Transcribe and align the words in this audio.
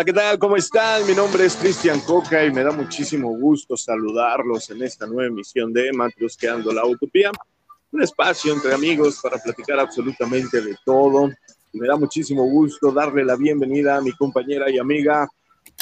Hola, 0.00 0.06
¿qué 0.06 0.12
tal? 0.14 0.38
¿Cómo 0.38 0.56
están? 0.56 1.06
Mi 1.06 1.12
nombre 1.12 1.44
es 1.44 1.56
Cristian 1.56 2.00
Coca 2.00 2.42
y 2.42 2.50
me 2.50 2.64
da 2.64 2.70
muchísimo 2.70 3.36
gusto 3.38 3.76
saludarlos 3.76 4.70
en 4.70 4.82
esta 4.82 5.06
nueva 5.06 5.26
emisión 5.26 5.74
de 5.74 5.92
Matrusqueando 5.92 6.72
la 6.72 6.86
Utopía, 6.86 7.30
un 7.92 8.02
espacio 8.02 8.54
entre 8.54 8.72
amigos 8.72 9.20
para 9.22 9.36
platicar 9.36 9.78
absolutamente 9.78 10.62
de 10.62 10.74
todo. 10.86 11.28
Y 11.74 11.78
me 11.78 11.86
da 11.86 11.96
muchísimo 11.96 12.44
gusto 12.44 12.90
darle 12.90 13.26
la 13.26 13.36
bienvenida 13.36 13.96
a 13.96 14.00
mi 14.00 14.12
compañera 14.12 14.70
y 14.70 14.78
amiga 14.78 15.28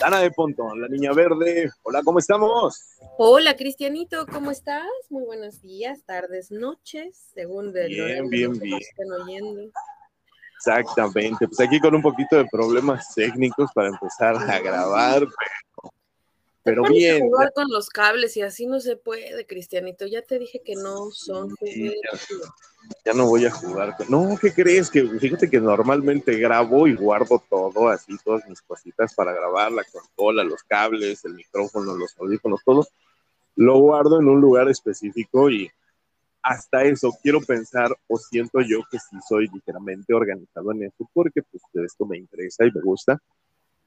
Dana 0.01 0.19
de 0.19 0.33
Pontón, 0.33 0.81
la 0.81 0.89
niña 0.89 1.13
verde. 1.13 1.71
Hola, 1.85 2.03
¿cómo 2.03 2.19
estamos? 2.19 2.97
Hola, 3.19 3.55
Cristianito, 3.55 4.27
¿cómo 4.27 4.51
estás? 4.51 4.89
Muy 5.11 5.27
buenos 5.27 5.63
días, 5.63 6.03
tardes, 6.05 6.51
noches, 6.51 7.31
según 7.35 7.73
de 7.73 7.87
bien, 7.87 8.29
bien, 8.29 8.59
bien. 8.59 8.81
estén 8.81 9.13
oyendo. 9.13 9.71
Exactamente, 10.59 11.47
pues 11.47 11.61
aquí 11.61 11.79
con 11.79 11.95
un 11.95 12.03
poquito 12.03 12.37
de 12.37 12.45
problemas 12.47 13.15
técnicos 13.15 13.71
para 13.73 13.89
empezar 13.89 14.35
a 14.37 14.59
grabar, 14.59 15.27
pero, 16.65 16.83
pero 16.83 16.93
bien. 16.93 17.21
jugar 17.21 17.53
con 17.53 17.69
los 17.71 17.89
cables 17.89 18.37
y 18.37 18.43
así 18.43 18.67
no 18.67 18.81
se 18.81 18.97
puede, 18.97 19.47
Cristianito. 19.47 20.07
Ya 20.07 20.23
te 20.23 20.39
dije 20.39 20.61
que 20.65 20.75
no 20.75 21.13
son 21.13 21.55
ya, 23.05 23.13
no 23.13 23.27
voy 23.27 23.45
a 23.47 23.51
jugar. 23.51 23.97
No, 24.09 24.37
¿qué 24.41 24.53
crees? 24.53 24.91
Que 24.91 25.05
fíjate 25.05 25.49
que 25.49 25.61
normalmente 25.61 26.37
grabo 26.37 26.87
y 26.87 26.95
guardo 26.95 27.43
todo, 27.49 27.89
así 27.89 28.17
todas 28.25 28.49
mis 28.49 28.61
cositas 28.63 29.15
para 29.15 29.33
grabar, 29.33 29.71
la 29.73 29.85
consola, 29.85 30.43
los 30.43 30.63
cables, 30.63 31.25
el 31.25 31.35
micrófono, 31.35 31.95
los 31.95 32.17
audífonos, 32.19 32.61
todo. 32.65 32.87
Lo 33.57 33.79
guardo 33.79 34.21
en 34.21 34.29
un 34.29 34.41
lugar 34.41 34.69
específico 34.69 35.51
y 35.51 35.71
hasta 36.49 36.83
eso 36.83 37.13
quiero 37.23 37.41
pensar 37.43 37.95
o 38.07 38.17
siento 38.17 38.63
yo 38.63 38.81
que 38.91 38.99
sí 38.99 39.17
soy 39.29 39.49
ligeramente 39.53 40.15
organizado 40.15 40.73
en 40.73 40.85
eso 40.85 41.09
porque 41.13 41.43
pues 41.43 41.63
esto 41.75 42.07
me 42.07 42.17
interesa 42.17 42.65
y 42.65 42.73
me 42.73 42.81
gusta. 42.81 43.21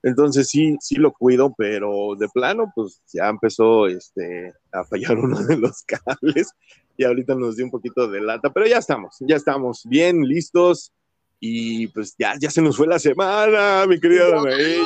Entonces 0.03 0.47
sí, 0.47 0.77
sí 0.79 0.95
lo 0.95 1.11
cuido, 1.11 1.53
pero 1.57 2.15
de 2.19 2.29
plano 2.29 2.71
pues 2.75 3.01
ya 3.11 3.29
empezó 3.29 3.87
este, 3.87 4.53
a 4.71 4.83
fallar 4.83 5.17
uno 5.17 5.41
de 5.41 5.57
los 5.57 5.83
cables 5.83 6.51
y 6.97 7.03
ahorita 7.03 7.33
nos 7.33 7.55
dio 7.55 7.65
un 7.65 7.71
poquito 7.71 8.07
de 8.07 8.21
lata, 8.21 8.53
pero 8.53 8.67
ya 8.67 8.77
estamos, 8.77 9.17
ya 9.21 9.37
estamos 9.37 9.81
bien 9.85 10.21
listos 10.21 10.91
y 11.39 11.87
pues 11.87 12.15
ya, 12.19 12.35
ya 12.39 12.51
se 12.51 12.61
nos 12.61 12.77
fue 12.77 12.85
la 12.85 12.99
semana, 12.99 13.87
mi 13.87 13.99
querida 13.99 14.29
Danae 14.29 14.77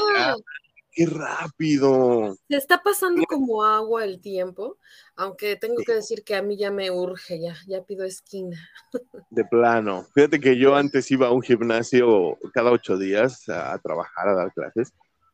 qué 0.96 1.06
rápido. 1.06 2.38
Se 2.50 2.56
está 2.56 2.82
pasando 2.82 3.24
como 3.28 3.64
agua 3.64 4.06
el 4.06 4.22
tiempo, 4.22 4.78
aunque 5.16 5.58
tengo 5.58 5.76
que 5.86 5.94
decir 5.94 6.24
que 6.24 6.36
a 6.36 6.42
mí 6.42 6.58
ya 6.58 6.72
me 6.72 6.90
urge, 6.90 7.40
ya, 7.40 7.56
ya 7.68 7.84
pido 7.84 8.06
esquina. 8.06 8.58
De 9.30 9.44
plano. 9.46 10.08
Fíjate 10.16 10.40
que 10.40 10.58
yo 10.58 10.76
antes 10.76 11.12
iba 11.12 11.28
a 11.28 11.32
un 11.32 11.42
gimnasio 11.42 12.38
cada 12.54 12.72
ocho 12.72 12.98
días 12.98 13.48
a, 13.50 13.78
trabajar, 13.80 14.30
a 14.30 14.36
dar 14.36 14.54
clases, 14.54 14.94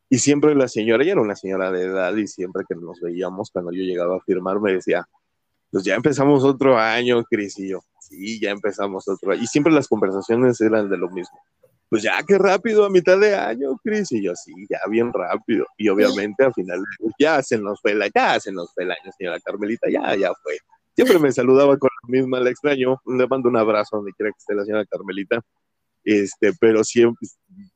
y 0.10 0.18
siempre 0.18 0.56
la 0.56 0.68
señora, 0.68 1.04
ella 1.04 1.14
era 1.14 1.22
una 1.22 1.36
señora 1.36 1.72
de 1.72 1.86
edad, 1.86 2.14
y 2.16 2.28
siempre 2.28 2.64
que 2.68 2.76
nos 2.76 3.00
veíamos, 3.00 3.52
cuando 3.52 3.72
yo 3.72 3.84
llegaba 3.84 4.18
a 4.18 4.22
firmar, 4.22 4.60
me 4.60 4.74
decía, 4.74 5.08
pues 5.70 5.86
ya 5.86 5.96
empezamos 5.96 6.44
otro 6.44 6.78
año, 6.78 7.24
Cris 7.24 7.58
y 7.60 7.70
yo. 7.70 7.80
Sí, 8.02 8.42
ya 8.42 8.50
empezamos 8.50 9.08
otro 9.08 9.32
año. 9.32 9.42
Y 9.42 9.48
siempre 9.48 9.72
las 9.72 9.88
conversaciones 9.88 10.60
eran 10.60 10.90
de 10.90 10.98
lo 10.98 11.10
mismo 11.10 11.40
pues 11.92 12.04
ya 12.04 12.24
qué 12.26 12.38
rápido 12.38 12.86
a 12.86 12.90
mitad 12.90 13.20
de 13.20 13.36
año, 13.36 13.78
Cris. 13.84 14.14
Y 14.14 14.24
yo, 14.24 14.34
sí, 14.34 14.54
ya 14.70 14.80
bien 14.90 15.12
rápido. 15.12 15.66
Y 15.78 15.90
obviamente 15.90 16.46
al 16.46 16.54
final, 16.54 16.82
ya 17.20 17.44
se 17.44 17.58
nos 17.58 17.82
fue 17.82 17.92
el 17.92 18.10
ya 18.16 18.40
se 18.40 18.50
nos 18.54 18.74
fue 18.74 18.86
el 18.86 18.92
año, 18.92 19.12
señora 19.18 19.42
Carmelita, 19.42 19.90
ya, 19.90 20.16
ya 20.16 20.32
fue. 20.42 20.58
Siempre 20.96 21.20
me 21.20 21.34
saludaba 21.34 21.78
con 21.78 21.90
la 22.04 22.10
misma, 22.10 22.40
la 22.40 22.50
extraño. 22.50 22.96
Le 23.06 23.28
mando 23.28 23.50
un 23.50 23.58
abrazo 23.58 23.98
donde 23.98 24.14
quiera 24.14 24.32
que 24.32 24.38
esté 24.38 24.56
la 24.56 24.64
señora 24.64 24.86
Carmelita. 24.86 25.42
Este, 26.06 26.54
pero 26.54 26.82
siempre, 26.86 27.28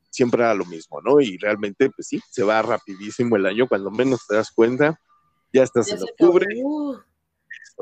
siempre 0.10 0.44
era 0.44 0.54
lo 0.54 0.64
mismo, 0.64 1.02
¿no? 1.02 1.20
Y 1.20 1.38
realmente, 1.38 1.90
pues 1.90 2.08
sí, 2.08 2.22
se 2.32 2.44
va 2.44 2.62
rapidísimo 2.62 3.36
el 3.36 3.46
año, 3.46 3.68
cuando 3.68 3.92
menos 3.92 4.26
te 4.26 4.36
das 4.36 4.50
cuenta, 4.50 4.98
ya 5.52 5.64
estás 5.64 5.90
en 5.90 6.02
octubre 6.02 6.46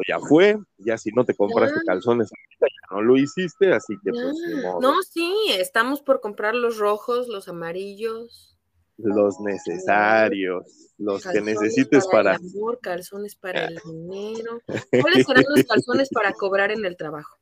ya 0.08 0.20
fue, 0.20 0.58
ya 0.78 0.98
si 0.98 1.12
no 1.12 1.24
te 1.24 1.36
compraste 1.36 1.80
calzones, 1.86 2.30
ya 2.59 2.68
no 2.92 3.02
lo 3.02 3.18
hiciste, 3.18 3.74
así 3.74 3.94
que 4.04 4.12
pues, 4.12 4.34
No, 4.81 5.02
sí, 5.04 5.31
estamos 5.52 6.02
por 6.02 6.20
comprar 6.20 6.56
los 6.56 6.78
rojos, 6.78 7.28
los 7.28 7.48
amarillos. 7.48 8.58
Los 8.98 9.40
necesarios, 9.40 10.92
los 10.98 11.24
que 11.24 11.42
necesites 11.42 12.08
para... 12.08 12.36
El 12.36 12.48
amor, 12.56 12.80
calzones 12.81 13.36
para 13.36 13.66
el 13.66 13.80
dinero. 13.86 14.62
¿Cuáles 15.02 15.26
serán 15.26 15.44
los 15.50 15.64
calzones 15.66 16.10
para 16.10 16.34
cobrar 16.34 16.72
en 16.72 16.86
el 16.86 16.96
trabajo? 16.96 17.38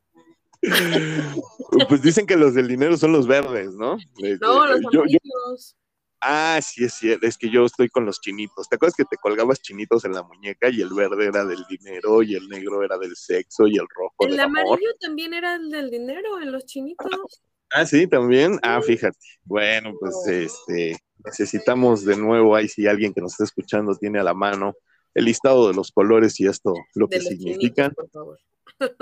pues 1.89 2.01
dicen 2.01 2.27
que 2.27 2.37
los 2.37 2.53
del 2.53 2.67
dinero 2.67 2.95
son 2.95 3.11
los 3.11 3.27
verdes, 3.27 3.73
¿no? 3.73 3.97
No, 4.39 4.67
los 4.67 4.79
amarillos. 4.85 5.75
Ah, 6.21 6.59
sí, 6.61 6.83
es 6.83 6.93
cierto, 6.93 7.25
es 7.25 7.37
que 7.37 7.49
yo 7.49 7.65
estoy 7.65 7.89
con 7.89 8.05
los 8.05 8.21
chinitos. 8.21 8.69
¿Te 8.69 8.75
acuerdas 8.75 8.95
que 8.95 9.05
te 9.05 9.17
colgabas 9.17 9.61
chinitos 9.61 10.05
en 10.05 10.13
la 10.13 10.21
muñeca 10.21 10.69
y 10.69 10.81
el 10.81 10.93
verde 10.93 11.25
era 11.25 11.43
del 11.45 11.65
dinero 11.67 12.21
y 12.21 12.35
el 12.35 12.47
negro 12.47 12.83
era 12.83 12.97
del 12.99 13.15
sexo 13.15 13.65
y 13.65 13.77
el 13.77 13.87
rojo 13.89 14.15
el 14.27 14.39
amarillo 14.39 14.93
también 14.99 15.33
era 15.33 15.57
del 15.57 15.89
dinero 15.89 16.39
en 16.39 16.51
los 16.51 16.65
chinitos. 16.65 17.09
Ah, 17.73 17.85
sí, 17.85 18.05
también. 18.05 18.59
Ah, 18.63 18.81
fíjate. 18.81 19.17
Bueno, 19.45 19.93
pues 19.97 20.13
este 20.27 20.97
necesitamos 21.23 22.03
de 22.03 22.17
nuevo 22.17 22.53
ahí 22.53 22.67
si 22.67 22.85
alguien 22.85 23.13
que 23.13 23.21
nos 23.21 23.31
está 23.31 23.45
escuchando 23.45 23.95
tiene 23.95 24.19
a 24.19 24.23
la 24.23 24.33
mano 24.33 24.73
el 25.13 25.23
listado 25.23 25.69
de 25.69 25.73
los 25.73 25.91
colores 25.91 26.37
y 26.41 26.47
esto 26.47 26.73
lo 26.95 27.07
que 27.07 27.21
significa 27.21 27.93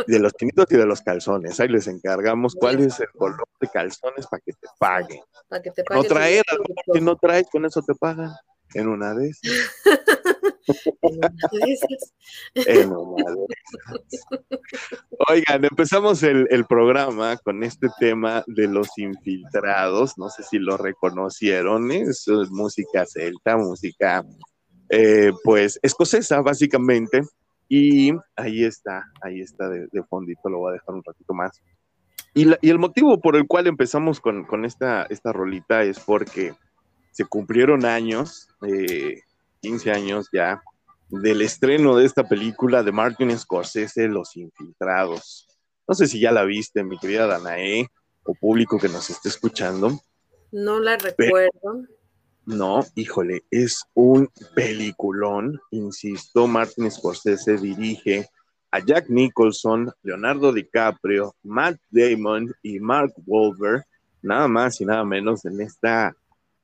de 0.07 0.19
los 0.19 0.33
chinitos 0.33 0.65
y 0.69 0.77
de 0.77 0.85
los 0.85 1.01
calzones. 1.01 1.59
Ahí 1.59 1.67
les 1.67 1.87
encargamos 1.87 2.55
cuál 2.55 2.79
es 2.79 2.99
el 2.99 3.09
color 3.09 3.47
de 3.59 3.67
calzones 3.67 4.27
para 4.27 4.41
que 4.45 4.53
te 4.53 4.67
paguen. 4.77 5.21
Para 5.47 5.61
que 5.61 5.71
te 5.71 5.83
paguen. 5.83 6.03
No 6.03 6.09
traer, 6.09 6.43
si 6.93 7.01
no 7.01 7.15
traes, 7.15 7.47
con 7.51 7.65
eso 7.65 7.81
te 7.81 7.95
pagan. 7.95 8.31
En 8.75 8.87
una 8.87 9.15
de 9.15 9.29
esas. 9.29 9.73
Oigan, 15.27 15.65
empezamos 15.65 16.21
el, 16.21 16.47
el, 16.51 16.65
programa 16.65 17.37
con 17.37 17.63
este 17.63 17.87
tema 17.99 18.43
de 18.45 18.67
los 18.67 18.89
infiltrados. 18.97 20.19
No 20.19 20.29
sé 20.29 20.43
si 20.43 20.59
lo 20.59 20.77
reconocieron. 20.77 21.91
Es 21.91 22.27
música 22.51 23.07
celta, 23.07 23.57
música 23.57 24.23
eh, 24.89 25.31
pues 25.43 25.79
escocesa, 25.81 26.41
básicamente. 26.41 27.21
Y 27.69 28.11
ahí 28.35 28.63
está, 28.63 29.05
ahí 29.21 29.41
está 29.41 29.69
de, 29.69 29.87
fondito, 30.09 30.49
lo 30.49 30.57
voy 30.57 30.71
a 30.71 30.73
dejar 30.73 30.95
un 30.95 31.03
ratito 31.03 31.33
más. 31.35 31.61
Y, 32.33 32.47
el 32.67 32.79
motivo 32.79 33.21
por 33.21 33.35
el 33.35 33.47
cual 33.47 33.67
empezamos 33.67 34.19
con, 34.19 34.65
esta, 34.65 35.03
esta 35.03 35.31
rolita 35.31 35.83
es 35.83 35.99
porque 35.99 36.55
se 37.11 37.25
cumplieron 37.25 37.85
años, 37.85 38.47
15 39.61 39.89
eh, 39.89 39.93
años 39.93 40.29
ya, 40.33 40.63
del 41.09 41.41
estreno 41.41 41.95
de 41.95 42.05
esta 42.05 42.27
película 42.27 42.81
de 42.81 42.91
Martin 42.91 43.37
Scorsese, 43.37 44.07
Los 44.07 44.35
Infiltrados. 44.35 45.47
No 45.87 45.93
sé 45.93 46.07
si 46.07 46.19
ya 46.19 46.31
la 46.31 46.43
viste, 46.45 46.83
mi 46.83 46.97
querida 46.97 47.27
Danae, 47.27 47.87
o 48.23 48.33
público 48.33 48.79
que 48.79 48.89
nos 48.89 49.09
esté 49.09 49.29
escuchando. 49.29 49.99
No 50.51 50.79
la 50.79 50.97
recuerdo. 50.97 51.85
No, 52.49 52.83
híjole, 52.95 53.43
es 53.51 53.83
un 53.93 54.27
peliculón, 54.55 55.61
insisto, 55.69 56.47
Martin 56.47 56.89
Scorsese 56.89 57.57
dirige 57.57 58.27
a 58.71 58.79
Jack 58.79 59.07
Nicholson, 59.07 59.91
Leonardo 60.01 60.51
DiCaprio, 60.51 61.35
Matt 61.43 61.77
Damon 61.91 62.51
y 62.63 62.79
Mark 62.79 63.13
Wahlberg, 63.27 63.83
nada 64.23 64.47
más 64.47 64.81
y 64.81 64.85
nada 64.85 65.05
menos 65.05 65.45
en 65.45 65.61
esta 65.61 66.11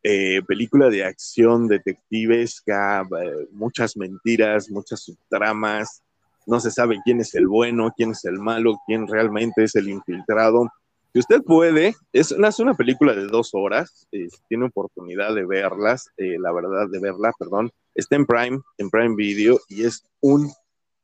eh, 0.01 0.41
película 0.47 0.89
de 0.89 1.05
acción 1.05 1.67
detectivesca, 1.67 3.01
eh, 3.01 3.47
muchas 3.51 3.95
mentiras, 3.95 4.71
muchas 4.71 5.01
subtramas, 5.01 6.01
no 6.47 6.59
se 6.59 6.71
sabe 6.71 6.99
quién 7.05 7.21
es 7.21 7.35
el 7.35 7.45
bueno, 7.45 7.93
quién 7.95 8.09
es 8.09 8.25
el 8.25 8.39
malo, 8.39 8.81
quién 8.87 9.07
realmente 9.07 9.65
es 9.65 9.75
el 9.75 9.87
infiltrado. 9.89 10.67
Si 11.15 11.19
usted 11.19 11.43
puede, 11.43 11.95
es 12.11 12.33
una, 12.33 12.49
una 12.59 12.73
película 12.73 13.13
de 13.13 13.27
dos 13.27 13.51
horas, 13.53 14.05
eh, 14.11 14.27
tiene 14.49 14.65
oportunidad 14.65 15.33
de 15.33 15.45
verlas, 15.45 16.09
eh, 16.17 16.35
la 16.37 16.51
verdad, 16.51 16.89
de 16.89 16.99
verla, 16.99 17.31
perdón, 17.39 17.71
está 17.93 18.17
en 18.17 18.25
Prime, 18.25 18.59
en 18.77 18.89
Prime 18.89 19.15
Video, 19.15 19.57
y 19.69 19.85
es 19.85 20.03
un 20.19 20.51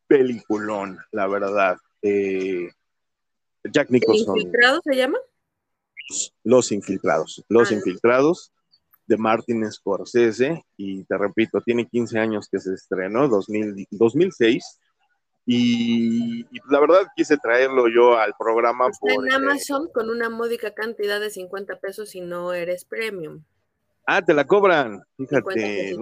peliculón, 0.08 1.00
la 1.14 1.28
verdad. 1.28 1.78
Eh, 2.02 2.68
Jack 3.64 3.90
Nicholson. 3.90 4.36
¿Infiltrados 4.36 4.82
se 4.84 4.96
llama? 4.98 5.18
Los 6.44 6.74
Infiltrados, 6.74 7.46
Los 7.48 7.72
ah. 7.72 7.76
Infiltrados 7.76 8.52
de 9.08 9.16
Martin 9.16 9.72
Scorsese, 9.72 10.66
y 10.76 11.06
te 11.06 11.18
repito, 11.18 11.62
tiene 11.62 11.88
15 11.88 12.20
años 12.20 12.50
que 12.52 12.60
se 12.60 12.74
estrenó, 12.74 13.30
2000, 13.30 13.88
2006 13.92 14.78
y, 15.46 16.44
la 16.70 16.80
verdad 16.80 17.08
quise 17.16 17.38
traerlo 17.38 17.88
yo 17.88 18.18
al 18.18 18.34
programa. 18.38 18.88
Está 18.90 19.14
en 19.14 19.32
Amazon 19.32 19.90
con 19.94 20.10
una 20.10 20.30
módica 20.30 20.74
cantidad 20.74 21.20
de 21.20 21.30
50 21.30 21.80
pesos 21.80 22.10
si 22.10 22.22
no 22.22 22.54
eres 22.54 22.86
premium. 22.86 23.44
Ah, 24.08 24.22
te 24.22 24.34
la 24.34 24.46
cobran. 24.46 25.02
Fíjate. 25.18 25.96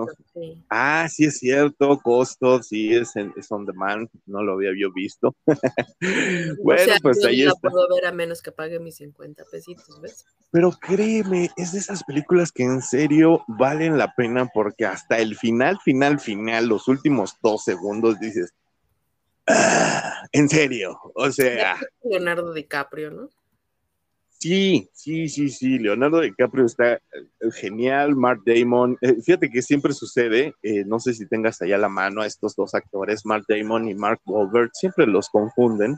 Ah, 0.70 1.08
sí 1.10 1.26
es 1.26 1.38
cierto, 1.38 2.00
costos, 2.00 2.68
sí 2.68 2.96
es, 2.96 3.14
es 3.16 3.52
on 3.52 3.66
demand, 3.66 4.10
no 4.26 4.42
lo 4.42 4.54
había 4.54 4.72
yo 4.76 4.92
visto. 4.94 5.36
bueno, 6.64 6.94
pues 7.02 7.24
ahí 7.26 7.44
no 7.44 7.52
está. 7.52 7.70
puedo 7.70 7.88
ver 7.94 8.06
a 8.06 8.12
menos 8.12 8.42
que 8.42 8.52
pague 8.52 8.80
mis 8.80 8.96
50 8.96 9.44
pesitos, 9.52 10.02
¿ves? 10.02 10.26
Pero 10.52 10.72
créeme, 10.72 11.50
es 11.58 11.74
de 11.74 11.80
esas 11.80 12.04
películas 12.04 12.52
que 12.52 12.64
en 12.64 12.82
serio 12.82 13.44
valen 13.48 13.98
la 13.98 14.16
pena 14.16 14.50
porque 14.52 14.86
hasta 14.86 15.20
el 15.20 15.36
final, 15.36 15.78
final, 15.84 16.20
final, 16.20 16.68
los 16.68 16.88
últimos 16.88 17.38
dos 17.44 17.64
segundos 17.64 18.20
dices, 18.20 18.54
en 20.32 20.50
serio, 20.50 21.00
o 21.16 21.32
sea. 21.32 21.78
Leonardo 22.04 22.54
DiCaprio, 22.54 23.12
¿no? 23.12 23.30
Sí, 24.40 24.90
sí, 24.94 25.28
sí, 25.28 25.50
sí. 25.50 25.80
Leonardo 25.80 26.22
DiCaprio 26.22 26.66
está 26.66 26.94
eh, 26.94 27.02
genial. 27.54 28.16
Mark 28.16 28.42
Damon. 28.46 28.98
Eh, 29.02 29.22
fíjate 29.22 29.50
que 29.50 29.62
siempre 29.62 29.92
sucede. 29.92 30.54
Eh, 30.64 30.86
no 30.86 31.00
sé 31.00 31.14
si 31.14 31.28
tengas 31.28 31.62
allá 31.62 31.78
la 31.78 31.90
mano 31.90 32.22
a 32.22 32.26
estos 32.26 32.56
dos 32.56 32.74
actores, 32.74 33.26
Mark 33.26 33.44
Damon 33.50 33.90
y 33.90 33.96
Mark 33.96 34.22
Wahlberg. 34.26 34.70
Siempre 34.74 35.08
los 35.08 35.28
confunden. 35.30 35.98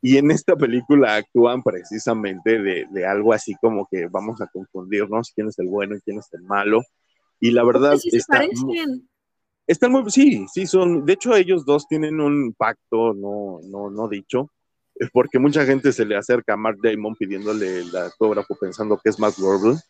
Y 0.00 0.18
en 0.18 0.30
esta 0.30 0.54
película 0.54 1.16
actúan 1.16 1.62
precisamente 1.62 2.60
de, 2.60 3.06
algo 3.06 3.32
así 3.32 3.54
como 3.60 3.88
que 3.90 4.06
vamos 4.06 4.40
a 4.40 4.46
confundirnos 4.46 5.32
quién 5.34 5.48
es 5.48 5.58
el 5.58 5.66
bueno 5.66 5.96
y 5.96 6.00
quién 6.02 6.18
es 6.18 6.28
el 6.32 6.42
malo. 6.42 6.82
Y 7.40 7.50
la 7.50 7.64
verdad 7.64 7.96
sí 7.96 8.10
está, 8.12 8.42
muy, 8.62 9.02
están 9.66 9.92
muy, 9.92 10.10
sí, 10.10 10.46
sí 10.52 10.66
son. 10.66 11.04
De 11.04 11.14
hecho, 11.14 11.34
ellos 11.34 11.64
dos 11.64 11.86
tienen 11.88 12.20
un 12.20 12.54
pacto 12.54 13.14
no, 13.14 13.60
no, 13.64 13.90
no 13.90 14.08
dicho 14.08 14.50
porque 15.12 15.38
mucha 15.38 15.64
gente 15.64 15.92
se 15.92 16.04
le 16.04 16.16
acerca 16.16 16.54
a 16.54 16.56
Mark 16.56 16.78
Damon 16.82 17.14
pidiéndole 17.16 17.80
el 17.80 17.96
autógrafo 17.96 18.56
pensando 18.60 18.98
que 19.02 19.10
es 19.10 19.18
Mark 19.18 19.34
Wahlberg 19.38 19.80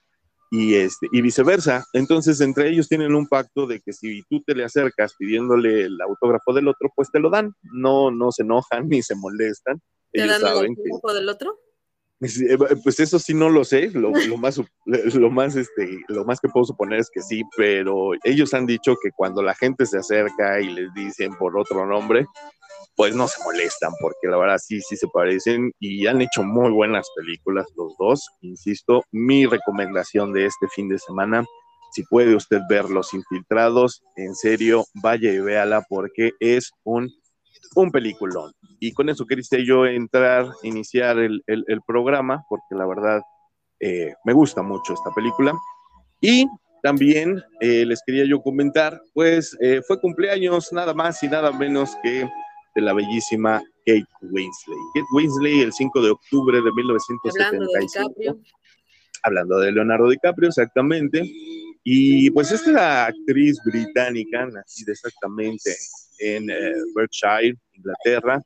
y, 0.51 0.75
este, 0.75 1.09
y 1.13 1.21
viceversa. 1.21 1.85
Entonces, 1.93 2.41
entre 2.41 2.69
ellos 2.69 2.89
tienen 2.89 3.15
un 3.15 3.27
pacto 3.27 3.67
de 3.67 3.81
que 3.81 3.93
si 3.93 4.23
tú 4.31 4.43
te 4.47 4.55
le 4.55 4.65
acercas 4.65 5.15
pidiéndole 5.19 5.83
el 5.83 6.01
autógrafo 6.01 6.53
del 6.53 6.69
otro, 6.69 6.91
pues 6.95 7.11
te 7.11 7.19
lo 7.19 7.29
dan. 7.29 7.53
No, 7.63 8.11
no 8.11 8.31
se 8.31 8.45
enojan 8.45 8.89
ni 8.89 9.03
se 9.03 9.15
molestan. 9.15 9.81
¿Te 10.13 10.27
dan 10.27 10.41
el 10.41 10.47
autógrafo 10.47 11.13
del 11.13 11.29
otro? 11.29 11.59
Eh, 12.21 12.57
pues 12.83 13.01
eso 13.01 13.19
sí 13.19 13.35
no 13.35 13.51
lo 13.51 13.65
sé, 13.65 13.91
lo, 13.91 14.11
más, 14.39 14.61
lo, 14.87 15.31
más, 15.31 15.57
este, 15.57 15.99
lo 16.09 16.25
más 16.25 16.41
que 16.41 16.49
puedo 16.49 16.65
suponer 16.65 17.01
es 17.01 17.11
que 17.13 17.21
sí, 17.21 17.43
pero 17.57 18.13
ellos 18.23 18.55
han 18.55 18.67
dicho 18.67 18.97
que 19.03 19.11
cuando 19.11 19.43
la 19.43 19.55
gente 19.55 19.85
se 19.85 19.99
acerca 19.99 20.61
y 20.61 20.71
les 20.71 20.95
dicen 20.95 21.33
por 21.35 21.59
otro 21.59 21.85
nombre, 21.87 22.25
pues 22.97 23.15
no 23.15 23.27
se 23.27 23.43
molestan, 23.43 23.93
porque 24.01 24.29
la 24.29 24.37
verdad 24.37 24.59
sí, 24.59 24.81
sí 24.81 24.97
se 24.97 25.09
parecen 25.09 25.73
y 25.81 26.07
han 26.07 26.21
hecho 26.23 26.45
muy 26.45 26.71
buenas 26.71 27.09
películas 27.17 27.67
los 27.77 27.97
dos. 27.99 28.29
Insisto, 28.41 29.03
mi 29.11 29.47
recomendación 29.47 30.33
de 30.33 30.47
este 30.47 30.69
fin 30.69 30.89
de 30.89 30.99
semana, 30.99 31.45
si 31.93 32.05
puede 32.05 32.35
usted 32.35 32.61
ver 32.69 32.89
Los 32.91 33.13
Infiltrados, 33.13 34.03
en 34.17 34.35
serio, 34.35 34.85
vaya 35.03 35.33
y 35.33 35.41
véala 35.41 35.85
porque 35.89 36.33
es 36.41 36.71
un, 36.85 37.11
un 37.75 37.91
peliculón. 37.91 38.53
Y 38.81 38.93
con 38.93 39.09
eso 39.09 39.27
quería 39.27 39.65
yo 39.65 39.87
entrar, 39.87 40.47
iniciar 40.63 41.19
el, 41.19 41.43
programa, 41.87 42.45
porque 42.49 42.75
la 42.75 42.87
verdad 42.87 43.23
eh, 43.81 44.15
me 44.25 44.33
gusta 44.33 44.63
mucho 44.63 44.95
esta 44.95 45.11
película. 45.15 45.53
Y 46.21 46.47
también 46.83 47.43
eh, 47.61 47.85
les 47.87 48.03
quería 48.07 48.25
yo 48.25 48.41
comentar, 48.43 49.01
pues 49.13 49.57
eh, 49.61 49.81
fue 49.87 50.01
cumpleaños 50.01 50.73
nada 50.73 50.95
más 50.95 51.23
y 51.23 51.29
nada 51.29 51.51
menos 51.53 51.97
que 52.03 52.29
de 52.75 52.83
la 52.83 52.93
bellísima 52.93 53.63
Kate 53.87 54.07
Winslet. 54.23 54.79
Kate 54.95 55.07
Winslet 55.13 55.63
el 55.63 55.73
5 55.73 56.03
de 56.03 56.11
octubre 56.11 56.61
de 56.61 56.73
1975. 56.73 58.39
Hablando 59.23 59.59
de, 59.59 59.73
Leonardo 59.73 60.09
DiCaprio, 60.11 60.49
exactamente. 60.49 61.23
Y 61.83 62.31
pues 62.31 62.53
esta 62.53 62.71
la 62.71 63.07
actriz 63.07 63.59
británica, 63.65 64.47
nacida 64.47 64.93
exactamente 64.93 65.75
en 66.19 66.51
eh, 66.51 66.73
Berkshire, 66.95 67.57
Inglaterra, 67.73 68.43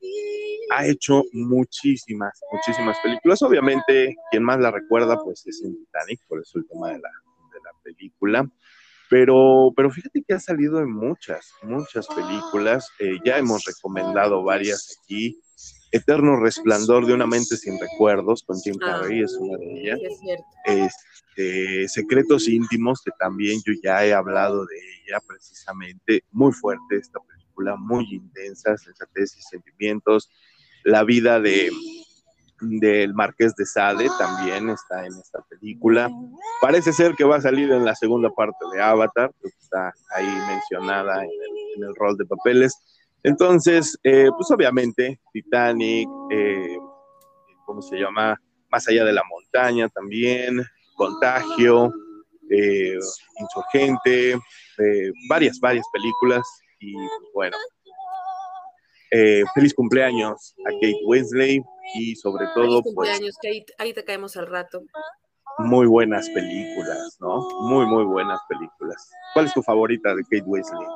ha 0.70 0.86
hecho 0.86 1.24
muchísimas, 1.32 2.40
muchísimas 2.52 2.96
películas. 3.02 3.42
Obviamente, 3.42 4.14
quien 4.30 4.42
más 4.42 4.60
la 4.60 4.70
recuerda, 4.70 5.16
pues 5.22 5.46
es 5.46 5.62
en 5.62 5.76
Titanic, 5.76 6.20
por 6.28 6.40
eso 6.40 6.58
el 6.58 6.66
tema 6.66 6.88
de 6.88 6.98
la, 6.98 7.10
de 7.52 7.60
la 7.64 7.70
película. 7.82 8.48
Pero, 9.10 9.72
pero 9.74 9.90
fíjate 9.90 10.22
que 10.22 10.34
ha 10.34 10.40
salido 10.40 10.80
en 10.80 10.92
muchas, 10.92 11.52
muchas 11.62 12.06
películas. 12.08 12.90
Eh, 12.98 13.18
ya 13.24 13.38
hemos 13.38 13.64
recomendado 13.64 14.42
varias 14.42 14.98
aquí. 15.02 15.40
Eterno 15.90 16.38
Resplandor 16.38 17.06
de 17.06 17.14
una 17.14 17.26
mente 17.26 17.56
sin 17.56 17.80
recuerdos, 17.80 18.42
con 18.42 18.60
Jim 18.60 18.76
ah, 18.82 19.00
Carrey 19.00 19.22
es 19.22 19.32
una 19.40 19.56
de 19.56 19.80
ellas. 19.80 19.98
Este, 20.66 21.88
Secretos 21.88 22.46
íntimos, 22.46 23.00
que 23.02 23.10
también 23.18 23.60
yo 23.64 23.72
ya 23.82 24.04
he 24.04 24.12
hablado 24.12 24.66
de 24.66 24.76
ella 24.76 25.18
precisamente. 25.26 26.24
Muy 26.30 26.52
fuerte 26.52 26.96
esta 26.96 27.18
película, 27.20 27.37
muy 27.76 28.06
intensa, 28.10 28.76
sensatez 28.76 29.36
y 29.36 29.42
sentimientos. 29.42 30.30
La 30.84 31.04
vida 31.04 31.40
de, 31.40 31.70
del 32.60 33.14
Marqués 33.14 33.54
de 33.54 33.64
Sade 33.64 34.08
también 34.18 34.70
está 34.70 35.06
en 35.06 35.12
esta 35.14 35.40
película. 35.48 36.10
Parece 36.60 36.92
ser 36.92 37.14
que 37.14 37.24
va 37.24 37.36
a 37.36 37.40
salir 37.40 37.70
en 37.70 37.84
la 37.84 37.94
segunda 37.94 38.30
parte 38.30 38.58
de 38.72 38.82
Avatar, 38.82 39.32
está 39.42 39.92
ahí 40.14 40.28
mencionada 40.48 41.22
en 41.22 41.30
el, 41.82 41.94
rol 41.94 42.16
de 42.16 42.26
papeles. 42.26 42.74
Entonces, 43.22 43.96
eh, 44.02 44.28
pues 44.36 44.50
obviamente, 44.50 45.20
Titanic, 45.32 46.08
eh, 46.30 46.76
¿cómo 47.64 47.82
se 47.82 47.96
llama? 47.96 48.40
Más 48.70 48.88
allá 48.88 49.04
de 49.04 49.12
la 49.12 49.22
montaña 49.28 49.88
también, 49.88 50.62
Contagio, 50.96 51.92
eh, 52.50 52.98
Insurgente, 53.40 54.38
varias, 55.28 55.58
varias 55.60 55.86
películas. 55.92 56.42
Y 56.80 56.94
pues, 56.94 57.08
bueno, 57.34 57.56
feliz 59.54 59.74
cumpleaños 59.74 60.54
a 60.66 60.70
Kate 60.72 61.00
Wesley 61.06 61.62
y 61.94 62.14
sobre 62.16 62.46
todo, 62.54 62.82
pues, 62.94 63.18
Kate. 63.42 63.66
Ahí 63.78 63.92
te 63.92 64.04
caemos 64.04 64.36
al 64.36 64.46
rato. 64.46 64.82
Muy 65.58 65.86
buenas 65.86 66.28
películas, 66.30 67.16
¿no? 67.20 67.40
Muy, 67.62 67.84
muy 67.86 68.04
buenas 68.04 68.40
películas. 68.48 69.10
¿Cuál 69.34 69.46
es 69.46 69.54
tu 69.54 69.62
favorita 69.62 70.14
de 70.14 70.22
Kate 70.22 70.44
Wesley? 70.46 70.86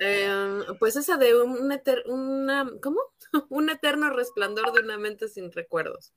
Em, 0.00 0.62
pues 0.78 0.96
esa 0.96 1.16
de 1.16 1.40
un 1.40 1.70
una, 2.06 2.70
¿cómo? 2.82 3.00
un 3.50 3.70
eterno 3.70 4.10
resplandor 4.10 4.72
de 4.72 4.80
una 4.80 4.98
mente 4.98 5.28
sin 5.28 5.52
recuerdos. 5.52 6.12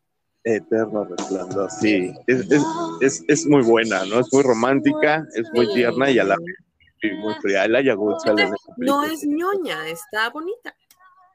Eterno 0.46 1.06
resplandor, 1.06 1.70
sí. 1.70 2.14
Es, 2.28 2.46
es, 3.02 3.24
es, 3.28 3.46
muy 3.46 3.62
buena, 3.62 4.06
¿no? 4.06 4.20
Es 4.20 4.34
muy 4.34 4.44
romántica, 4.44 5.26
es 5.36 5.50
muy 5.54 5.74
tierna 5.74 6.12
y 6.12 6.20
a 6.20 6.26
la 6.26 6.36
vez 6.36 6.56
muy 7.12 7.34
fría. 7.36 7.68
No 8.78 9.04
es 9.04 9.26
ñoña, 9.26 9.88
está 9.88 10.30
bonita. 10.30 10.76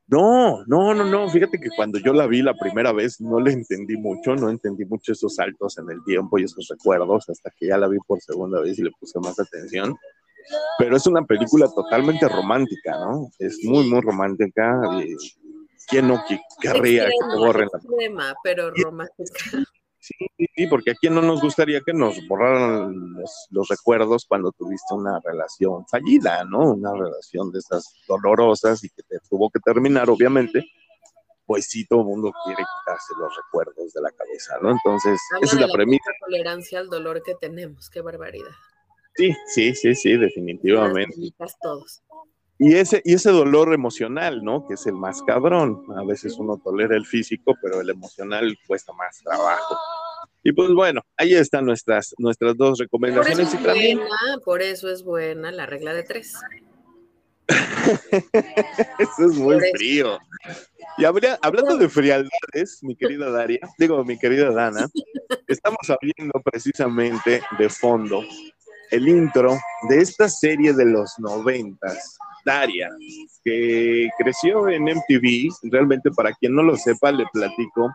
No, 0.06 0.64
no, 0.66 0.94
no, 0.94 1.04
no. 1.04 1.28
Fíjate 1.28 1.60
que 1.60 1.68
cuando 1.76 1.98
yo 1.98 2.14
la 2.14 2.26
vi 2.26 2.40
la 2.40 2.54
primera 2.54 2.92
vez 2.92 3.20
no 3.20 3.38
le 3.40 3.52
entendí 3.52 3.96
mucho, 3.96 4.34
no 4.34 4.48
entendí 4.48 4.86
mucho 4.86 5.12
esos 5.12 5.34
saltos 5.34 5.76
en 5.76 5.90
el 5.90 6.02
tiempo 6.04 6.38
y 6.38 6.44
esos 6.44 6.66
recuerdos 6.68 7.28
hasta 7.28 7.50
que 7.50 7.66
ya 7.66 7.76
la 7.76 7.88
vi 7.88 7.98
por 8.06 8.20
segunda 8.20 8.60
vez 8.60 8.78
y 8.78 8.84
le 8.84 8.90
puse 8.98 9.18
más 9.20 9.38
atención. 9.38 9.94
Pero 10.78 10.96
es 10.96 11.06
una 11.06 11.22
película 11.24 11.68
totalmente 11.68 12.26
romántica, 12.26 12.98
¿no? 12.98 13.30
Es 13.38 13.58
muy, 13.64 13.90
muy 13.90 14.00
romántica. 14.00 14.80
Y 15.04 15.14
¿Quién 15.88 16.08
no 16.08 16.22
querría 16.60 17.06
que 17.06 17.10
te 17.30 17.36
borren 17.38 17.68
la 17.72 18.34
pero 18.42 18.70
romántica. 18.70 19.64
Sí, 20.08 20.46
sí, 20.54 20.66
porque 20.68 20.92
a 20.92 20.94
quién 20.94 21.14
no 21.14 21.20
nos 21.20 21.40
gustaría 21.40 21.82
que 21.82 21.92
nos 21.92 22.16
borraran 22.26 23.14
los, 23.50 23.68
recuerdos 23.68 24.24
cuando 24.26 24.52
tuviste 24.52 24.94
una 24.94 25.20
relación 25.22 25.86
fallida, 25.86 26.44
¿no? 26.44 26.72
Una 26.72 26.92
relación 26.92 27.52
de 27.52 27.58
esas 27.58 27.94
dolorosas 28.06 28.82
y 28.84 28.88
que 28.88 29.02
te 29.02 29.18
tuvo 29.28 29.50
que 29.50 29.60
terminar, 29.60 30.08
obviamente. 30.08 30.64
Pues 31.44 31.66
sí, 31.66 31.86
todo 31.86 32.00
el 32.00 32.06
mundo 32.06 32.32
quiere 32.44 32.62
quitarse 32.62 33.12
los 33.18 33.34
recuerdos 33.36 33.92
de 33.92 34.00
la 34.00 34.10
cabeza, 34.10 34.58
¿no? 34.62 34.70
Entonces, 34.70 35.20
esa 35.42 35.54
es 35.54 35.60
la, 35.60 35.66
la 35.66 35.72
premisa. 35.72 36.10
tolerancia 36.20 36.78
al 36.78 36.88
dolor 36.88 37.22
que 37.22 37.34
tenemos, 37.34 37.90
qué 37.90 38.00
barbaridad. 38.00 38.52
Sí, 39.14 39.34
sí, 39.46 39.74
sí, 39.74 39.94
sí, 39.94 40.16
definitivamente. 40.16 41.16
Todos. 41.60 42.02
Y 42.58 42.74
ese, 42.74 43.00
y 43.04 43.14
ese 43.14 43.30
dolor 43.30 43.72
emocional, 43.72 44.42
¿no? 44.42 44.66
Que 44.66 44.74
es 44.74 44.86
el 44.86 44.94
más 44.94 45.22
cabrón. 45.22 45.84
A 45.96 46.04
veces 46.04 46.36
uno 46.38 46.56
tolera 46.56 46.96
el 46.96 47.06
físico, 47.06 47.54
pero 47.62 47.80
el 47.80 47.90
emocional 47.90 48.56
cuesta 48.66 48.92
más 48.92 49.18
trabajo. 49.22 49.76
Y 50.48 50.52
pues 50.52 50.70
bueno, 50.70 51.02
ahí 51.18 51.34
están 51.34 51.66
nuestras, 51.66 52.14
nuestras 52.16 52.56
dos 52.56 52.78
recomendaciones. 52.78 53.54
Por 53.54 53.58
eso, 53.58 53.70
es 53.70 53.94
buena, 53.94 54.08
por 54.46 54.62
eso 54.62 54.90
es 54.90 55.02
buena 55.04 55.52
la 55.52 55.66
regla 55.66 55.92
de 55.92 56.04
tres. 56.04 56.32
eso 58.98 59.26
es 59.26 59.36
muy 59.36 59.60
frío. 59.76 60.18
Y 60.96 61.04
hablando 61.04 61.76
de 61.76 61.86
frialdades, 61.90 62.78
mi 62.80 62.96
querida 62.96 63.30
Daria, 63.30 63.60
digo, 63.76 64.02
mi 64.06 64.18
querida 64.18 64.50
Dana, 64.50 64.88
estamos 65.46 65.82
hablando 65.90 66.40
precisamente 66.42 67.42
de 67.58 67.68
fondo 67.68 68.24
el 68.90 69.06
intro 69.06 69.54
de 69.90 70.00
esta 70.00 70.30
serie 70.30 70.72
de 70.72 70.86
los 70.86 71.12
noventas 71.18 72.16
Daria, 72.46 72.88
que 73.44 74.08
creció 74.16 74.66
en 74.70 74.84
MTV. 74.84 75.70
Realmente, 75.70 76.10
para 76.10 76.32
quien 76.32 76.54
no 76.54 76.62
lo 76.62 76.74
sepa, 76.74 77.12
le 77.12 77.26
platico. 77.34 77.94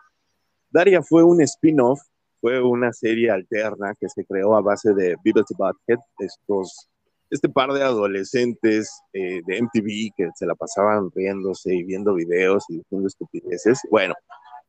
Daria 0.69 1.01
fue 1.01 1.23
un 1.23 1.41
spin-off 1.41 1.99
fue 2.43 2.61
una 2.61 2.91
serie 2.91 3.31
alterna 3.31 3.95
que 3.97 4.09
se 4.09 4.25
creó 4.25 4.53
a 4.57 4.61
base 4.61 4.93
de 4.93 5.15
Beavis 5.23 5.45
y 5.49 5.55
Butthead, 5.57 5.99
estos, 6.19 6.89
este 7.29 7.47
par 7.47 7.71
de 7.71 7.81
adolescentes 7.81 8.91
eh, 9.13 9.39
de 9.47 9.61
MTV 9.61 10.11
que 10.13 10.27
se 10.35 10.45
la 10.45 10.53
pasaban 10.53 11.09
riéndose 11.15 11.73
y 11.73 11.83
viendo 11.83 12.13
videos 12.13 12.65
y 12.67 12.79
diciendo 12.79 13.07
estupideces. 13.07 13.79
Bueno, 13.89 14.13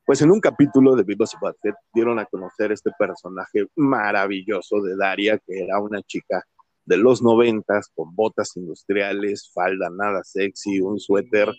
pues 0.07 0.23
en 0.23 0.31
un 0.31 0.39
capítulo 0.39 0.95
de 0.95 1.03
Beavis 1.03 1.33
y 1.35 1.45
Butthead 1.45 1.75
dieron 1.93 2.21
a 2.21 2.27
conocer 2.27 2.71
este 2.71 2.93
personaje 2.97 3.67
maravilloso 3.75 4.81
de 4.81 4.97
Daria, 4.97 5.41
que 5.45 5.65
era 5.65 5.81
una 5.81 6.01
chica 6.03 6.45
de 6.85 6.97
los 6.97 7.23
noventas 7.23 7.91
con 7.93 8.15
botas 8.15 8.57
industriales, 8.57 9.51
falda 9.53 9.91
nada 9.91 10.23
sexy, 10.23 10.81
un 10.81 11.01
suéter 11.01 11.51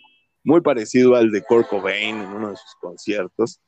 muy 0.46 0.62
parecido 0.62 1.18
al 1.18 1.30
de 1.30 1.42
Kurt 1.42 1.68
Cobain 1.68 2.22
en 2.22 2.30
uno 2.30 2.52
de 2.52 2.56
sus 2.56 2.74
conciertos. 2.80 3.60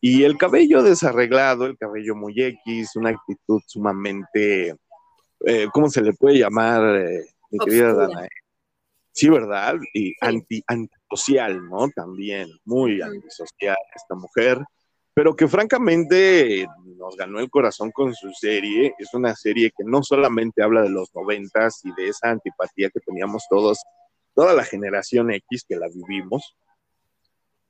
Y 0.00 0.24
el 0.24 0.38
cabello 0.38 0.82
desarreglado, 0.82 1.66
el 1.66 1.76
cabello 1.76 2.14
muy 2.14 2.34
X, 2.36 2.96
una 2.96 3.10
actitud 3.10 3.60
sumamente, 3.66 4.74
eh, 5.46 5.66
¿cómo 5.72 5.90
se 5.90 6.02
le 6.02 6.14
puede 6.14 6.38
llamar, 6.38 6.96
eh, 6.96 7.26
mi 7.50 7.58
querida 7.58 7.92
Dana? 7.92 8.28
Sí, 9.12 9.28
¿verdad? 9.28 9.74
Y 9.92 10.14
Anti, 10.20 10.62
antisocial, 10.66 11.68
¿no? 11.68 11.88
También, 11.90 12.48
muy 12.64 13.02
antisocial 13.02 13.76
esta 13.94 14.14
mujer, 14.14 14.58
pero 15.12 15.34
que 15.34 15.48
francamente 15.48 16.66
nos 16.96 17.16
ganó 17.16 17.40
el 17.40 17.50
corazón 17.50 17.90
con 17.90 18.14
su 18.14 18.32
serie. 18.32 18.94
Es 18.98 19.12
una 19.12 19.34
serie 19.34 19.70
que 19.76 19.84
no 19.84 20.02
solamente 20.02 20.62
habla 20.62 20.82
de 20.82 20.90
los 20.90 21.14
noventas 21.14 21.80
y 21.84 21.92
de 21.94 22.08
esa 22.08 22.30
antipatía 22.30 22.88
que 22.90 23.00
teníamos 23.00 23.44
todos 23.50 23.82
toda 24.34 24.54
la 24.54 24.64
generación 24.64 25.30
X 25.32 25.64
que 25.68 25.76
la 25.76 25.88
vivimos. 25.88 26.56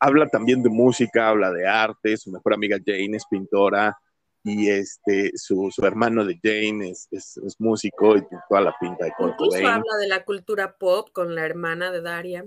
Habla 0.00 0.26
también 0.28 0.62
de 0.62 0.70
música, 0.70 1.28
habla 1.28 1.50
de 1.52 1.66
arte, 1.66 2.16
su 2.16 2.30
mejor 2.30 2.54
amiga 2.54 2.78
Jane 2.84 3.16
es 3.16 3.24
pintora 3.26 3.96
y 4.42 4.70
este, 4.70 5.32
su, 5.34 5.70
su 5.70 5.84
hermano 5.84 6.24
de 6.24 6.38
Jane 6.42 6.90
es, 6.90 7.08
es, 7.10 7.38
músico 7.58 8.16
y 8.16 8.22
toda 8.48 8.62
la 8.62 8.74
pinta 8.80 9.04
de 9.04 9.12
Incluso 9.18 9.58
habla 9.58 9.96
de 9.98 10.08
la 10.08 10.24
cultura 10.24 10.76
pop 10.78 11.10
con 11.12 11.34
la 11.34 11.44
hermana 11.44 11.92
de 11.92 12.00
Daria. 12.00 12.46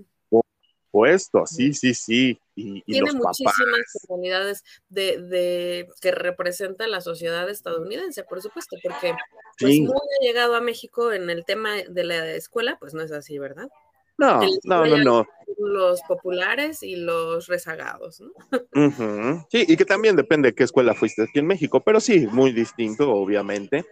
Puesto, 0.89 1.47
sí, 1.47 1.73
sí, 1.73 1.95
sí. 1.95 2.39
Y, 2.53 2.83
Tiene 2.83 3.13
muchísimas 3.13 3.81
comunidades 4.07 4.63
de, 4.89 5.19
de, 5.19 5.89
que 5.99 6.11
representan 6.11 6.91
la 6.91 7.01
sociedad 7.01 7.49
estadounidense, 7.49 8.23
por 8.23 8.43
supuesto, 8.43 8.77
porque 8.83 9.15
pues, 9.57 9.79
no 9.79 9.91
ha 9.93 10.23
llegado 10.23 10.55
a 10.55 10.61
México 10.61 11.11
en 11.11 11.31
el 11.31 11.45
tema 11.45 11.77
de 11.89 12.03
la 12.03 12.33
escuela, 12.33 12.77
pues 12.79 12.93
no 12.93 13.01
es 13.01 13.11
así, 13.11 13.39
¿verdad? 13.39 13.69
No, 14.17 14.41
no, 14.63 14.85
no, 14.85 14.97
no. 14.97 15.25
Los 15.57 16.01
populares 16.03 16.83
y 16.83 16.95
los 16.95 17.47
rezagados, 17.47 18.21
¿no? 18.21 19.45
Sí, 19.49 19.65
y 19.67 19.77
que 19.77 19.85
también 19.85 20.15
depende 20.15 20.49
de 20.49 20.55
qué 20.55 20.63
escuela 20.63 20.93
fuiste 20.93 21.23
aquí 21.23 21.39
en 21.39 21.47
México, 21.47 21.81
pero 21.83 21.99
sí, 21.99 22.27
muy 22.27 22.51
distinto, 22.51 23.11
obviamente. 23.11 23.85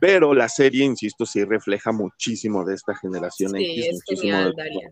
Pero 0.00 0.34
la 0.34 0.48
serie, 0.48 0.84
insisto, 0.84 1.26
sí 1.26 1.44
refleja 1.44 1.92
muchísimo 1.92 2.64
de 2.64 2.74
esta 2.74 2.94
generación 2.96 3.52
sí, 3.52 3.86
Es 3.86 4.02
genial, 4.06 4.54
Daria. 4.56 4.90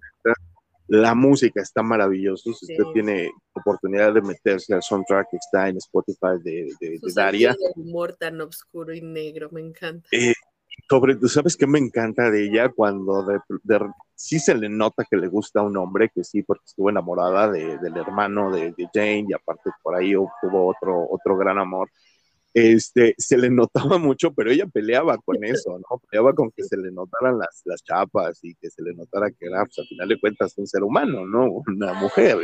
La 0.89 1.15
música 1.15 1.61
está 1.61 1.83
maravillosa. 1.83 2.45
Si 2.45 2.73
usted 2.73 2.85
tiene 2.93 3.31
oportunidad 3.55 4.15
de 4.15 4.23
meterse 4.23 4.73
al 4.73 4.83
soundtrack 4.83 5.31
que 5.31 5.37
está 5.37 5.69
en 5.69 5.79
Spotify 5.79 6.41
de, 6.45 6.69
de, 6.81 7.01
Daria. 7.15 7.51
El 7.51 7.83
humor 7.83 8.15
tan 8.15 8.41
oscuro 8.41 8.95
y 8.95 9.01
negro, 9.01 9.49
me 9.51 9.61
encanta. 9.61 10.09
Eh, 10.13 10.35
sobre, 10.89 11.17
¿tú 11.17 11.29
sabes 11.29 11.57
qué 11.57 11.67
me 11.67 11.81
encanta 11.81 12.31
de 12.31 12.45
ella? 12.45 12.69
Cuando 12.69 13.25
de, 13.25 13.41
sí 14.17 14.41
se 14.41 14.55
le 14.55 14.69
nota 14.69 15.05
que 15.09 15.17
le 15.17 15.29
gusta 15.29 15.61
a 15.61 15.63
un 15.63 15.77
hombre, 15.77 16.11
que 16.13 16.25
sí, 16.25 16.43
porque 16.43 16.65
estuvo 16.67 16.91
enamorada 16.91 17.51
del 17.51 17.97
hermano 17.97 18.51
de, 18.51 18.75
Jane 18.93 19.27
y 19.29 19.33
aparte 19.35 19.71
por 19.83 19.95
ahí 19.95 20.15
tuvo 20.43 20.67
otro, 20.67 21.07
otro 21.09 21.37
gran 21.37 21.59
amor. 21.59 21.91
Este, 22.55 23.15
se 23.19 23.37
le 23.37 23.51
notaba 23.51 23.99
mucho, 23.99 24.33
pero 24.33 24.51
ella 24.51 24.67
peleaba 24.67 25.19
con 25.19 25.45
eso, 25.45 25.79
¿no? 25.79 25.99
Peleaba 26.11 26.33
con 26.33 26.51
que 26.51 26.65
se 26.65 26.79
le 26.79 26.91
notaran 26.91 27.39
las, 27.39 27.61
las 27.67 27.85
chapas 27.85 28.43
y 28.43 28.55
que 28.55 28.71
se 28.71 28.83
le 28.83 28.95
notara 28.95 29.31
que 29.31 29.47
era, 29.47 29.63
pues, 29.65 29.79
al 29.79 29.87
final 29.87 30.09
de 30.09 30.19
cuentas, 30.19 30.55
un 30.57 30.67
ser 30.67 30.83
humano, 30.83 31.27
¿no? 31.27 31.63
Una 31.67 31.93
mujer. 31.93 32.39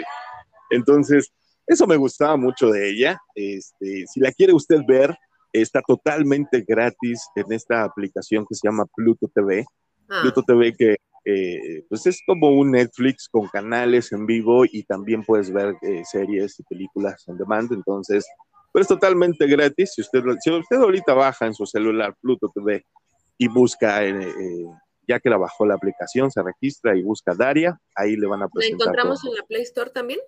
Entonces, 0.71 1.33
eso 1.67 1.87
me 1.87 1.97
gustaba 1.97 2.37
mucho 2.37 2.69
de 2.71 2.91
ella. 2.91 3.19
Este, 3.35 4.05
si 4.07 4.21
la 4.21 4.33
quiere 4.33 4.53
usted 4.53 4.81
ver, 4.87 5.17
está 5.51 5.81
totalmente 5.81 6.63
gratis 6.67 7.27
en 7.35 7.51
esta 7.51 7.85
aplicación 7.85 8.45
que 8.47 8.55
se 8.55 8.69
llama 8.69 8.85
Pluto 8.95 9.31
TV. 9.35 9.65
Ah. 10.11 10.21
Pluto 10.23 10.43
TV 10.43 10.75
que 10.77 10.97
eh, 11.25 11.85
pues 11.89 12.07
es 12.07 12.21
como 12.27 12.49
un 12.49 12.73
Netflix 12.73 13.29
con 13.29 13.49
canales 13.49 14.13
en 14.13 14.27
vivo 14.27 14.65
y 14.65 14.83
también 14.83 15.25
puedes 15.25 15.53
ver 15.53 15.77
eh, 15.83 16.03
series 16.05 16.59
y 16.59 16.63
películas 16.65 17.23
on 17.29 17.39
demand. 17.39 17.73
Entonces, 17.73 18.27
pues 18.73 18.83
es 18.83 18.89
totalmente 18.89 19.47
gratis. 19.47 19.93
Si 19.95 20.01
usted, 20.01 20.23
si 20.41 20.51
usted 20.51 20.77
ahorita 20.77 21.15
baja 21.15 21.47
en 21.47 21.55
su 21.55 21.67
celular 21.67 22.17
Pluto 22.21 22.51
TV 22.55 22.85
y 23.39 23.49
busca, 23.49 24.05
eh, 24.05 24.15
ya 25.07 25.21
que 25.21 25.31
la 25.31 25.37
bajó 25.37 25.67
la 25.67 25.75
aplicación, 25.75 26.31
se 26.31 26.43
registra 26.43 26.97
y 26.97 27.03
busca 27.03 27.35
Daria, 27.35 27.79
ahí 27.95 28.17
le 28.17 28.27
van 28.27 28.43
a 28.43 28.49
presentar. 28.49 28.87
¿La 28.87 28.93
encontramos 28.93 29.25
en 29.25 29.35
la 29.35 29.43
Play 29.45 29.63
Store 29.63 29.91
también? 29.91 30.21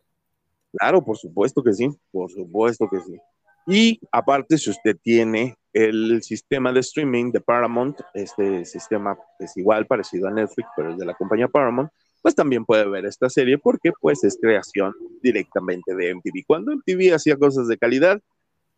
Claro, 0.72 1.04
por 1.04 1.16
supuesto 1.16 1.62
que 1.62 1.72
sí, 1.72 1.88
por 2.10 2.30
supuesto 2.30 2.88
que 2.90 3.00
sí. 3.00 3.18
Y 3.66 4.00
aparte, 4.12 4.58
si 4.58 4.70
usted 4.70 4.96
tiene 5.02 5.56
el 5.74 6.22
sistema 6.22 6.72
de 6.72 6.80
streaming 6.80 7.32
de 7.32 7.40
Paramount, 7.40 8.00
este 8.14 8.64
sistema 8.64 9.18
es 9.40 9.56
igual, 9.56 9.86
parecido 9.86 10.28
a 10.28 10.30
Netflix, 10.30 10.68
pero 10.76 10.92
es 10.92 10.98
de 10.98 11.04
la 11.04 11.14
compañía 11.14 11.48
Paramount, 11.48 11.90
pues 12.22 12.34
también 12.34 12.64
puede 12.64 12.88
ver 12.88 13.04
esta 13.04 13.28
serie 13.28 13.58
porque 13.58 13.92
pues 14.00 14.22
es 14.24 14.38
creación 14.40 14.94
directamente 15.20 15.94
de 15.94 16.14
MTV. 16.14 16.44
Cuando 16.46 16.72
MTV 16.72 17.14
hacía 17.14 17.36
cosas 17.36 17.66
de 17.66 17.76
calidad, 17.76 18.20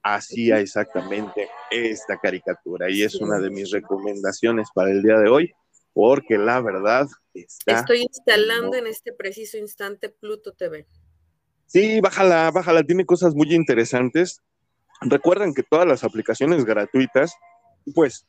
hacía 0.03 0.59
exactamente 0.61 1.49
esta 1.71 2.19
caricatura 2.19 2.91
y 2.91 3.03
es 3.03 3.15
una 3.17 3.39
de 3.39 3.51
mis 3.51 3.71
recomendaciones 3.71 4.69
para 4.75 4.91
el 4.91 5.03
día 5.03 5.19
de 5.19 5.29
hoy 5.29 5.53
porque 5.93 6.39
la 6.39 6.61
verdad 6.61 7.07
está... 7.35 7.81
Estoy 7.81 8.03
instalando 8.03 8.77
en 8.77 8.87
este 8.87 9.13
preciso 9.13 9.59
instante 9.59 10.09
Pluto 10.09 10.53
TV. 10.53 10.87
Sí, 11.67 12.01
bájala, 12.01 12.51
bájala, 12.51 12.83
tiene 12.85 13.05
cosas 13.05 13.35
muy 13.35 13.55
interesantes. 13.55 14.41
Recuerden 15.03 15.55
que 15.55 15.63
todas 15.63 15.87
las 15.87 16.05
aplicaciones 16.05 16.65
gratuitas, 16.65 17.35
pues, 17.95 18.27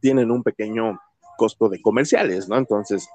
tienen 0.00 0.30
un 0.30 0.42
pequeño 0.42 0.98
costo 1.36 1.68
de 1.68 1.80
comerciales, 1.80 2.48
¿no? 2.48 2.56
Entonces, 2.56 3.08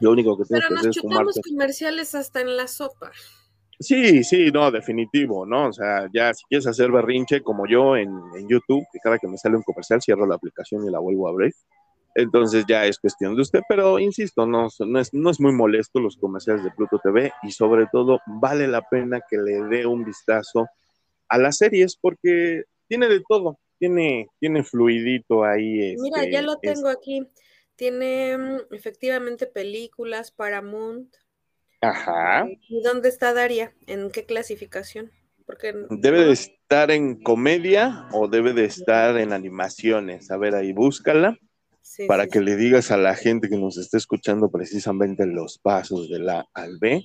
lo 0.00 0.10
único 0.10 0.36
que 0.36 0.44
tienes 0.44 0.68
que 0.68 0.74
hacer 0.74 0.90
es 0.90 1.00
fumarte. 1.00 1.40
comerciales 1.48 2.14
hasta 2.14 2.40
en 2.40 2.56
la 2.56 2.66
sopa. 2.66 3.10
Sí, 3.78 4.22
sí, 4.22 4.50
no, 4.52 4.70
definitivo, 4.70 5.44
¿no? 5.44 5.68
O 5.68 5.72
sea, 5.72 6.08
ya 6.12 6.32
si 6.34 6.44
quieres 6.48 6.66
hacer 6.66 6.92
berrinche 6.92 7.42
como 7.42 7.66
yo 7.66 7.96
en, 7.96 8.10
YouTube, 8.48 8.84
que 8.92 8.98
cada 9.02 9.18
que 9.18 9.26
me 9.26 9.36
sale 9.36 9.56
un 9.56 9.62
comercial 9.62 10.00
cierro 10.00 10.26
la 10.26 10.36
aplicación 10.36 10.86
y 10.86 10.90
la 10.90 10.98
vuelvo 10.98 11.26
a 11.26 11.30
abrir. 11.30 11.52
Entonces 12.14 12.64
ya 12.68 12.84
es 12.84 12.98
cuestión 12.98 13.34
de 13.34 13.42
usted, 13.42 13.60
pero 13.68 13.98
insisto, 13.98 14.46
no, 14.46 14.68
no, 14.86 15.00
es, 15.00 15.14
no 15.14 15.30
es 15.30 15.40
muy 15.40 15.52
molesto 15.52 15.98
los 15.98 16.16
comerciales 16.16 16.62
de 16.62 16.70
Pluto 16.70 17.00
TV 17.02 17.32
y 17.42 17.50
sobre 17.52 17.86
todo 17.90 18.20
vale 18.26 18.68
la 18.68 18.82
pena 18.82 19.20
que 19.28 19.38
le 19.38 19.62
dé 19.62 19.86
un 19.86 20.04
vistazo 20.04 20.66
a 21.32 21.38
las 21.38 21.56
series 21.56 21.96
porque 21.96 22.64
tiene 22.88 23.08
de 23.08 23.22
todo, 23.26 23.58
tiene, 23.78 24.28
tiene 24.38 24.62
fluidito 24.62 25.44
ahí. 25.44 25.96
Mira, 25.98 26.24
ya 26.24 26.40
este, 26.40 26.42
lo 26.42 26.58
tengo 26.58 26.88
aquí. 26.88 27.26
Tiene 27.74 28.36
mm, 28.36 28.74
efectivamente 28.74 29.46
películas, 29.46 30.30
Paramount. 30.30 31.16
Ajá. 31.80 32.46
¿Y 32.68 32.82
dónde 32.82 33.08
está 33.08 33.32
Daria? 33.32 33.72
¿En 33.86 34.10
qué 34.10 34.26
clasificación? 34.26 35.10
Porque 35.46 35.74
debe 35.88 36.24
de 36.24 36.32
estar 36.32 36.90
en 36.90 37.20
comedia 37.22 38.08
o 38.12 38.28
debe 38.28 38.52
de 38.52 38.66
estar 38.66 39.16
en 39.16 39.32
animaciones. 39.32 40.30
A 40.30 40.36
ver, 40.36 40.54
ahí 40.54 40.72
búscala 40.72 41.38
para 42.06 42.26
que 42.26 42.40
le 42.40 42.56
digas 42.56 42.90
a 42.90 42.98
la 42.98 43.16
gente 43.16 43.48
que 43.48 43.56
nos 43.56 43.78
está 43.78 43.96
escuchando 43.96 44.50
precisamente 44.50 45.26
los 45.26 45.58
pasos 45.58 46.10
de 46.10 46.18
la 46.18 46.46
al 46.52 46.78
B. 46.78 47.02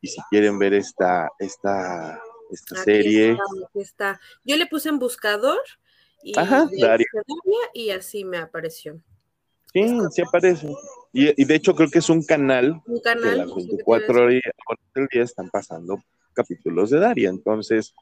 Y 0.00 0.08
si 0.08 0.20
quieren 0.30 0.58
ver 0.58 0.74
esta, 0.74 1.30
esta 1.38 2.20
esta 2.50 2.76
serie. 2.82 3.36
Está, 3.74 4.20
Yo 4.44 4.56
le 4.56 4.66
puse 4.66 4.88
en 4.88 4.98
buscador 4.98 5.60
y, 6.22 6.32
y 7.74 7.90
así 7.90 8.24
me 8.24 8.38
apareció. 8.38 9.00
Sí, 9.72 9.98
sí 10.12 10.22
aparece. 10.22 10.72
Y, 11.12 11.44
de 11.44 11.54
hecho 11.54 11.74
creo 11.74 11.90
que 11.90 11.98
es 11.98 12.08
un 12.08 12.24
canal, 12.24 12.80
un 12.86 13.00
canal 13.00 13.30
que 13.30 13.36
las 13.36 13.54
24 13.54 14.24
horas 14.24 14.42
del 14.94 15.06
día 15.08 15.22
están 15.22 15.50
pasando 15.50 15.98
capítulos 16.32 16.90
de 16.90 17.00
Daria. 17.00 17.28
Entonces, 17.28 17.92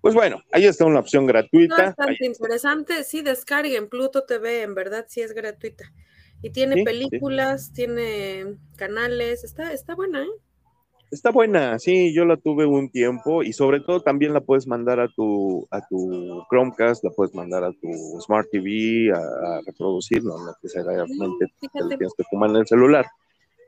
pues 0.00 0.14
bueno, 0.14 0.42
ahí 0.52 0.66
está 0.66 0.84
una 0.84 1.00
opción 1.00 1.26
gratuita. 1.26 1.94
bastante 1.94 2.26
interesante. 2.26 3.04
Sí, 3.04 3.22
descarguen 3.22 3.88
Pluto 3.88 4.24
TV, 4.24 4.62
en 4.62 4.74
verdad 4.74 5.06
sí 5.08 5.20
es 5.20 5.32
gratuita. 5.32 5.92
Y 6.42 6.50
tiene 6.50 6.84
películas, 6.84 7.72
tiene 7.72 8.58
canales, 8.76 9.42
está, 9.42 9.72
está 9.72 9.94
buena, 9.94 10.22
¿eh? 10.22 10.28
Está 11.10 11.30
buena, 11.30 11.78
sí, 11.78 12.12
yo 12.12 12.24
la 12.24 12.36
tuve 12.36 12.66
un 12.66 12.90
tiempo 12.90 13.44
y 13.44 13.52
sobre 13.52 13.80
todo 13.80 14.00
también 14.00 14.32
la 14.32 14.40
puedes 14.40 14.66
mandar 14.66 14.98
a 14.98 15.08
tu, 15.08 15.66
a 15.70 15.80
tu 15.86 16.42
Chromecast, 16.50 17.04
la 17.04 17.10
puedes 17.10 17.32
mandar 17.32 17.62
a 17.62 17.72
tu 17.72 18.20
Smart 18.20 18.48
TV 18.50 19.12
a, 19.12 19.60
reproducir, 19.64 20.24
no 20.24 20.34
necesariamente 20.62 21.46
te 21.60 21.68
tienes 21.96 22.12
que 22.16 22.24
fumar 22.24 22.50
en 22.50 22.56
el 22.56 22.66
celular. 22.66 23.06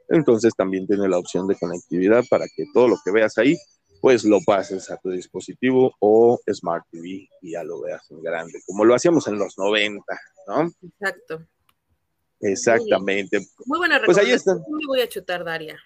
Entonces 0.09 0.53
también 0.57 0.87
tiene 0.87 1.09
la 1.09 1.19
opción 1.19 1.47
de 1.47 1.55
conectividad 1.55 2.25
para 2.29 2.47
que 2.47 2.65
todo 2.75 2.89
lo 2.89 2.97
que 3.05 3.13
veas 3.13 3.39
ahí 3.39 3.57
pues 4.01 4.25
lo 4.25 4.41
pases 4.45 4.91
a 4.91 4.97
tu 4.97 5.11
dispositivo 5.11 5.93
o 6.01 6.41
Smart 6.53 6.85
TV 6.91 7.29
y 7.43 7.53
ya 7.53 7.63
lo 7.65 7.81
veas 7.81 8.11
en 8.11 8.23
grande, 8.23 8.61
como 8.67 8.85
lo 8.85 8.95
hacíamos 8.95 9.27
en 9.29 9.39
los 9.39 9.57
90, 9.59 10.03
¿no? 10.49 10.71
Exacto. 10.83 11.47
Exactamente. 12.41 13.39
Muy, 13.67 13.79
buena 13.79 14.01
Pues 14.05 14.19
ahí 14.19 14.31
está. 14.31 14.55
Me 14.55 14.87
voy 14.87 15.01
a 15.01 15.09
chutar, 15.09 15.45
Daria. 15.45 15.79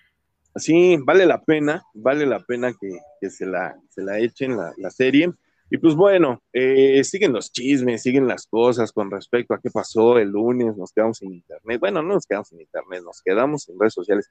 Sí, 0.56 0.98
vale 1.04 1.26
la 1.26 1.42
pena, 1.42 1.82
vale 1.94 2.26
la 2.26 2.40
pena 2.40 2.72
que, 2.78 3.30
se, 3.30 3.46
la, 3.46 3.74
se 3.88 4.02
la 4.02 4.18
echen 4.18 4.56
la, 4.56 4.72
la 4.76 4.90
serie. 4.90 5.32
Y 5.70 5.78
pues 5.78 5.94
bueno, 5.94 6.42
eh, 6.52 7.02
siguen 7.02 7.32
los 7.32 7.50
chismes, 7.50 8.02
siguen 8.02 8.28
las 8.28 8.46
cosas 8.46 8.92
con 8.92 9.10
respecto 9.10 9.54
a 9.54 9.58
qué 9.58 9.70
pasó 9.70 10.18
el 10.18 10.28
lunes, 10.28 10.76
nos 10.76 10.92
quedamos 10.92 11.16
sin 11.16 11.32
internet. 11.32 11.80
Bueno, 11.80 12.02
no 12.02 12.12
nos 12.12 12.26
quedamos 12.26 12.48
sin 12.48 12.60
internet, 12.60 13.02
nos 13.02 13.22
quedamos 13.22 13.66
en 13.70 13.80
redes 13.80 13.94
sociales. 13.94 14.30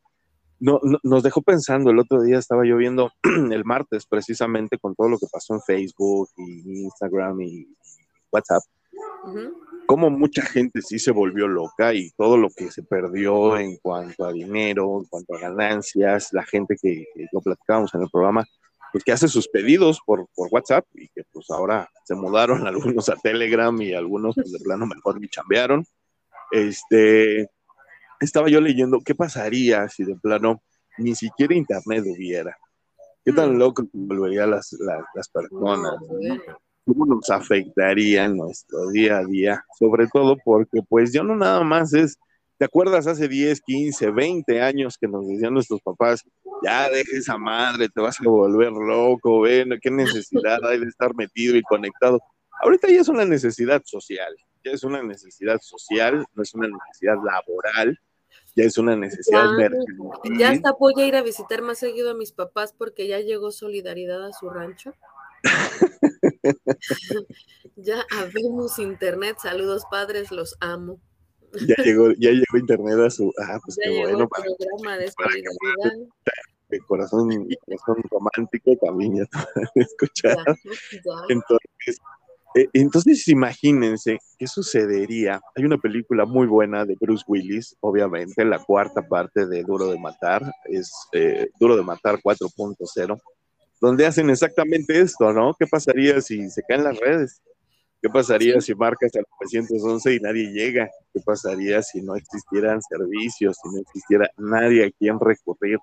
No, 0.59 0.79
nos 1.01 1.23
dejó 1.23 1.41
pensando, 1.41 1.89
el 1.89 1.97
otro 1.97 2.21
día 2.21 2.37
estaba 2.37 2.63
yo 2.67 2.77
viendo 2.77 3.11
el 3.51 3.65
martes 3.65 4.05
precisamente 4.05 4.77
con 4.77 4.93
todo 4.93 5.09
lo 5.09 5.17
que 5.17 5.25
pasó 5.31 5.55
en 5.55 5.61
Facebook 5.61 6.29
y 6.37 6.83
Instagram 6.83 7.41
y 7.41 7.67
WhatsApp, 8.31 8.61
como 9.85 10.09
mucha 10.09 10.41
gente 10.43 10.81
sí 10.81 10.99
se 10.99 11.11
volvió 11.11 11.47
loca 11.47 11.93
y 11.93 12.11
todo 12.11 12.37
lo 12.37 12.49
que 12.49 12.71
se 12.71 12.83
perdió 12.83 13.57
en 13.57 13.77
cuanto 13.77 14.25
a 14.25 14.31
dinero, 14.31 14.99
en 14.99 15.05
cuanto 15.05 15.35
a 15.35 15.39
ganancias, 15.39 16.29
la 16.31 16.43
gente 16.43 16.75
que, 16.81 17.05
que 17.13 17.27
lo 17.31 17.41
platicábamos 17.41 17.93
en 17.93 18.03
el 18.03 18.09
programa, 18.09 18.45
pues 18.91 19.03
que 19.03 19.11
hace 19.11 19.27
sus 19.27 19.47
pedidos 19.47 19.99
por, 20.05 20.27
por 20.35 20.49
WhatsApp 20.51 20.85
y 20.93 21.07
que 21.09 21.23
pues 21.31 21.49
ahora 21.49 21.89
se 22.03 22.15
mudaron 22.15 22.67
algunos 22.67 23.09
a 23.09 23.15
Telegram 23.15 23.79
y 23.81 23.93
algunos 23.93 24.35
pues, 24.35 24.51
de 24.51 24.59
plano 24.59 24.85
mejor 24.85 25.19
ni 25.19 25.27
chambearon. 25.27 25.85
Este, 26.51 27.49
estaba 28.19 28.49
yo 28.49 28.59
leyendo 28.59 28.99
qué 29.03 29.15
pasaría 29.15 29.87
si 29.87 30.03
de 30.03 30.15
plano 30.15 30.61
ni 30.97 31.15
siquiera 31.15 31.55
internet 31.55 32.03
hubiera. 32.05 32.57
¿Qué 33.23 33.31
tan 33.31 33.55
mm. 33.55 33.57
loco 33.57 33.87
volverían 33.93 34.51
las, 34.51 34.75
las, 35.13 35.29
personas? 35.29 35.93
¿Cómo 36.85 37.05
nos 37.05 37.29
afectaría 37.29 38.25
en 38.25 38.37
nuestro 38.37 38.89
día 38.89 39.19
a 39.19 39.25
día? 39.25 39.63
Sobre 39.77 40.07
todo 40.07 40.37
porque 40.43 40.81
pues 40.87 41.13
yo 41.13 41.23
no 41.23 41.35
nada 41.35 41.63
más 41.63 41.93
es 41.93 42.17
¿Te 42.61 42.65
acuerdas 42.65 43.07
hace 43.07 43.27
10, 43.27 43.59
15, 43.61 44.11
20 44.11 44.61
años 44.61 44.95
que 44.95 45.07
nos 45.07 45.27
decían 45.27 45.55
nuestros 45.55 45.81
papás, 45.81 46.23
ya 46.63 46.91
deja 46.91 47.17
esa 47.17 47.35
madre, 47.35 47.89
te 47.89 47.99
vas 47.99 48.21
a 48.21 48.23
volver 48.23 48.71
loco, 48.71 49.41
ven, 49.41 49.79
qué 49.81 49.89
necesidad 49.89 50.63
hay 50.63 50.77
de 50.77 50.85
estar 50.85 51.15
metido 51.15 51.57
y 51.57 51.63
conectado? 51.63 52.19
Ahorita 52.61 52.87
ya 52.87 53.01
es 53.01 53.07
una 53.07 53.25
necesidad 53.25 53.81
social, 53.83 54.35
ya 54.63 54.73
es 54.73 54.83
una 54.83 55.01
necesidad 55.01 55.57
social, 55.59 56.23
no 56.35 56.43
es 56.43 56.53
una 56.53 56.67
necesidad 56.67 57.15
laboral, 57.25 57.99
ya 58.55 58.63
es 58.63 58.77
una 58.77 58.95
necesidad 58.95 59.47
ya, 59.57 60.37
Ya 60.37 60.49
hasta 60.51 60.73
voy 60.73 60.93
a 60.97 61.07
ir 61.07 61.15
a 61.15 61.23
visitar 61.23 61.63
más 61.63 61.79
seguido 61.79 62.11
a 62.11 62.13
mis 62.13 62.31
papás 62.31 62.75
porque 62.77 63.07
ya 63.07 63.21
llegó 63.21 63.49
solidaridad 63.49 64.23
a 64.23 64.33
su 64.33 64.51
rancho. 64.51 64.93
ya 67.75 68.03
habemos 68.11 68.79
internet, 68.79 69.37
saludos 69.41 69.83
padres, 69.89 70.31
los 70.31 70.57
amo 70.59 70.99
ya 71.67 71.75
llegó, 71.83 72.11
ya 72.13 72.31
llegó 72.31 72.57
internet 72.57 72.99
a 72.99 73.09
su. 73.09 73.31
Ah, 73.37 73.59
pues 73.63 73.77
qué 73.81 73.89
bueno. 73.89 74.27
Para, 74.27 74.45
programa 74.57 74.97
de 74.97 75.11
de 76.69 76.79
corazón, 76.79 77.29
corazón 77.67 78.01
romántico 78.09 78.77
también 78.77 79.17
ya 79.17 79.25
escuchado. 79.75 80.41
Entonces, 81.27 81.99
eh, 82.55 82.67
entonces, 82.71 83.27
imagínense 83.27 84.19
qué 84.37 84.47
sucedería. 84.47 85.41
Hay 85.55 85.65
una 85.65 85.77
película 85.77 86.25
muy 86.25 86.47
buena 86.47 86.85
de 86.85 86.95
Bruce 86.99 87.25
Willis, 87.27 87.75
obviamente, 87.81 88.45
la 88.45 88.59
cuarta 88.59 89.05
parte 89.05 89.47
de 89.47 89.63
Duro 89.63 89.87
de 89.87 89.99
Matar, 89.99 90.43
es 90.65 90.91
eh, 91.11 91.49
Duro 91.59 91.75
de 91.75 91.83
Matar 91.83 92.21
4.0, 92.21 93.21
donde 93.81 94.05
hacen 94.05 94.29
exactamente 94.29 95.01
esto, 95.01 95.33
¿no? 95.33 95.55
¿Qué 95.59 95.65
pasaría 95.65 96.21
si 96.21 96.49
se 96.51 96.61
caen 96.61 96.83
las 96.83 96.99
redes? 96.99 97.41
¿Qué 97.99 98.09
pasaría 98.09 98.61
si 98.61 98.75
marcas 98.75 99.11
al 99.15 99.25
911 99.41 100.15
y 100.15 100.19
nadie 100.19 100.51
llega? 100.51 100.89
¿Qué 101.11 101.19
pasaría 101.25 101.81
si 101.81 102.01
no 102.01 102.15
existieran 102.15 102.79
servicios, 102.83 103.57
si 103.61 103.69
no 103.69 103.81
existiera 103.81 104.29
nadie 104.37 104.85
a 104.85 104.91
quien 104.91 105.19
recurrir? 105.19 105.79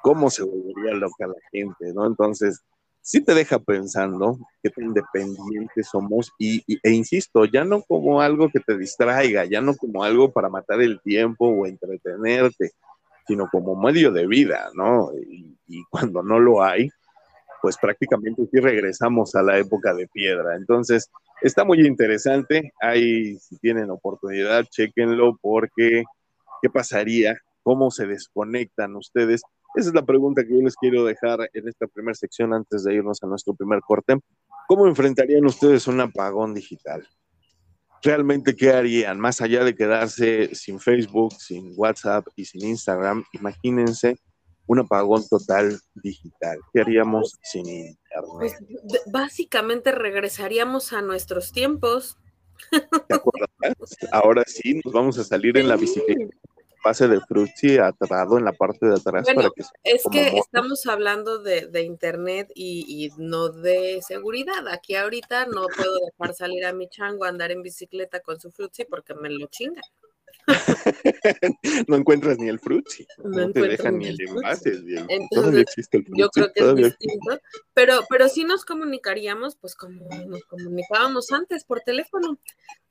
¿Cómo 0.00 0.30
se 0.30 0.44
volvería 0.44 0.94
loca 0.94 1.26
la 1.26 1.34
gente? 1.50 1.92
¿no? 1.92 2.06
Entonces, 2.06 2.60
sí 3.02 3.20
te 3.20 3.34
deja 3.34 3.58
pensando 3.58 4.38
qué 4.62 4.70
tan 4.70 4.84
independientes 4.84 5.88
somos 5.88 6.30
y, 6.38 6.62
e 6.68 6.90
insisto, 6.90 7.44
ya 7.46 7.64
no 7.64 7.82
como 7.82 8.20
algo 8.20 8.48
que 8.48 8.60
te 8.60 8.78
distraiga, 8.78 9.44
ya 9.44 9.60
no 9.60 9.76
como 9.76 10.04
algo 10.04 10.32
para 10.32 10.48
matar 10.48 10.80
el 10.82 11.00
tiempo 11.00 11.48
o 11.48 11.66
entretenerte, 11.66 12.70
sino 13.26 13.48
como 13.50 13.74
medio 13.74 14.12
de 14.12 14.26
vida, 14.26 14.70
¿no? 14.74 15.10
Y, 15.14 15.56
y 15.66 15.84
cuando 15.90 16.22
no 16.22 16.38
lo 16.38 16.62
hay, 16.62 16.90
pues 17.62 17.76
prácticamente 17.76 18.42
sí 18.50 18.60
regresamos 18.60 19.34
a 19.34 19.42
la 19.42 19.58
época 19.58 19.94
de 19.94 20.06
piedra. 20.08 20.56
Entonces, 20.56 21.10
Está 21.40 21.64
muy 21.64 21.86
interesante. 21.86 22.72
Ahí, 22.80 23.38
si 23.38 23.56
tienen 23.58 23.90
oportunidad, 23.90 24.64
chequenlo 24.64 25.38
porque 25.40 26.02
¿qué 26.60 26.68
pasaría? 26.68 27.38
¿Cómo 27.62 27.92
se 27.92 28.06
desconectan 28.06 28.96
ustedes? 28.96 29.42
Esa 29.76 29.88
es 29.90 29.94
la 29.94 30.04
pregunta 30.04 30.42
que 30.42 30.56
yo 30.56 30.62
les 30.62 30.74
quiero 30.74 31.04
dejar 31.04 31.48
en 31.52 31.68
esta 31.68 31.86
primera 31.86 32.14
sección 32.14 32.52
antes 32.52 32.82
de 32.82 32.94
irnos 32.94 33.22
a 33.22 33.28
nuestro 33.28 33.54
primer 33.54 33.80
corte. 33.82 34.18
¿Cómo 34.66 34.88
enfrentarían 34.88 35.44
ustedes 35.44 35.86
un 35.86 36.00
apagón 36.00 36.54
digital? 36.54 37.06
¿Realmente 38.02 38.56
qué 38.56 38.72
harían? 38.72 39.20
Más 39.20 39.40
allá 39.40 39.62
de 39.62 39.76
quedarse 39.76 40.54
sin 40.54 40.80
Facebook, 40.80 41.34
sin 41.34 41.72
WhatsApp 41.76 42.26
y 42.34 42.46
sin 42.46 42.66
Instagram, 42.66 43.24
imagínense 43.32 44.16
un 44.68 44.78
apagón 44.78 45.26
total 45.28 45.80
digital. 45.94 46.58
¿Qué 46.72 46.80
haríamos 46.80 47.36
sin 47.42 47.66
internet? 47.66 47.96
Pues, 48.38 48.54
básicamente 49.10 49.90
regresaríamos 49.90 50.92
a 50.92 51.02
nuestros 51.02 51.50
tiempos. 51.50 52.16
¿Te 52.70 53.14
acuerdas? 53.14 53.48
Ahora 54.12 54.44
sí, 54.46 54.80
nos 54.84 54.92
vamos 54.92 55.18
a 55.18 55.24
salir 55.24 55.56
en 55.58 55.68
la 55.68 55.76
bicicleta 55.76 56.36
pase 56.82 57.08
de 57.08 57.20
Fruitsy 57.20 57.78
atrado 57.78 58.38
en 58.38 58.44
la 58.44 58.52
parte 58.52 58.86
de 58.86 58.94
atrás 58.94 59.26
para 59.34 59.50
que 59.50 59.62
es 59.84 60.02
que 60.10 60.38
estamos 60.38 60.86
hablando 60.86 61.42
de, 61.42 61.82
internet 61.82 62.50
y, 62.54 63.10
no 63.16 63.48
de 63.48 64.00
seguridad. 64.06 64.68
Aquí 64.68 64.94
ahorita 64.94 65.46
no 65.46 65.66
puedo 65.76 65.98
dejar 66.06 66.34
salir 66.34 66.64
a 66.64 66.72
mi 66.72 66.88
chango 66.88 67.24
a 67.24 67.28
andar 67.28 67.50
en 67.50 67.62
bicicleta 67.62 68.20
con 68.20 68.40
su 68.40 68.50
Fruitsy 68.50 68.84
porque 68.84 69.14
me 69.14 69.30
lo 69.30 69.46
chinga. 69.48 69.82
no 71.88 71.96
encuentras 71.96 72.38
ni 72.38 72.48
el 72.48 72.58
frutzi, 72.58 73.06
no, 73.22 73.52
te 73.52 73.60
dejan 73.60 73.98
ni 73.98 74.08
el 74.08 74.20
envase. 74.20 74.82
todavía 75.30 75.60
existe 75.60 75.98
el 75.98 76.04
frutzi, 76.04 76.20
Yo 76.20 76.28
creo 76.30 76.52
que 76.52 76.60
es 76.60 76.74
distinto, 76.74 77.38
pero, 77.74 78.00
pero 78.08 78.28
sí 78.28 78.44
nos 78.44 78.64
comunicaríamos, 78.64 79.56
pues 79.56 79.74
como 79.74 80.08
nos 80.26 80.44
comunicábamos 80.44 81.30
antes 81.32 81.64
por 81.64 81.80
teléfono, 81.80 82.38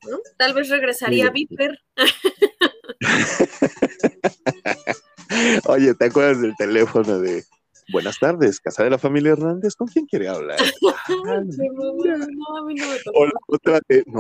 ¿no? 0.10 0.20
Tal 0.38 0.54
vez 0.54 0.70
regresaría 0.70 1.32
Viper. 1.32 1.80
Oye, 5.66 5.94
¿te 5.94 6.06
acuerdas 6.06 6.42
del 6.42 6.56
teléfono 6.56 7.20
de 7.20 7.44
Buenas 7.90 8.20
tardes, 8.20 8.60
casa 8.60 8.84
de 8.84 8.90
la 8.90 8.98
familia 8.98 9.32
Hernández, 9.32 9.76
¿con 9.76 9.88
quién 9.88 10.06
quiere 10.08 10.28
hablar? 10.28 10.60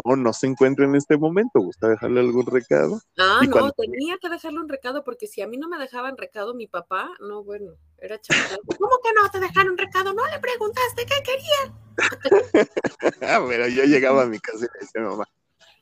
no, 0.05 0.15
no, 0.15 0.33
se 0.33 0.47
encuentra 0.47 0.85
en 0.85 0.95
este 0.95 1.17
momento, 1.17 1.59
¿gusta 1.59 1.89
dejarle 1.89 2.21
algún 2.21 2.45
recado? 2.45 3.01
Ah, 3.17 3.41
no, 3.45 3.71
tenía 3.71 4.17
que 4.21 4.29
dejarle 4.29 4.61
un 4.61 4.69
recado, 4.69 5.03
porque 5.03 5.27
si 5.27 5.41
a 5.41 5.47
mí 5.47 5.57
no 5.57 5.67
me 5.67 5.77
dejaban 5.77 6.15
recado 6.15 6.53
mi 6.53 6.67
papá, 6.67 7.09
no, 7.19 7.43
bueno, 7.43 7.73
era 7.97 8.19
chaval. 8.21 8.59
¿Cómo 8.79 8.99
que 9.03 9.09
no 9.21 9.29
te 9.29 9.39
dejaron 9.41 9.77
recado? 9.77 10.13
No 10.13 10.25
le 10.27 10.39
preguntaste 10.39 11.05
qué 11.05 11.23
quería. 11.23 11.75
ah, 13.21 13.45
pero 13.47 13.67
yo 13.67 13.83
llegaba 13.83 14.23
a 14.23 14.27
mi 14.27 14.39
casa 14.39 14.59
y 14.59 14.67
le 14.73 14.79
decía, 14.79 15.01
mamá, 15.01 15.25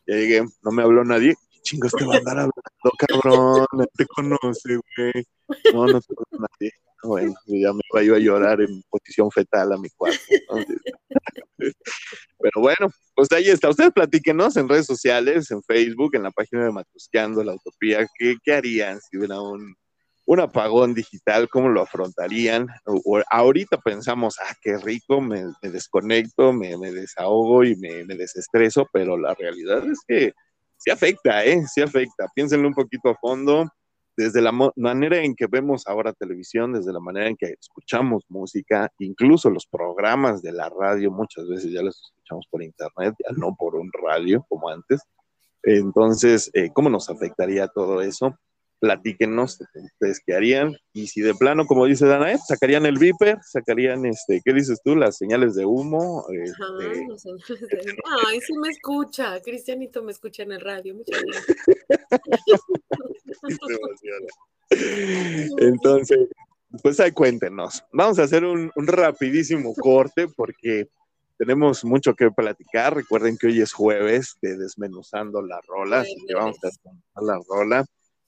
ya 0.08 0.16
llegué, 0.16 0.44
no 0.64 0.72
me 0.72 0.82
habló 0.82 1.04
nadie, 1.04 1.36
chingos 1.66 1.92
te 1.92 2.06
va 2.06 2.16
a 2.16 2.18
andar 2.18 2.38
hablando, 2.38 2.92
cabrón, 2.98 3.66
te 3.98 4.06
conoce, 4.06 4.80
güey. 4.98 5.26
No, 5.74 5.88
no 5.88 6.00
te 6.00 6.16
conoce 6.16 6.38
nadie. 6.40 6.72
Bueno, 7.04 7.36
ya 7.46 7.74
me 7.74 8.04
iba 8.04 8.18
a 8.18 8.20
llorar 8.20 8.62
en 8.62 8.82
posición 8.90 9.30
fetal 9.32 9.74
a 9.74 9.78
mi 9.78 9.90
cuarto. 9.90 10.20
Pero 11.58 12.62
bueno, 12.62 12.90
pues 13.16 13.32
ahí 13.32 13.50
está. 13.50 13.70
Ustedes 13.70 13.92
platíquenos 13.92 14.56
en 14.58 14.70
redes 14.70 14.86
sociales, 14.86 15.50
en 15.52 15.62
Facebook, 15.64 16.16
en 16.16 16.24
la 16.24 16.32
página 16.32 16.66
de 16.66 16.72
Matusqueando 16.72 17.44
la 17.44 17.54
Utopía, 17.54 18.08
¿qué, 18.18 18.54
harían 18.54 19.00
si 19.02 19.18
hubiera 19.18 19.42
un, 19.42 19.76
un 20.26 20.40
apagón 20.40 20.94
digital? 20.94 21.48
¿Cómo 21.50 21.70
lo 21.70 21.82
afrontarían? 21.82 22.68
ahorita 23.30 23.78
pensamos, 23.78 24.38
ah, 24.40 24.56
qué 24.62 24.78
rico, 24.78 25.22
me, 25.22 25.44
desconecto, 25.62 26.54
me, 26.54 26.78
me, 26.78 26.92
desahogo 26.92 27.64
y 27.64 27.76
me, 27.76 28.04
me 28.06 28.16
desestreso, 28.16 28.88
pero 28.92 29.18
la 29.18 29.34
realidad 29.34 29.84
es 29.88 30.00
que 30.08 30.34
sí 30.78 30.92
afecta, 30.92 31.44
¿eh? 31.46 31.64
Sí 31.68 31.82
afecta. 31.82 32.28
Piénsenlo 32.34 32.68
un 32.68 32.74
poquito 32.74 33.10
a 33.10 33.16
fondo 33.16 33.66
desde 34.18 34.42
la 34.42 34.52
manera 34.76 35.18
en 35.18 35.36
que 35.36 35.48
vemos 35.48 35.88
ahora 35.88 36.14
televisión, 36.14 36.74
desde 36.74 36.94
la 36.94 37.00
manera 37.00 37.28
en 37.28 37.36
que 37.36 37.48
escuchamos 37.60 38.24
música, 38.30 38.90
incluso 39.00 39.50
los 39.50 39.68
programas 39.68 40.42
de 40.42 40.54
la 40.54 40.70
radio, 40.70 41.12
muchas 41.12 41.48
veces 41.48 41.72
ya 41.72 41.82
los 41.82 42.02
escuchamos 42.02 42.46
por 42.50 42.64
internet, 42.64 43.14
ya 43.20 43.36
no 43.36 43.56
por 43.58 43.76
un 43.76 43.90
radio 43.92 44.46
como 44.48 44.70
antes. 44.70 45.02
Entonces, 45.64 46.50
eh, 46.54 46.70
¿cómo 46.74 46.90
nos 46.90 47.10
afectaría 47.10 47.68
todo 47.68 48.02
eso? 48.02 48.38
Platíquenos 48.86 49.60
ustedes 49.74 50.22
qué 50.24 50.36
harían. 50.36 50.78
Y 50.94 51.08
si 51.08 51.22
de 51.22 51.34
plano, 51.34 51.66
como 51.66 51.88
dice 51.88 52.06
Danae, 52.06 52.38
sacarían 52.38 52.86
el 52.86 53.00
Viper, 53.00 53.40
sacarían, 53.42 54.06
este, 54.06 54.42
¿qué 54.46 54.54
dices 54.54 54.80
tú? 54.84 54.96
Las 54.96 55.18
señales 55.18 55.56
de 55.56 55.66
humo. 55.66 56.24
Este... 56.30 56.54
las 57.10 57.22
señales 57.24 57.62
de 57.62 57.92
humo. 57.92 58.04
Ay, 58.28 58.40
sí 58.42 58.54
me 58.60 58.70
escucha. 58.70 59.42
Cristianito 59.42 60.04
me 60.04 60.12
escucha 60.12 60.44
en 60.44 60.52
el 60.52 60.62
radio. 60.62 60.94
Muchas 60.94 61.20
gracias. 61.24 61.58
Entonces, 65.58 66.30
pues 66.84 67.00
ahí 67.00 67.12
cuéntenos. 67.12 67.84
Vamos 67.92 68.20
a 68.20 68.24
hacer 68.24 68.46
un, 68.46 68.72
un 68.76 68.88
rapidísimo 68.88 69.74
corte 69.74 70.28
porque 70.28 70.90
tenemos 71.40 71.84
mucho 71.84 72.14
que 72.14 72.30
platicar. 72.30 72.96
Recuerden 72.96 73.36
que 73.38 73.48
hoy 73.48 73.62
es 73.62 73.74
jueves 73.74 74.38
de 74.44 74.58
Desmenuzando 74.58 75.42
la 75.42 75.60
Rola, 75.68 76.02
así 76.02 76.16
que 76.28 76.36
vamos 76.36 76.58
a 76.64 76.68
desmenuzar 76.68 77.24
la 77.24 77.40
rola. 77.50 77.86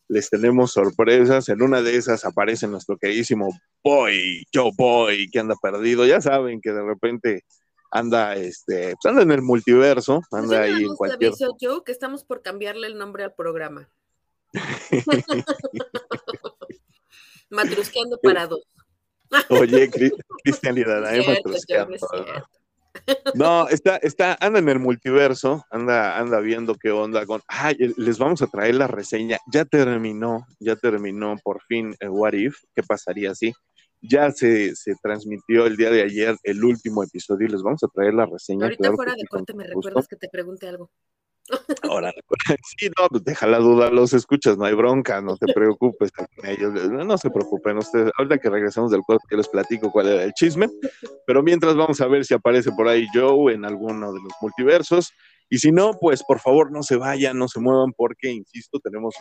Les 0.09 0.29
tenemos 0.29 0.71
sorpresas. 0.71 1.49
En 1.49 1.61
una 1.61 1.81
de 1.81 1.97
esas 1.97 2.25
aparece 2.25 2.67
nuestro 2.67 2.97
queridísimo 2.97 3.49
Boy, 3.83 4.45
Joe 4.53 4.71
Boy, 4.75 5.29
que 5.29 5.39
anda 5.39 5.55
perdido. 5.61 6.05
Ya 6.05 6.21
saben 6.21 6.61
que 6.61 6.71
de 6.71 6.83
repente 6.83 7.43
anda, 7.91 8.35
este, 8.35 8.95
pues 9.01 9.11
anda 9.11 9.23
en 9.23 9.31
el 9.31 9.41
multiverso, 9.41 10.21
pues 10.29 10.43
anda 10.43 10.61
ahí 10.61 10.83
en 10.83 10.95
cualquier. 10.95 11.31
Aviso, 11.31 11.55
Joe, 11.59 11.81
que 11.85 11.91
estamos 11.91 12.23
por 12.23 12.41
cambiarle 12.41 12.87
el 12.87 12.97
nombre 12.97 13.23
al 13.23 13.33
programa. 13.33 13.89
Matrusqueando 17.49 18.19
para 18.21 18.47
dos. 18.47 18.61
Oye, 19.49 19.89
Cristianidad, 20.43 21.15
¿eh? 21.15 21.25
Matrusqueando. 21.27 21.97
No, 23.33 23.67
está, 23.69 23.97
está, 23.97 24.37
anda 24.39 24.59
en 24.59 24.69
el 24.69 24.79
multiverso, 24.79 25.65
anda, 25.69 26.17
anda 26.17 26.39
viendo 26.39 26.75
qué 26.75 26.91
onda 26.91 27.25
con. 27.25 27.41
Ay, 27.47 27.75
les 27.97 28.17
vamos 28.17 28.41
a 28.41 28.47
traer 28.47 28.75
la 28.75 28.87
reseña. 28.87 29.37
Ya 29.51 29.65
terminó, 29.65 30.45
ya 30.59 30.75
terminó 30.75 31.35
por 31.43 31.61
fin 31.63 31.95
eh, 31.99 32.09
What 32.09 32.33
If. 32.33 32.57
¿Qué 32.75 32.83
pasaría 32.83 33.33
si? 33.35 33.53
Ya 34.01 34.31
se, 34.31 34.75
se, 34.75 34.93
transmitió 35.01 35.65
el 35.65 35.75
día 35.75 35.89
de 35.89 36.03
ayer 36.03 36.35
el 36.43 36.63
último 36.63 37.03
episodio 37.03 37.47
y 37.47 37.51
les 37.51 37.63
vamos 37.63 37.83
a 37.83 37.87
traer 37.87 38.13
la 38.13 38.25
reseña. 38.25 38.65
Ahorita 38.65 38.93
fuera 38.93 39.13
de 39.13 39.25
corte 39.27 39.53
me 39.53 39.65
recuerdas 39.65 40.07
que 40.07 40.15
te 40.15 40.29
pregunte 40.29 40.67
algo. 40.67 40.91
Ahora, 41.83 42.13
sí, 42.77 42.89
no, 42.97 43.07
pues 43.09 43.23
deja 43.23 43.47
la 43.47 43.59
duda, 43.59 43.89
los 43.89 44.13
escuchas, 44.13 44.57
no 44.57 44.65
hay 44.65 44.73
bronca, 44.73 45.21
no 45.21 45.37
te 45.37 45.51
preocupes, 45.53 46.11
no 46.91 47.17
se 47.17 47.29
preocupen 47.29 47.77
ustedes, 47.77 48.11
ahorita 48.17 48.37
que 48.37 48.49
regresemos 48.49 48.91
del 48.91 49.01
cuarto 49.01 49.25
que 49.29 49.37
les 49.37 49.47
platico 49.47 49.91
cuál 49.91 50.09
era 50.09 50.23
el 50.23 50.33
chisme, 50.33 50.69
pero 51.25 51.43
mientras 51.43 51.75
vamos 51.75 52.01
a 52.01 52.07
ver 52.07 52.25
si 52.25 52.33
aparece 52.33 52.71
por 52.71 52.87
ahí 52.87 53.07
Joe 53.13 53.53
en 53.53 53.65
alguno 53.65 54.13
de 54.13 54.19
los 54.21 54.33
multiversos, 54.41 55.13
y 55.49 55.59
si 55.59 55.71
no, 55.71 55.93
pues 55.93 56.23
por 56.23 56.41
favor 56.41 56.71
no 56.71 56.83
se 56.83 56.97
vayan, 56.97 57.37
no 57.37 57.47
se 57.47 57.61
muevan, 57.61 57.93
porque, 57.93 58.29
insisto, 58.29 58.79
tenemos 58.79 59.15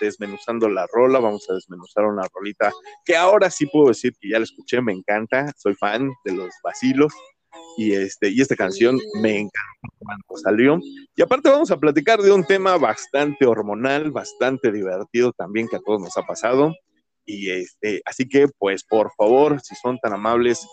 desmenuzando 0.00 0.68
la 0.68 0.86
rola, 0.92 1.18
vamos 1.18 1.48
a 1.48 1.54
desmenuzar 1.54 2.04
una 2.04 2.28
rolita 2.34 2.70
que 3.06 3.16
ahora 3.16 3.48
sí 3.48 3.66
puedo 3.66 3.88
decir 3.88 4.12
que 4.20 4.28
ya 4.28 4.38
la 4.38 4.44
escuché, 4.44 4.82
me 4.82 4.92
encanta, 4.92 5.50
soy 5.56 5.74
fan 5.74 6.10
de 6.24 6.34
los 6.34 6.50
vacilos, 6.62 7.14
y, 7.76 7.92
este, 7.92 8.30
y 8.30 8.40
esta 8.40 8.56
canción 8.56 8.98
me 9.20 9.38
encantó 9.38 9.96
cuando 9.98 10.36
salió. 10.42 10.78
Y 11.16 11.22
aparte 11.22 11.48
vamos 11.48 11.70
a 11.70 11.78
platicar 11.78 12.20
de 12.20 12.32
un 12.32 12.44
tema 12.44 12.76
bastante 12.76 13.46
hormonal, 13.46 14.10
bastante 14.10 14.70
divertido 14.72 15.32
también 15.32 15.68
que 15.68 15.76
a 15.76 15.80
todos 15.80 16.00
nos 16.00 16.16
ha 16.16 16.22
pasado. 16.22 16.74
Y 17.24 17.50
este, 17.50 18.02
así 18.04 18.28
que, 18.28 18.48
pues, 18.58 18.84
por 18.84 19.12
favor, 19.16 19.60
si 19.62 19.74
son 19.76 19.98
tan 19.98 20.12
amables, 20.12 20.66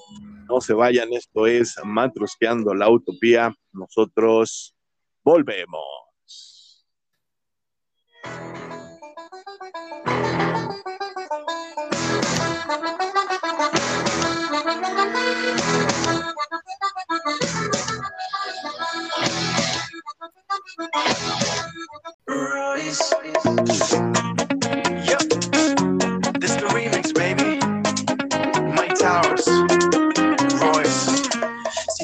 no 0.50 0.62
se 0.62 0.74
vayan. 0.74 1.14
Esto 1.14 1.46
es 1.48 1.76
Matrosqueando 1.84 2.74
la 2.74 2.90
Utopía. 2.90 3.54
Nosotros 3.72 4.76
volvemos. 5.24 6.86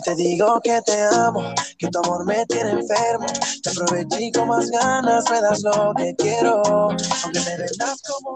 Te 0.06 0.16
digo 0.16 0.62
que 0.64 0.80
te 0.84 1.02
amo, 1.02 1.42
que 1.80 1.88
tu 1.88 1.98
amor 1.98 2.26
me 2.26 2.46
tiene 2.46 2.72
enfermo, 2.72 3.26
te 3.64 3.72
aproveché 3.72 4.32
con 4.32 4.50
más 4.50 4.70
ganas, 4.70 5.26
me 5.32 5.42
das 5.42 5.64
lo 5.64 5.94
que 5.96 6.16
quiero, 6.16 6.62
aunque 6.64 7.40
me 7.40 7.58
vendas 7.58 8.04
como 8.04 8.36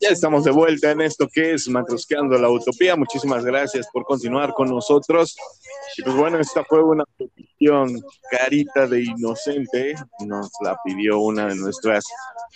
ya 0.00 0.10
estamos 0.10 0.44
de 0.44 0.50
vuelta 0.50 0.90
en 0.90 1.00
esto 1.00 1.28
que 1.32 1.54
es 1.54 1.68
Matrosqueando 1.68 2.38
la 2.38 2.50
Utopía. 2.50 2.96
Muchísimas 2.96 3.44
gracias 3.44 3.88
por 3.92 4.04
continuar 4.04 4.52
con 4.54 4.68
nosotros. 4.68 5.36
Y 5.96 6.02
pues 6.02 6.16
bueno, 6.16 6.38
esta 6.38 6.64
fue 6.64 6.82
una 6.82 7.04
petición 7.16 8.00
carita 8.30 8.86
de 8.86 9.02
inocente. 9.02 9.94
Nos 10.26 10.50
la 10.62 10.78
pidió 10.84 11.18
una 11.18 11.46
de 11.46 11.56
nuestras 11.56 12.04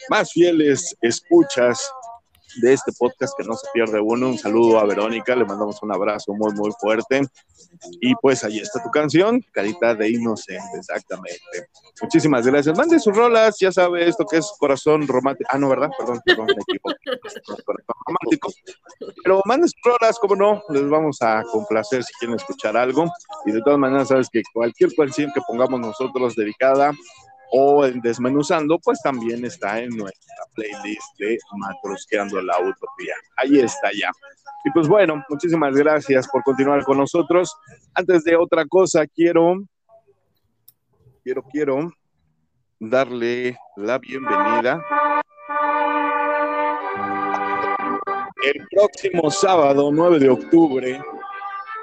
más 0.09 0.33
fieles 0.33 0.97
escuchas 1.01 1.91
de 2.57 2.73
este 2.73 2.93
podcast 2.93 3.35
que 3.37 3.45
no 3.45 3.55
se 3.55 3.67
pierde 3.73 4.01
uno. 4.01 4.29
Un 4.29 4.39
saludo 4.39 4.79
a 4.79 4.85
Verónica, 4.85 5.35
le 5.35 5.45
mandamos 5.45 5.83
un 5.83 5.93
abrazo 5.93 6.35
muy, 6.35 6.53
muy 6.55 6.71
fuerte. 6.79 7.23
Y 8.01 8.15
pues 8.17 8.45
ahí 8.45 8.59
está 8.59 8.83
tu 8.83 8.91
canción, 8.91 9.45
Carita 9.53 9.95
de 9.95 10.11
Inocente, 10.11 10.79
exactamente. 10.79 11.69
Muchísimas 12.01 12.47
gracias. 12.47 12.77
Mande 12.77 12.99
sus 12.99 13.17
rolas, 13.17 13.57
ya 13.59 13.73
sabe 13.73 14.09
esto 14.09 14.27
que 14.27 14.39
es 14.39 14.53
corazón 14.59 15.07
romántico. 15.07 15.49
Ah, 15.53 15.59
no, 15.59 15.69
¿verdad? 15.69 15.91
Perdón, 15.99 16.21
perdón, 16.25 16.47
me 16.47 16.53
equivoqué. 16.53 17.19
Corazón 17.65 17.95
romántico. 18.07 18.53
Pero 19.25 19.43
mande 19.45 19.69
sus 19.69 19.81
rolas, 19.85 20.19
como 20.19 20.37
no, 20.37 20.63
les 20.69 20.89
vamos 20.89 21.23
a 21.23 21.43
complacer 21.51 22.05
si 22.05 22.13
quieren 22.19 22.37
escuchar 22.37 22.77
algo. 22.77 23.11
Y 23.47 23.53
de 23.53 23.63
todas 23.63 23.79
maneras, 23.79 24.09
sabes 24.09 24.29
que 24.31 24.43
cualquier 24.53 24.95
canción 24.95 25.31
que 25.35 25.41
pongamos 25.47 25.81
nosotros 25.81 26.37
dedicada 26.37 26.93
o 27.53 27.85
en 27.85 28.01
Desmenuzando, 28.01 28.79
pues 28.83 29.01
también 29.03 29.45
está 29.45 29.79
en 29.79 29.91
nuestra 29.91 30.45
playlist 30.55 31.19
de 31.19 31.39
Matrosqueando 31.57 32.41
la 32.41 32.59
Utopía. 32.59 33.15
Ahí 33.37 33.61
está 33.61 33.91
ya. 33.93 34.11
Y 34.65 34.71
pues 34.71 34.89
bueno, 34.89 35.23
muchísimas 35.29 35.75
gracias 35.75 36.27
por 36.29 36.43
continuar 36.45 36.83
con 36.85 36.99
nosotros. 36.99 37.55
Antes 37.95 38.25
de 38.25 38.37
otra 38.37 38.65
cosa, 38.67 39.07
quiero, 39.07 39.57
quiero, 41.23 41.43
quiero 41.43 41.93
darle 42.81 43.59
la 43.77 43.99
bienvenida. 43.99 44.83
El 48.45 48.67
próximo 48.71 49.31
sábado, 49.31 49.91
9 49.93 50.19
de 50.19 50.31
octubre, 50.31 51.01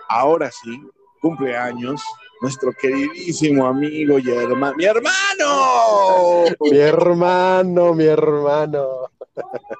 ahora 0.10 0.50
sí, 0.52 0.82
cumpleaños 1.20 2.02
nuestro 2.42 2.72
queridísimo 2.74 3.68
amigo 3.68 4.18
y 4.20 4.30
hermano, 4.32 4.76
mi 4.78 4.86
hermano, 4.86 6.46
mi 6.62 6.78
hermano, 6.78 7.94
mi 7.94 8.06
hermano. 8.06 9.10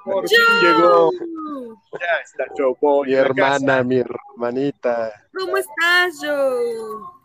Por 0.04 0.28
fin 0.28 0.38
llegó. 0.62 1.10
Ya 1.92 2.16
está 2.22 2.44
Joe 2.56 3.06
Mi 3.06 3.14
hermana, 3.14 3.82
mi 3.82 3.98
hermanita. 3.98 5.12
¿Cómo 5.36 5.56
estás, 5.56 6.18
Joe? 6.20 7.20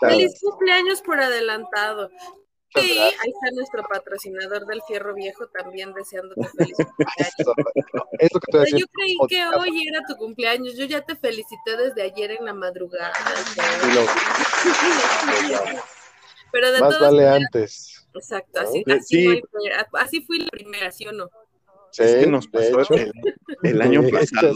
Feliz 0.00 0.40
cumpleaños 0.40 1.02
por 1.02 1.20
adelantado. 1.20 2.10
Sí, 2.74 2.98
ahí 2.98 3.30
está 3.30 3.54
nuestro 3.54 3.84
patrocinador 3.84 4.66
del 4.66 4.82
Fierro 4.88 5.14
Viejo 5.14 5.46
también 5.48 5.94
deseándote 5.94 6.42
feliz 6.58 6.76
cumpleaños. 8.32 8.80
yo 8.80 8.86
creí 8.92 9.16
que 9.28 9.46
hoy 9.56 9.86
era 9.88 10.00
tu 10.08 10.16
cumpleaños. 10.16 10.76
Yo 10.76 10.84
ya 10.86 11.00
te 11.00 11.14
felicité 11.14 11.76
desde 11.76 12.02
ayer 12.02 12.32
en 12.32 12.44
la 12.44 12.54
madrugada. 12.54 13.12
Pero 16.52 16.72
de 16.72 16.80
Más 16.80 17.00
vale 17.00 17.28
antes. 17.28 18.04
Exacto, 18.14 18.60
así, 18.60 18.84
así, 18.86 19.42
así, 19.92 20.20
fui 20.22 20.38
la 20.38 20.48
primera, 20.48 20.90
¿sí 20.92 21.06
o 21.06 21.12
no? 21.12 21.28
Sí, 21.90 22.04
es 22.04 22.14
que 22.16 22.26
nos 22.28 22.46
pasó 22.46 22.80
el, 23.62 23.82
año 23.82 24.02
pasado. 24.08 24.54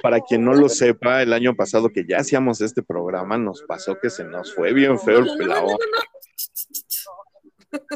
Para 0.00 0.20
quien 0.20 0.44
no 0.44 0.54
lo 0.54 0.68
sepa, 0.68 1.22
el 1.22 1.32
año 1.32 1.54
pasado 1.54 1.90
que 1.90 2.04
ya 2.06 2.18
hacíamos 2.18 2.60
este 2.60 2.82
programa, 2.82 3.36
nos 3.36 3.62
pasó 3.62 3.98
que 3.98 4.10
se 4.10 4.24
nos 4.24 4.54
fue 4.54 4.72
bien 4.72 4.98
feo 4.98 5.18
el 5.18 5.36
pelado. 5.36 5.76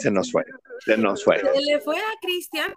Se 0.01 0.11
nos 0.11 0.31
fue, 0.31 0.45
se 0.85 0.97
nos 0.97 1.25
fue. 1.25 1.39
Se 1.39 1.61
le 1.61 1.81
fue 1.81 1.99
a 1.99 2.19
Cristian. 2.21 2.73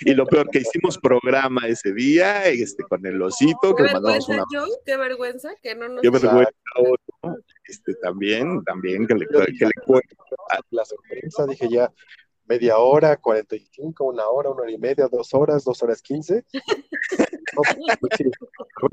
y 0.00 0.14
lo 0.14 0.26
peor 0.26 0.48
que 0.50 0.60
hicimos 0.60 0.96
programa 0.98 1.66
ese 1.66 1.92
día, 1.92 2.46
este, 2.46 2.82
con 2.84 3.04
el 3.04 3.20
osito, 3.20 3.74
que 3.74 3.82
mandamos 3.84 4.28
una. 4.28 4.44
qué 4.84 4.96
vergüenza, 4.96 5.50
que 5.62 5.74
no 5.74 5.88
nos. 5.88 6.00
Qué 6.02 6.10
vergüenza, 6.10 6.52
este, 7.64 7.94
también, 7.96 8.62
también, 8.64 9.06
que 9.06 9.14
le, 9.14 9.26
que 9.26 9.66
le 9.66 9.72
La 10.70 10.84
sorpresa, 10.84 11.46
dije 11.46 11.68
ya, 11.68 11.92
media 12.46 12.78
hora, 12.78 13.16
45, 13.16 14.04
una 14.04 14.26
hora, 14.28 14.50
una 14.50 14.62
hora 14.62 14.70
y 14.70 14.78
media, 14.78 15.08
dos 15.08 15.34
horas, 15.34 15.64
dos 15.64 15.82
horas 15.82 16.00
quince. 16.02 16.44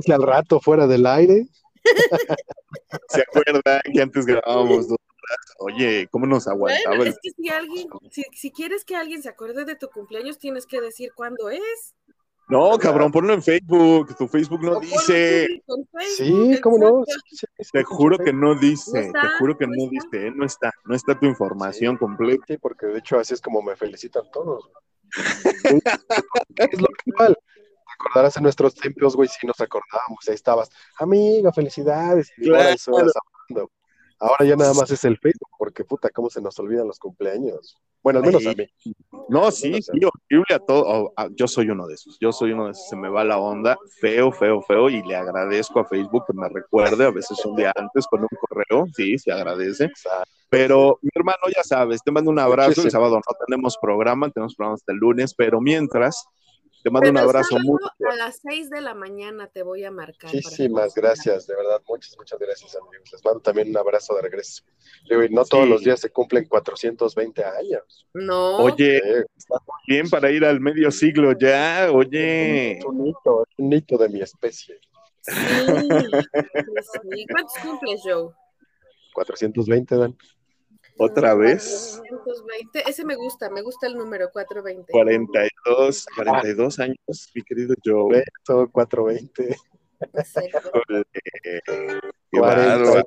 no, 0.08 0.16
al 0.16 0.24
rato 0.24 0.60
fuera 0.60 0.88
del 0.88 1.06
aire. 1.06 1.48
¿Se 3.10 3.22
acuerdan 3.22 3.82
que 3.94 4.02
antes 4.02 4.26
grabábamos 4.26 4.88
dos 4.88 4.98
Oye, 5.60 6.08
¿cómo 6.12 6.26
nos 6.26 6.48
aguantaba? 6.48 6.98
Bueno, 6.98 7.12
es 7.12 7.20
que 7.22 7.32
si 7.32 7.50
alguien, 7.50 7.88
si, 8.12 8.24
si 8.34 8.52
quieres 8.52 8.84
que 8.84 8.96
alguien 8.96 9.24
se 9.24 9.30
acuerde 9.30 9.64
de 9.66 9.76
tu 9.76 9.88
cumpleaños, 9.90 10.38
tienes 10.38 10.66
que 10.66 10.82
decir 10.82 11.12
cuándo 11.16 11.50
es. 11.50 11.96
No, 12.50 12.78
cabrón, 12.78 13.12
ponlo 13.12 13.34
en 13.34 13.42
Facebook. 13.42 14.16
Tu 14.18 14.28
Facebook 14.28 14.62
no 14.62 14.80
dice. 14.80 15.48
sí, 16.18 16.60
¿cómo 16.62 16.78
no? 16.78 17.04
te 17.72 17.84
juro 17.84 18.18
que 18.18 18.34
no 18.34 18.56
dice. 18.56 19.12
te 19.14 19.28
juro 19.40 19.58
que 19.58 19.66
no, 19.66 19.90
dice. 19.90 20.32
No 20.32 20.46
está. 20.46 20.72
No 20.86 20.94
está 20.94 21.18
tu 21.18 21.26
información 21.26 21.98
completa. 21.98 22.44
Sí, 22.48 22.58
porque 22.58 22.88
de 22.88 23.00
hecho 23.00 23.18
así 23.18 23.34
es 23.34 23.42
como 23.42 23.62
me 23.62 23.76
felicitan 23.76 24.24
todos. 24.32 24.70
es 26.58 26.82
lo 26.82 26.88
que 26.88 27.12
acordarás 28.04 28.38
en 28.38 28.44
nuestros 28.44 28.76
templos, 28.76 29.16
güey, 29.16 29.30
si 29.30 29.46
nos 29.48 29.60
acordábamos, 29.60 30.28
ahí 30.28 30.36
estabas, 30.36 30.70
amigo, 31.00 31.52
felicidades, 31.54 32.32
y 32.38 32.50
ahora, 34.20 34.46
ya 34.46 34.56
nada 34.56 34.74
más 34.74 34.90
es 34.92 35.04
el 35.06 35.18
Facebook, 35.18 35.50
porque 35.58 35.84
puta, 35.84 36.10
cómo 36.10 36.30
se 36.30 36.42
nos 36.42 36.58
olvidan 36.60 36.88
los 36.88 37.00
cumpleaños. 37.00 37.76
Bueno, 38.04 38.20
al 38.20 38.26
menos 38.26 38.46
a 38.46 38.54
mí. 38.54 38.68
No, 39.30 39.50
sí, 39.50 39.82
sí, 39.82 39.92
horrible 40.04 40.54
a 40.54 40.60
todo. 40.60 41.14
yo 41.32 41.48
soy 41.48 41.70
uno 41.70 41.88
de 41.88 41.94
esos. 41.94 42.18
Yo 42.20 42.34
soy 42.34 42.52
uno 42.52 42.66
de 42.66 42.72
esos. 42.72 42.90
Se 42.90 42.98
me 42.98 43.08
va 43.08 43.24
la 43.24 43.38
onda, 43.38 43.78
feo, 44.02 44.30
feo, 44.32 44.62
feo. 44.62 44.90
Y 44.90 45.02
le 45.04 45.16
agradezco 45.16 45.80
a 45.80 45.86
Facebook 45.86 46.26
que 46.28 46.34
me 46.34 46.50
recuerde, 46.50 47.06
a 47.06 47.12
veces 47.12 47.44
un 47.46 47.56
día 47.56 47.72
antes 47.74 48.06
con 48.08 48.22
un 48.22 48.28
correo. 48.40 48.86
Sí, 48.94 49.18
se 49.18 49.32
agradece. 49.32 49.90
Pero 50.50 51.00
mi 51.02 51.10
hermano, 51.16 51.40
ya 51.56 51.64
sabes, 51.64 52.02
te 52.04 52.12
mando 52.12 52.30
un 52.30 52.40
abrazo. 52.40 52.82
El 52.82 52.92
sábado 52.92 53.16
no 53.16 53.46
tenemos 53.46 53.78
programa, 53.82 54.30
tenemos 54.30 54.54
programa 54.56 54.76
hasta 54.76 54.92
el 54.92 55.00
lunes. 55.00 55.34
Pero 55.34 55.62
mientras, 55.62 56.26
te 56.84 56.90
mando 56.92 57.10
un 57.10 57.18
abrazo 57.18 57.58
mucho. 57.60 57.86
A 58.12 58.16
las 58.16 58.42
6 58.42 58.70
de 58.70 58.82
la 58.82 58.94
mañana 58.94 59.48
te 59.48 59.64
voy 59.64 59.86
a 59.86 59.92
marcar. 59.92 60.34
Muchísimas 60.34 60.94
gracias, 60.94 61.48
de 61.48 61.56
verdad, 61.56 61.82
muchas, 61.88 62.18
muchas 62.18 62.38
gracias, 62.38 62.76
amigos. 62.76 63.10
Les 63.12 63.24
mando 63.24 63.40
también 63.40 63.70
un 63.70 63.78
abrazo 63.78 64.14
de 64.16 64.22
regreso. 64.22 64.64
no 65.32 65.46
todos 65.46 65.68
los 65.68 65.82
días 65.82 66.02
se 66.02 66.10
cumplen 66.10 66.46
420 66.46 67.44
años. 67.46 68.08
No. 68.14 68.58
Oye, 68.58 68.98
está 69.38 69.56
bien 69.88 70.10
para 70.10 70.30
ir 70.30 70.44
al 70.44 70.60
medio 70.60 70.92
siglo 70.92 71.32
ya, 71.40 71.90
oye. 71.92 72.80
Es 72.80 72.86
un 72.86 73.08
hito, 73.08 73.44
es 73.50 73.56
un 73.58 73.72
hito 73.72 73.98
de 73.98 74.10
mi 74.10 74.22
especie. 74.22 74.78
Sí. 75.22 75.32
¿Cuántos 77.32 77.54
cumples, 77.64 78.02
Joe? 78.04 78.30
420, 79.14 79.96
Dan. 79.96 80.18
¿Otra 80.98 81.34
vez? 81.34 82.02
420, 82.10 82.90
ese 82.90 83.06
me 83.06 83.16
gusta, 83.16 83.50
me 83.50 83.62
gusta 83.62 83.88
el 83.88 83.98
número 83.98 84.30
420. 84.32 84.92
42, 84.92 86.06
42 86.16 86.80
años, 86.80 86.98
mi 87.34 87.42
querido 87.42 87.76
Joe. 87.84 88.24
Eso, 88.44 88.70
420. 88.72 89.58
Qué 92.32 92.40
bárbaro. 92.40 93.04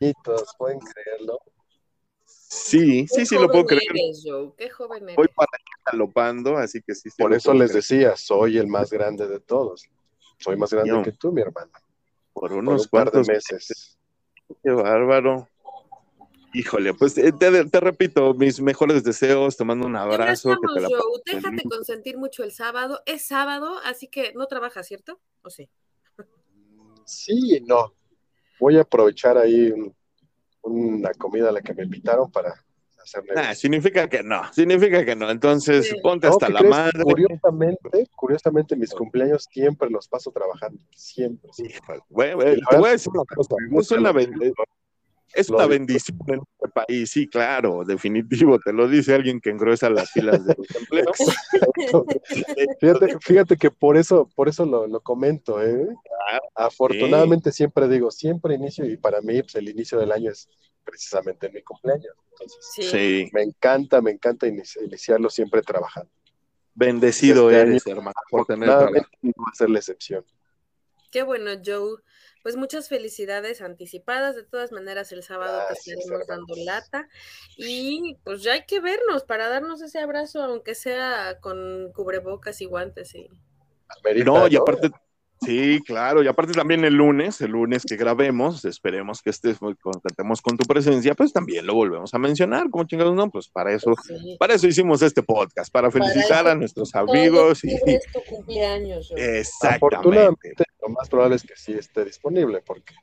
añitos, 0.00 0.54
¿pueden 0.58 0.80
creerlo? 0.80 1.38
Sí, 2.24 3.06
sí, 3.08 3.26
sí, 3.26 3.34
lo 3.36 3.48
puedo 3.48 3.66
creer. 3.66 3.82
Joe. 4.24 4.52
Qué 4.56 4.70
joven 4.70 5.04
eres. 5.04 5.16
Voy 5.16 5.28
para 5.28 5.48
allá 5.52 5.92
galopando, 5.92 6.56
así 6.56 6.80
que 6.82 6.94
sí. 6.94 7.10
Por 7.16 7.34
eso 7.34 7.52
les 7.54 7.72
decía, 7.72 8.16
soy 8.16 8.58
el 8.58 8.66
más 8.66 8.90
grande 8.90 9.28
de 9.28 9.40
todos. 9.40 9.88
Soy 10.38 10.56
más 10.56 10.72
grande 10.72 11.02
que 11.02 11.12
tú, 11.12 11.32
mi 11.32 11.42
hermano. 11.42 11.72
Por 12.32 12.52
unos 12.52 12.88
cuantos 12.88 13.28
meses. 13.28 13.98
Qué 14.62 14.70
bárbaro. 14.70 15.48
Híjole, 16.54 16.94
pues 16.94 17.18
eh, 17.18 17.32
te, 17.32 17.80
repito, 17.80 18.34
mis 18.34 18.60
mejores 18.60 19.04
deseos, 19.04 19.56
te 19.56 19.64
mando 19.64 19.86
un 19.86 19.96
abrazo. 19.96 20.56
Déjate 21.26 21.62
consentir 21.68 22.16
mucho 22.16 22.42
el 22.42 22.52
sábado. 22.52 23.02
Es 23.06 23.26
sábado, 23.26 23.78
así 23.84 24.08
que 24.08 24.32
no 24.34 24.46
trabajas, 24.46 24.86
¿cierto? 24.86 25.20
¿O 25.42 25.50
sí? 25.50 25.68
Sí 27.04 27.56
y 27.56 27.60
no. 27.60 27.94
Voy 28.60 28.78
a 28.78 28.82
aprovechar 28.82 29.36
ahí 29.38 29.72
una 30.62 31.12
comida 31.12 31.50
a 31.50 31.52
la 31.52 31.60
que 31.60 31.74
me 31.74 31.84
invitaron 31.84 32.30
para 32.30 32.64
hacerle. 32.98 33.32
Ah, 33.36 33.54
significa 33.54 34.08
que 34.08 34.22
no, 34.22 34.52
significa 34.52 35.04
que 35.04 35.14
no. 35.14 35.30
Entonces, 35.30 35.94
ponte 36.02 36.26
hasta 36.26 36.48
la 36.48 36.62
madre. 36.62 37.02
Curiosamente, 37.02 38.08
curiosamente, 38.16 38.76
mis 38.76 38.90
cumpleaños 38.90 39.46
siempre 39.50 39.90
los 39.90 40.08
paso 40.08 40.30
trabajando. 40.32 40.82
Siempre. 40.96 41.50
Bueno, 42.08 42.38
te 42.40 42.76
voy 42.76 42.88
a 42.88 42.92
decir 42.92 43.12
una 43.14 43.24
cosa. 43.24 43.54
No 43.70 43.80
es 43.80 43.90
una, 43.90 44.12
es 45.34 45.50
una 45.50 45.66
bendición 45.66 46.18
en 46.26 46.40
este 46.40 46.68
país, 46.68 47.10
sí, 47.10 47.26
claro, 47.26 47.84
definitivo, 47.84 48.58
te 48.58 48.72
lo 48.72 48.88
dice 48.88 49.14
alguien 49.14 49.40
que 49.40 49.50
engruesa 49.50 49.90
las 49.90 50.10
filas 50.10 50.44
de 50.44 50.54
los 50.56 50.74
empleos. 50.74 51.16
fíjate, 52.80 53.18
fíjate, 53.20 53.56
que 53.56 53.70
por 53.70 53.96
eso, 53.96 54.28
por 54.34 54.48
eso 54.48 54.64
lo, 54.64 55.00
comento, 55.00 55.62
¿eh? 55.62 55.88
Afortunadamente 56.54 57.52
siempre 57.52 57.88
digo, 57.88 58.10
siempre 58.10 58.54
inicio, 58.54 58.84
y 58.84 58.96
para 58.96 59.20
mí 59.20 59.42
pues, 59.42 59.54
el 59.56 59.68
inicio 59.68 59.98
del 59.98 60.12
año 60.12 60.30
es 60.30 60.48
precisamente 60.84 61.50
mi 61.50 61.62
cumpleaños. 61.62 62.14
Entonces, 62.32 62.90
sí. 62.90 63.28
me 63.32 63.42
encanta, 63.42 64.00
me 64.00 64.12
encanta 64.12 64.46
iniciarlo 64.46 65.28
siempre 65.28 65.62
trabajando. 65.62 66.10
Bendecido 66.74 67.50
este 67.50 67.60
eres, 67.60 67.86
hermano, 67.86 68.14
por 68.30 68.46
tener 68.46 68.68
No 68.68 68.74
va 68.76 69.50
a 69.52 69.54
ser 69.54 69.68
la 69.68 69.78
excepción. 69.78 70.24
Qué 71.10 71.22
bueno, 71.22 71.50
Joe 71.64 71.98
pues 72.48 72.56
muchas 72.56 72.88
felicidades 72.88 73.60
anticipadas. 73.60 74.34
De 74.34 74.42
todas 74.42 74.72
maneras, 74.72 75.12
el 75.12 75.22
sábado 75.22 75.60
te 75.68 75.74
estaremos 75.74 76.26
dando 76.26 76.54
lata. 76.64 77.06
Y 77.58 78.16
pues 78.24 78.42
ya 78.42 78.54
hay 78.54 78.64
que 78.64 78.80
vernos 78.80 79.24
para 79.24 79.50
darnos 79.50 79.82
ese 79.82 79.98
abrazo, 79.98 80.42
aunque 80.42 80.74
sea 80.74 81.40
con 81.42 81.92
cubrebocas 81.92 82.62
y 82.62 82.64
guantes. 82.64 83.14
Y... 83.14 83.28
no, 84.24 84.48
y 84.48 84.56
aparte, 84.56 84.90
Sí, 85.40 85.80
claro, 85.86 86.22
y 86.22 86.26
aparte 86.26 86.52
también 86.52 86.84
el 86.84 86.94
lunes, 86.94 87.40
el 87.40 87.52
lunes 87.52 87.84
que 87.84 87.96
grabemos, 87.96 88.64
esperemos 88.64 89.22
que 89.22 89.30
estés 89.30 89.62
muy 89.62 89.76
contentemos 89.76 90.42
con 90.42 90.56
tu 90.56 90.64
presencia, 90.64 91.14
pues 91.14 91.32
también 91.32 91.64
lo 91.66 91.74
volvemos 91.74 92.12
a 92.12 92.18
mencionar, 92.18 92.68
como 92.70 92.84
chingados 92.84 93.14
no, 93.14 93.30
pues 93.30 93.48
para 93.48 93.72
eso, 93.72 93.94
para 94.38 94.54
eso 94.54 94.66
hicimos 94.66 95.00
este 95.02 95.22
podcast, 95.22 95.72
para 95.72 95.90
felicitar 95.90 96.48
a 96.48 96.54
nuestros 96.54 96.94
amigos 96.94 97.62
y 97.62 97.78
tu 97.78 98.20
cumpleaños. 98.28 99.12
Exactamente. 99.16 99.96
Afortunadamente, 99.96 100.64
lo 100.82 100.88
más 100.88 101.08
probable 101.08 101.36
es 101.36 101.42
que 101.44 101.54
sí 101.56 101.72
esté 101.72 102.04
disponible, 102.04 102.60
porque 102.62 102.94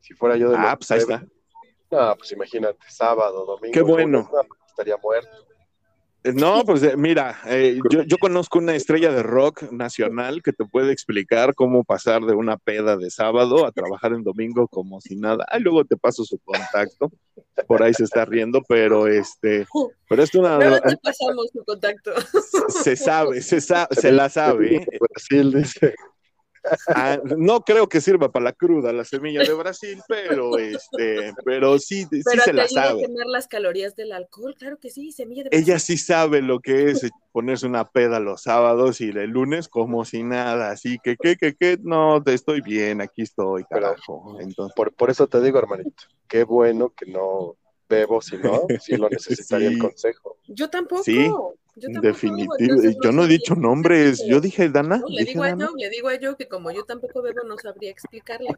si 0.00 0.14
fuera 0.14 0.36
yo 0.36 0.50
de 0.50 0.56
Ah, 0.58 0.76
pues 0.76 0.90
ahí 0.90 0.98
está. 0.98 1.24
No, 1.90 2.14
pues 2.16 2.32
imagínate, 2.32 2.78
sábado, 2.90 3.46
domingo. 3.46 3.72
Qué 3.72 3.80
bueno. 3.80 4.30
estaría 4.66 4.96
muerto. 4.98 5.47
Eh, 6.24 6.32
no, 6.32 6.64
pues 6.64 6.82
eh, 6.82 6.96
mira, 6.96 7.38
eh, 7.46 7.78
yo, 8.06 8.18
conozco 8.18 8.58
una 8.58 8.74
estrella 8.74 9.12
de 9.12 9.22
rock 9.22 9.70
nacional 9.70 10.42
que 10.42 10.52
te 10.52 10.64
puede 10.64 10.92
explicar 10.92 11.54
cómo 11.54 11.84
pasar 11.84 12.22
de 12.22 12.34
una 12.34 12.56
peda 12.56 12.96
de 12.96 13.10
sábado 13.10 13.64
a 13.64 13.70
trabajar 13.70 14.12
en 14.12 14.24
domingo 14.24 14.66
como 14.66 15.00
si 15.00 15.14
nada. 15.14 15.46
Ah, 15.48 15.58
luego 15.58 15.84
te 15.84 15.96
paso 15.96 16.24
su 16.24 16.38
contacto. 16.38 17.12
Por 17.68 17.82
ahí 17.82 17.94
se 17.94 18.04
está 18.04 18.24
riendo, 18.24 18.62
pero 18.68 19.06
este, 19.06 19.66
pero 20.08 20.22
es 20.22 20.34
una. 20.34 20.58
Luego 20.58 20.80
te 20.80 20.96
pasamos 20.96 21.50
su 21.52 21.64
contacto. 21.64 22.12
Se 22.82 22.96
sabe, 22.96 23.40
se 23.40 23.60
sabe, 23.60 23.88
se 23.94 24.10
la 24.10 24.28
sabe. 24.28 24.86
Brasil 25.00 25.52
dice. 25.52 25.94
Ah, 26.88 27.18
no 27.36 27.60
creo 27.60 27.88
que 27.88 28.00
sirva 28.00 28.30
para 28.30 28.44
la 28.44 28.52
cruda 28.52 28.92
la 28.92 29.04
semilla 29.04 29.42
de 29.42 29.52
Brasil, 29.52 30.00
pero 30.08 30.58
este, 30.58 31.32
pero 31.44 31.78
sí, 31.78 32.06
sí 32.10 32.22
se 32.22 32.52
la 32.52 32.68
sabe. 32.68 33.04
A 33.04 33.28
las 33.28 33.48
calorías 33.48 33.96
del 33.96 34.12
alcohol, 34.12 34.54
claro 34.58 34.78
que 34.78 34.90
sí, 34.90 35.12
semilla 35.12 35.44
de 35.44 35.50
Brasil. 35.50 35.68
Ella 35.68 35.78
sí 35.78 35.96
sabe 35.96 36.42
lo 36.42 36.60
que 36.60 36.90
es 36.90 37.08
ponerse 37.32 37.66
una 37.66 37.84
peda 37.84 38.20
los 38.20 38.42
sábados 38.42 39.00
y 39.00 39.10
el 39.10 39.30
lunes 39.30 39.68
como 39.68 40.04
si 40.04 40.22
nada, 40.22 40.70
así 40.70 40.98
que 41.02 41.16
qué, 41.16 41.36
qué, 41.36 41.54
qué, 41.54 41.78
no, 41.82 42.22
te 42.22 42.34
estoy 42.34 42.60
bien, 42.60 43.00
aquí 43.00 43.22
estoy, 43.22 43.64
carajo. 43.64 44.38
Entonces, 44.40 44.74
por, 44.74 44.92
por 44.92 45.10
eso 45.10 45.26
te 45.26 45.40
digo, 45.40 45.58
hermanito, 45.58 46.04
qué 46.26 46.44
bueno 46.44 46.92
que 46.96 47.06
no 47.06 47.56
bebo, 47.88 48.20
si 48.20 48.36
no, 48.36 48.66
si 48.80 48.96
lo 48.96 49.08
necesitaría 49.10 49.68
el 49.68 49.78
consejo. 49.78 50.36
Yo 50.46 50.68
tampoco. 50.68 51.02
Sí, 51.02 51.30
definitivo. 51.78 52.54
Yo 53.02 53.12
no 53.12 53.24
he 53.24 53.28
dicho 53.28 53.54
nombres, 53.54 54.24
yo 54.26 54.40
dije 54.40 54.68
Dana. 54.68 55.02
le, 55.08 55.24
digo 55.24 55.44
a 55.44 55.50
Joe, 55.50 55.70
le 55.76 55.90
digo 55.90 56.08
a 56.08 56.18
Joe 56.20 56.36
que 56.36 56.48
como 56.48 56.70
yo 56.70 56.84
tampoco 56.84 57.22
bebo, 57.22 57.42
no 57.46 57.56
sabría 57.58 57.90
explicarle. 57.90 58.48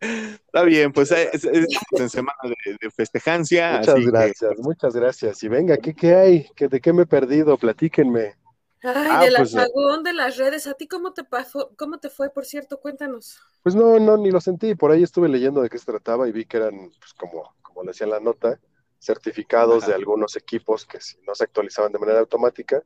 Está 0.00 0.62
bien, 0.64 0.92
pues 0.92 1.10
es, 1.12 1.44
en 1.44 2.10
semana 2.10 2.36
de, 2.42 2.90
festejancia. 2.90 3.78
Muchas 3.78 4.06
gracias, 4.06 4.58
muchas 4.58 4.94
gracias. 4.94 5.42
Y 5.42 5.48
venga, 5.48 5.76
¿qué, 5.78 5.94
qué 5.94 6.14
hay? 6.14 6.48
¿Qué, 6.54 6.68
¿De 6.68 6.80
qué 6.80 6.92
me 6.92 7.02
he 7.02 7.06
perdido? 7.06 7.56
Platíquenme. 7.56 8.34
Ay, 8.82 9.08
ah, 9.10 9.24
del 9.24 9.34
pues, 9.36 9.56
apagón 9.56 10.02
de 10.02 10.12
las 10.12 10.36
redes. 10.36 10.66
¿A 10.66 10.74
ti 10.74 10.86
cómo 10.86 11.14
te 11.14 11.24
pasó, 11.24 11.72
cómo 11.78 11.98
te 11.98 12.10
fue, 12.10 12.28
por 12.28 12.44
cierto? 12.44 12.80
Cuéntanos. 12.80 13.40
Pues 13.62 13.74
no, 13.74 13.98
no, 13.98 14.18
ni 14.18 14.30
lo 14.30 14.40
sentí. 14.42 14.74
Por 14.74 14.90
ahí 14.90 15.02
estuve 15.02 15.28
leyendo 15.28 15.62
de 15.62 15.70
qué 15.70 15.78
se 15.78 15.86
trataba 15.86 16.28
y 16.28 16.32
vi 16.32 16.44
que 16.44 16.58
eran, 16.58 16.90
pues 16.98 17.14
como, 17.14 17.54
como 17.62 17.82
le 17.82 17.88
decía 17.88 18.06
la 18.06 18.20
nota, 18.20 18.60
certificados 19.04 19.86
de 19.86 19.94
algunos 19.94 20.36
equipos 20.36 20.86
que 20.86 21.00
si 21.00 21.20
no 21.26 21.34
se 21.34 21.44
actualizaban 21.44 21.92
de 21.92 21.98
manera 21.98 22.20
automática, 22.20 22.82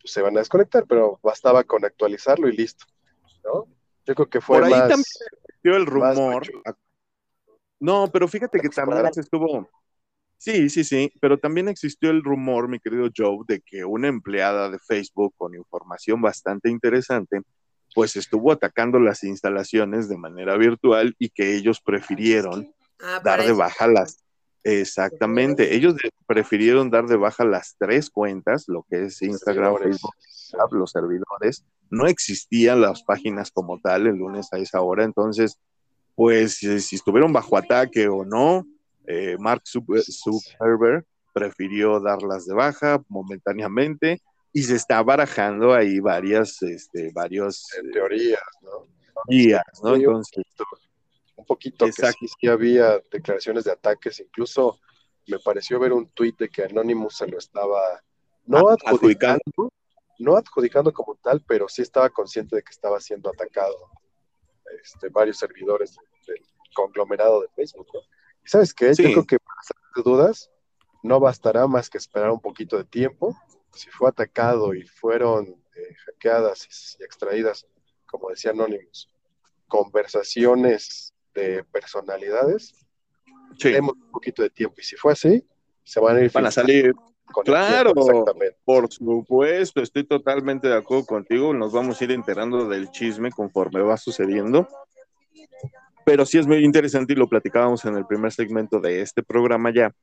pues 0.00 0.12
se 0.12 0.22
van 0.22 0.36
a 0.36 0.40
desconectar, 0.40 0.86
pero 0.86 1.20
bastaba 1.22 1.64
con 1.64 1.84
actualizarlo 1.84 2.48
y 2.48 2.56
listo, 2.56 2.86
¿no? 3.44 3.66
Yo 4.06 4.14
creo 4.14 4.30
que 4.30 4.40
fue 4.40 4.58
Por 4.58 4.64
ahí 4.64 4.70
más, 4.70 4.80
también 4.80 5.04
existió 5.42 5.76
el 5.76 5.86
rumor. 5.86 6.42
No, 7.78 8.10
pero 8.12 8.28
fíjate 8.28 8.60
que 8.60 8.68
también 8.68 9.06
estuvo... 9.14 9.68
Sí, 10.38 10.70
sí, 10.70 10.84
sí, 10.84 11.12
pero 11.20 11.38
también 11.38 11.68
existió 11.68 12.10
el 12.10 12.24
rumor, 12.24 12.66
mi 12.66 12.80
querido 12.80 13.10
Joe, 13.14 13.40
de 13.46 13.60
que 13.60 13.84
una 13.84 14.08
empleada 14.08 14.70
de 14.70 14.78
Facebook 14.78 15.34
con 15.36 15.54
información 15.54 16.22
bastante 16.22 16.70
interesante, 16.70 17.42
pues 17.94 18.16
estuvo 18.16 18.50
atacando 18.50 18.98
las 18.98 19.22
instalaciones 19.22 20.08
de 20.08 20.16
manera 20.16 20.56
virtual 20.56 21.14
y 21.18 21.28
que 21.28 21.56
ellos 21.56 21.82
prefirieron 21.82 22.74
ah, 23.00 23.20
dar 23.22 23.44
de 23.44 23.52
baja 23.52 23.86
las 23.86 24.24
Exactamente. 24.62 25.74
Ellos 25.74 25.94
prefirieron 26.26 26.90
dar 26.90 27.06
de 27.06 27.16
baja 27.16 27.44
las 27.44 27.76
tres 27.78 28.10
cuentas, 28.10 28.64
lo 28.68 28.84
que 28.88 29.04
es 29.04 29.22
Instagram, 29.22 29.76
Facebook, 29.78 30.14
los 30.72 30.90
servidores. 30.90 31.64
No 31.90 32.06
existían 32.06 32.80
las 32.80 33.02
páginas 33.02 33.50
como 33.50 33.80
tal 33.80 34.06
el 34.06 34.16
lunes 34.16 34.52
a 34.52 34.58
esa 34.58 34.80
hora. 34.80 35.04
Entonces, 35.04 35.58
pues 36.14 36.58
si 36.58 36.96
estuvieron 36.96 37.32
bajo 37.32 37.56
ataque 37.56 38.08
o 38.08 38.24
no, 38.24 38.66
eh, 39.06 39.36
Mark 39.38 39.62
Zuckerberg 39.64 41.04
prefirió 41.32 42.00
darlas 42.00 42.46
de 42.46 42.54
baja 42.54 43.02
momentáneamente 43.08 44.20
y 44.52 44.62
se 44.62 44.76
está 44.76 45.02
barajando 45.02 45.72
ahí 45.72 46.00
varias, 46.00 46.60
este, 46.62 47.10
varios 47.14 47.66
teorías, 47.92 48.40
¿no? 48.62 48.86
Teorías, 49.26 49.62
¿no? 49.82 49.94
Entonces, 49.94 50.44
un 51.40 51.46
poquito 51.46 51.86
que 51.86 51.92
sí, 51.92 52.46
había 52.48 53.00
declaraciones 53.10 53.64
de 53.64 53.72
ataques, 53.72 54.20
incluso 54.20 54.78
me 55.26 55.38
pareció 55.38 55.78
ver 55.78 55.92
un 55.92 56.08
tuit 56.10 56.38
de 56.38 56.48
que 56.48 56.64
Anonymous 56.64 57.16
se 57.16 57.26
lo 57.26 57.38
estaba 57.38 57.80
no 58.46 58.68
adjudicando, 58.68 59.72
no 60.18 60.36
adjudicando 60.36 60.92
como 60.92 61.16
tal, 61.16 61.42
pero 61.46 61.68
sí 61.68 61.82
estaba 61.82 62.10
consciente 62.10 62.56
de 62.56 62.62
que 62.62 62.72
estaba 62.72 63.00
siendo 63.00 63.30
atacado 63.30 63.90
este, 64.82 65.08
varios 65.08 65.38
servidores 65.38 65.96
del 66.26 66.44
conglomerado 66.74 67.40
de 67.42 67.48
Facebook, 67.48 67.88
¿no? 67.94 68.00
Y 68.44 68.48
sabes 68.48 68.74
qué, 68.74 68.92
yo 68.94 69.04
creo 69.04 69.26
que 69.26 69.38
para 69.38 70.04
dudas 70.04 70.50
no 71.02 71.20
bastará 71.20 71.66
más 71.66 71.88
que 71.88 71.98
esperar 71.98 72.30
un 72.30 72.40
poquito 72.40 72.76
de 72.76 72.84
tiempo. 72.84 73.36
Si 73.72 73.88
fue 73.90 74.08
atacado 74.08 74.74
y 74.74 74.82
fueron 74.82 75.46
eh, 75.46 75.94
hackeadas 76.06 76.96
y 76.98 77.04
extraídas, 77.04 77.66
como 78.06 78.30
decía 78.30 78.50
Anonymous, 78.50 79.08
conversaciones 79.68 81.14
de 81.34 81.64
personalidades, 81.64 82.74
tenemos 83.58 83.94
un 83.94 84.10
poquito 84.10 84.42
de 84.42 84.50
tiempo. 84.50 84.76
Y 84.78 84.82
si 84.82 84.96
fue 84.96 85.12
así, 85.12 85.44
se 85.84 86.00
van 86.00 86.16
a 86.16 86.20
ir. 86.22 86.30
Van 86.32 86.46
a 86.46 86.50
salir. 86.50 86.94
Claro, 87.44 87.92
por 88.64 88.92
supuesto, 88.92 89.80
estoy 89.80 90.04
totalmente 90.04 90.68
de 90.68 90.76
acuerdo 90.76 91.06
contigo. 91.06 91.54
Nos 91.54 91.72
vamos 91.72 92.00
a 92.00 92.04
ir 92.04 92.10
enterando 92.10 92.68
del 92.68 92.90
chisme 92.90 93.30
conforme 93.30 93.80
va 93.82 93.96
sucediendo. 93.96 94.66
Pero 96.04 96.26
sí 96.26 96.38
es 96.38 96.46
muy 96.46 96.64
interesante 96.64 97.12
y 97.12 97.16
lo 97.16 97.28
platicábamos 97.28 97.84
en 97.84 97.96
el 97.96 98.06
primer 98.06 98.32
segmento 98.32 98.80
de 98.80 99.00
este 99.00 99.22
programa 99.22 99.72
ya. 99.72 99.94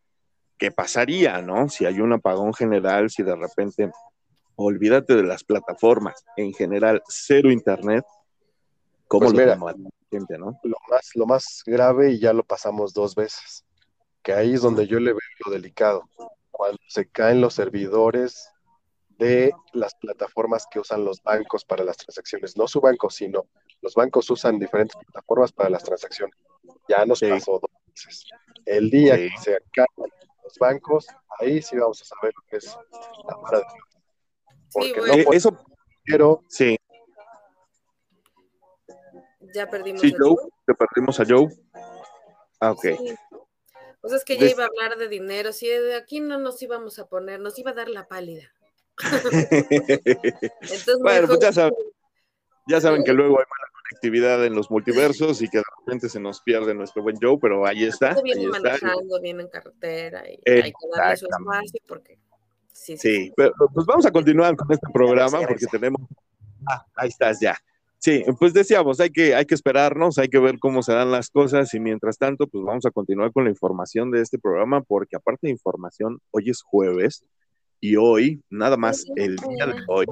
¿Qué 0.58 0.72
pasaría, 0.72 1.42
no? 1.42 1.70
Si 1.70 1.86
hay 1.86 2.00
un 2.00 2.14
apagón 2.14 2.54
general, 2.54 3.10
si 3.10 3.24
de 3.24 3.36
repente, 3.36 3.92
olvídate 4.56 5.16
de 5.16 5.24
las 5.24 5.44
plataformas, 5.44 6.24
en 6.36 6.54
general, 6.54 7.02
cero 7.08 7.52
internet, 7.52 8.06
¿cómo 9.08 9.32
pues 9.32 9.34
lo 9.34 9.68
lo 10.12 10.78
más, 10.90 11.12
lo 11.16 11.26
más 11.26 11.64
grave, 11.66 12.12
y 12.12 12.20
ya 12.20 12.34
lo 12.34 12.44
pasamos 12.44 12.94
dos 12.94 13.16
veces, 13.16 13.66
que 14.22 14.34
ahí 14.34 14.54
es 14.54 14.62
donde 14.62 14.88
yo 14.88 15.00
le 15.00 15.12
veo 15.12 15.20
lo 15.46 15.52
delicado, 15.52 16.04
cuando 16.52 16.80
se 16.88 17.08
caen 17.10 17.42
los 17.42 17.54
servidores 17.54 18.50
de 19.18 19.52
las 19.74 19.96
plataformas 19.96 20.68
que 20.70 20.80
usan 20.80 21.04
los 21.04 21.22
bancos 21.22 21.66
para 21.66 21.84
las 21.84 21.98
transacciones, 21.98 22.56
no 22.58 22.68
su 22.68 22.82
banco, 22.82 23.10
sino 23.10 23.48
los 23.82 23.96
bancos 23.96 24.30
usan 24.30 24.60
diferentes 24.60 24.96
plataformas 24.96 25.52
para 25.52 25.70
las 25.70 25.84
transacciones. 25.84 26.36
Ya 26.88 27.06
nos 27.06 27.20
pasó 27.22 27.60
dos 27.60 27.72
veces. 27.88 28.26
El 28.66 28.90
día 28.90 29.16
que 29.16 29.30
se 29.42 29.58
caen 29.72 29.88
los 30.44 30.58
bancos, 30.60 31.08
ahí 31.40 31.62
sí 31.62 31.78
vamos 31.78 32.02
a 32.02 32.06
saber 32.06 32.34
lo 32.36 32.44
que 32.48 32.58
es 32.58 32.78
la 33.28 33.38
hora 33.38 33.60
de 33.60 33.66
Porque 34.72 35.24
no 35.26 35.34
eso, 35.34 35.58
pero 36.06 36.44
sí. 36.48 36.78
Ya 39.54 39.70
perdimos 39.70 40.04
a 40.04 40.10
Joe. 40.18 40.36
Ya 40.68 40.74
perdimos 40.74 41.20
a 41.20 41.26
Joe. 41.28 41.48
Ah, 42.60 42.72
ok. 42.72 42.86
Pues 44.02 44.14
es 44.14 44.24
que 44.24 44.38
ya 44.38 44.48
iba 44.48 44.64
a 44.64 44.68
hablar 44.68 44.98
de 44.98 45.08
dinero. 45.08 45.52
Si 45.52 45.68
de 45.68 45.96
aquí 45.96 46.20
no 46.20 46.38
nos 46.40 46.62
íbamos 46.62 47.00
a 47.00 47.08
poner, 47.08 47.40
nos 47.40 47.58
iba 47.60 47.72
a 47.72 47.74
dar 47.74 47.90
la 47.90 48.08
pálida. 48.08 48.52
Entonces, 49.32 50.98
bueno, 51.02 51.28
pues 51.28 51.40
ya 51.40 51.54
saben, 51.54 51.74
ya 52.68 52.82
saben 52.82 53.04
que 53.04 53.14
luego 53.14 53.38
hay 53.40 53.46
mala 53.46 53.72
conectividad 53.84 54.44
en 54.46 54.56
los 54.56 54.72
multiversos 54.72 55.42
y 55.42 55.50
que 55.50 55.60
de 55.60 55.64
repente 55.80 56.10
se 56.10 56.20
nos 56.20 56.42
pierde 56.42 56.74
nuestro 56.74 57.04
buen 57.04 57.18
Joe, 57.22 57.38
pero 57.40 57.66
ahí 57.66 57.84
está. 57.84 58.20
Viene 58.22 58.48
manejando, 58.48 59.22
viene 59.22 59.44
en 59.44 59.50
carretera 59.50 60.24
y 60.28 60.40
hay 60.50 60.72
que 60.72 60.88
darle 60.96 61.18
su 61.18 61.26
espacio 61.26 61.82
porque. 61.88 62.20
Sí, 62.72 62.96
sí, 62.98 63.34
pero 63.36 63.54
pues 63.74 63.86
vamos 63.86 64.06
a 64.06 64.12
continuar 64.12 64.56
con 64.56 64.72
este 64.72 64.88
programa 64.94 65.40
porque 65.42 65.66
tenemos. 65.66 66.02
Ah, 66.66 66.86
ahí 66.96 67.10
estás 67.10 67.40
ya. 67.40 67.58
Sí, 68.00 68.24
pues 68.40 68.54
decíamos, 68.54 69.00
hay 69.00 69.10
que, 69.10 69.34
hay 69.34 69.46
que 69.46 69.56
esperarnos, 69.56 70.18
hay 70.18 70.30
que 70.30 70.40
ver 70.40 70.60
cómo 70.60 70.84
se 70.84 70.94
dan 70.94 71.12
las 71.12 71.30
cosas 71.30 71.74
y 71.74 71.80
mientras 71.80 72.18
tanto, 72.18 72.48
pues 72.48 72.64
vamos 72.64 72.86
a 72.86 72.92
continuar 72.92 73.32
con 73.32 73.46
la 73.46 73.50
información 73.50 74.12
de 74.12 74.22
este 74.22 74.38
programa 74.38 74.82
porque 74.82 75.16
aparte 75.16 75.48
de 75.48 75.52
información, 75.52 76.20
hoy 76.32 76.50
es 76.50 76.62
jueves 76.62 77.26
y 77.82 77.96
hoy, 77.96 78.42
nada 78.50 78.78
más 78.78 79.04
el 79.16 79.36
día 79.38 79.66
de 79.66 79.82
hoy, 79.88 80.06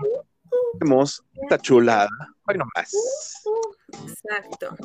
tenemos 0.79 1.23
esta 1.43 1.59
chulada, 1.59 2.09
hoy 2.47 2.57
más. 2.57 2.93
Exacto. 4.07 4.75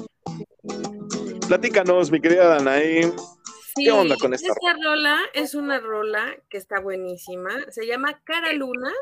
Platícanos, 1.48 2.10
mi 2.10 2.20
querida 2.20 2.46
Danae. 2.46 3.12
¿Qué 3.76 3.90
onda 3.90 4.16
con 4.20 4.34
esta, 4.34 4.48
esta 4.48 4.74
rola? 4.84 5.18
Es 5.32 5.54
una 5.54 5.80
rola 5.80 6.36
que 6.50 6.58
está 6.58 6.80
buenísima. 6.80 7.50
Se 7.70 7.86
llama 7.86 8.20
Cara 8.24 8.52
Luna 8.52 8.92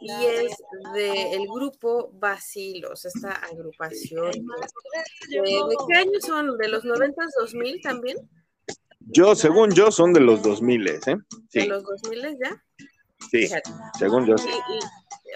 y 0.00 0.10
es 0.10 0.56
del 0.94 1.46
grupo 1.48 2.10
Basilos, 2.14 3.04
esta 3.04 3.32
agrupación. 3.32 4.32
¿De, 5.30 5.42
qué 5.88 5.96
años 5.96 6.24
son? 6.24 6.56
¿De 6.58 6.68
los 6.68 6.84
90 6.84 7.22
2000 7.40 7.80
también? 7.82 8.16
Yo, 9.00 9.34
según 9.34 9.70
yo, 9.70 9.90
son 9.90 10.12
de 10.12 10.20
los 10.20 10.42
2000, 10.42 10.88
¿eh? 10.88 11.00
Sí. 11.50 11.60
¿De 11.60 11.66
los 11.66 11.84
2000 11.84 12.38
ya? 12.42 12.64
Sí, 13.30 13.48
según 13.98 14.26
yo 14.26 14.36
sí. 14.36 14.48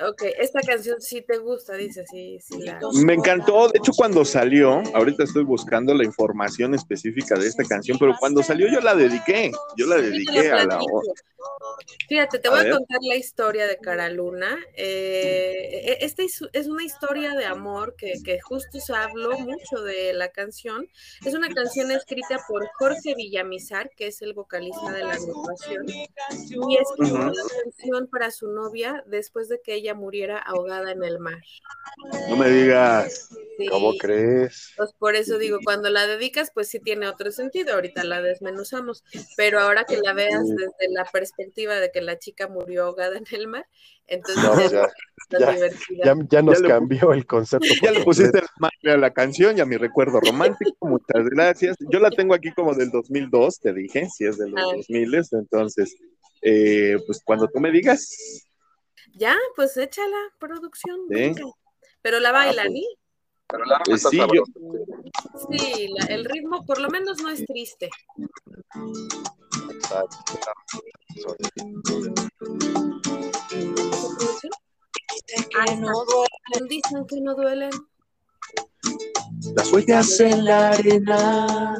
Ok, 0.06 0.22
esta 0.38 0.60
canción 0.60 1.00
sí 1.00 1.22
te 1.22 1.38
gusta, 1.38 1.74
dice, 1.74 2.04
sí, 2.10 2.38
sí 2.40 2.58
Me 3.04 3.14
encantó, 3.14 3.68
de 3.68 3.78
hecho 3.78 3.92
cuando 3.96 4.24
salió, 4.24 4.82
ahorita 4.94 5.24
estoy 5.24 5.44
buscando 5.44 5.94
la 5.94 6.04
información 6.04 6.74
específica 6.74 7.38
de 7.38 7.46
esta 7.46 7.64
canción, 7.64 7.98
pero 7.98 8.14
cuando 8.18 8.42
salió 8.42 8.68
yo 8.68 8.80
la 8.80 8.94
dediqué, 8.94 9.52
yo 9.76 9.86
la 9.86 9.96
dediqué 9.96 10.50
a 10.50 10.64
la... 10.64 10.80
Fíjate, 12.08 12.38
te 12.38 12.48
voy 12.48 12.60
a, 12.60 12.70
contar 12.70 12.98
la 13.02 13.16
historia 13.16 13.66
de 13.66 13.76
Cara 13.78 14.08
Luna. 14.08 14.58
Eh, 14.74 15.96
e, 16.00 16.04
esta 16.04 16.22
es 16.22 16.66
una 16.66 16.84
historia 16.84 17.34
de 17.34 17.44
amor 17.44 17.94
que, 17.96 18.14
que 18.24 18.40
justo 18.40 18.80
se 18.80 18.94
habló 18.94 19.38
mucho 19.38 19.82
de 19.82 20.12
la 20.14 20.28
canción. 20.28 20.88
Es 21.24 21.34
una 21.34 21.48
canción 21.48 21.90
escrita 21.90 22.40
por 22.48 22.66
Jorge 22.78 23.14
Villamizar, 23.14 23.90
que 23.90 24.08
es 24.08 24.22
el 24.22 24.32
vocalista 24.32 24.90
de 24.90 25.04
la 25.04 25.12
agrupación, 25.12 25.86
y 25.88 26.76
escribió 26.76 27.14
una 27.14 27.32
canción 27.62 28.06
para 28.08 28.30
su 28.30 28.48
novia 28.48 29.04
después 29.06 29.48
de 29.48 29.60
que 29.60 29.74
ella 29.74 29.87
muriera 29.94 30.38
ahogada 30.38 30.92
en 30.92 31.02
el 31.04 31.18
mar. 31.18 31.40
No 32.28 32.36
me 32.36 32.48
digas. 32.48 33.28
¿Cómo 33.70 33.92
crees? 33.98 34.72
Pues 34.76 34.92
por 34.98 35.16
eso 35.16 35.36
digo, 35.38 35.58
cuando 35.64 35.90
la 35.90 36.06
dedicas, 36.06 36.50
pues 36.54 36.68
sí 36.68 36.78
tiene 36.78 37.08
otro 37.08 37.32
sentido. 37.32 37.74
Ahorita 37.74 38.04
la 38.04 38.22
desmenuzamos, 38.22 39.02
pero 39.36 39.60
ahora 39.60 39.84
que 39.84 39.96
la 39.96 40.12
veas 40.12 40.46
desde 40.46 40.92
la 40.92 41.04
perspectiva 41.04 41.74
de 41.76 41.90
que 41.90 42.00
la 42.00 42.18
chica 42.18 42.46
murió 42.46 42.84
ahogada 42.84 43.18
en 43.18 43.24
el 43.32 43.48
mar, 43.48 43.66
entonces 44.06 44.72
ya, 44.72 46.14
ya, 46.30 46.42
nos 46.42 46.62
cambió 46.62 47.12
el 47.12 47.26
concepto. 47.26 47.66
Ya 47.82 47.92
le 47.92 48.04
pusiste 48.04 48.40
a 48.84 48.96
la 48.96 49.12
canción 49.12 49.58
y 49.58 49.60
a 49.60 49.66
mi 49.66 49.76
recuerdo 49.76 50.20
romántico, 50.20 50.76
muchas 50.86 51.28
gracias. 51.30 51.76
Yo 51.90 52.00
la 52.00 52.10
tengo 52.10 52.34
aquí 52.34 52.52
como 52.52 52.74
del 52.74 52.90
2002, 52.90 53.60
te 53.60 53.72
dije, 53.72 54.08
si 54.08 54.24
es 54.24 54.38
de 54.38 54.48
los 54.48 54.60
2000, 54.88 55.14
ah. 55.14 55.20
entonces, 55.32 55.96
eh, 56.42 56.96
pues 57.06 57.20
cuando 57.24 57.48
tú 57.48 57.60
me 57.60 57.70
digas. 57.70 58.44
Ya, 59.14 59.36
pues 59.56 59.76
échala, 59.76 60.16
producción. 60.38 61.00
Pero 62.02 62.20
la 62.20 62.32
bailan, 62.32 62.76
¿y? 62.76 62.86
Pero 63.48 63.64
la 63.64 63.80
pues 63.84 64.02
sí, 64.02 64.20
sí 65.50 65.88
el 66.08 66.24
ritmo 66.26 66.66
por 66.66 66.80
lo 66.80 66.90
menos 66.90 67.22
no 67.22 67.30
es 67.30 67.44
triste. 67.46 67.88
Dicen 76.68 77.06
que 77.06 77.20
no 77.22 77.34
duelen. 77.34 77.70
Las 79.56 79.72
huellas 79.72 80.20
en 80.20 80.44
la 80.44 80.70
arena. 80.70 81.76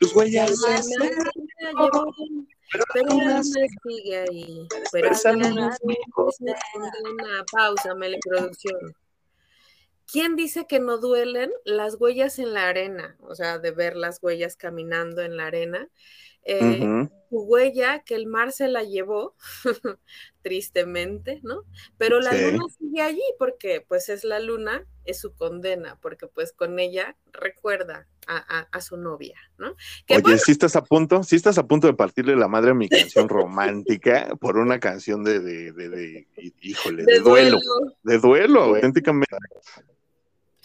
Tus 0.00 0.14
huellas 0.14 0.52
en 0.68 0.90
la 1.00 1.06
arena. 1.06 2.55
Pero 2.92 3.14
no 3.14 3.42
sigue 3.42 4.18
ahí. 4.18 4.68
Pero 4.92 5.10
una 7.10 7.44
pausa, 7.50 7.94
Mele 7.94 8.18
Producción. 8.22 8.94
¿Quién 10.10 10.36
dice 10.36 10.66
que 10.66 10.78
no 10.78 10.98
duelen 10.98 11.50
las 11.64 11.96
huellas 12.00 12.38
en 12.38 12.54
la 12.54 12.68
arena? 12.68 13.16
O 13.22 13.34
sea, 13.34 13.58
de 13.58 13.72
ver 13.72 13.96
las 13.96 14.22
huellas 14.22 14.56
caminando 14.56 15.22
en 15.22 15.36
la 15.36 15.46
arena. 15.46 15.88
Eh, 16.48 17.08
tu 17.28 17.42
huella, 17.42 18.02
que 18.04 18.14
el 18.14 18.26
mar 18.26 18.52
se 18.52 18.68
la 18.68 18.84
llevó, 18.84 19.34
tristemente, 20.42 21.40
¿no? 21.42 21.64
Pero 21.98 22.20
la 22.20 22.32
luna 22.32 22.64
sigue 22.78 23.02
allí 23.02 23.24
porque 23.36 23.84
pues 23.86 24.08
es 24.08 24.22
la 24.22 24.38
luna, 24.38 24.86
es 25.04 25.18
su 25.18 25.34
condena, 25.34 25.98
porque 26.00 26.28
pues 26.28 26.52
con 26.52 26.78
ella 26.78 27.16
recuerda 27.32 28.06
a, 28.28 28.80
su 28.80 28.96
novia, 28.96 29.36
¿no? 29.58 29.74
Oye, 30.08 30.38
si 30.38 30.52
estás 30.52 30.76
a 30.76 30.84
punto, 30.84 31.24
si 31.24 31.36
estás 31.36 31.58
a 31.58 31.66
punto 31.66 31.88
de 31.88 31.94
partirle 31.94 32.36
la 32.36 32.48
madre 32.48 32.70
a 32.70 32.74
mi 32.74 32.88
canción 33.18 33.28
romántica 33.28 34.28
por 34.40 34.56
una 34.56 34.78
canción 34.78 35.24
de, 35.24 35.40
de, 35.40 35.72
de, 35.72 36.26
híjole, 36.60 37.04
de, 37.04 37.18
duelo, 37.20 37.58
de 38.04 38.18
duelo, 38.18 38.62
auténticamente. 38.62 39.36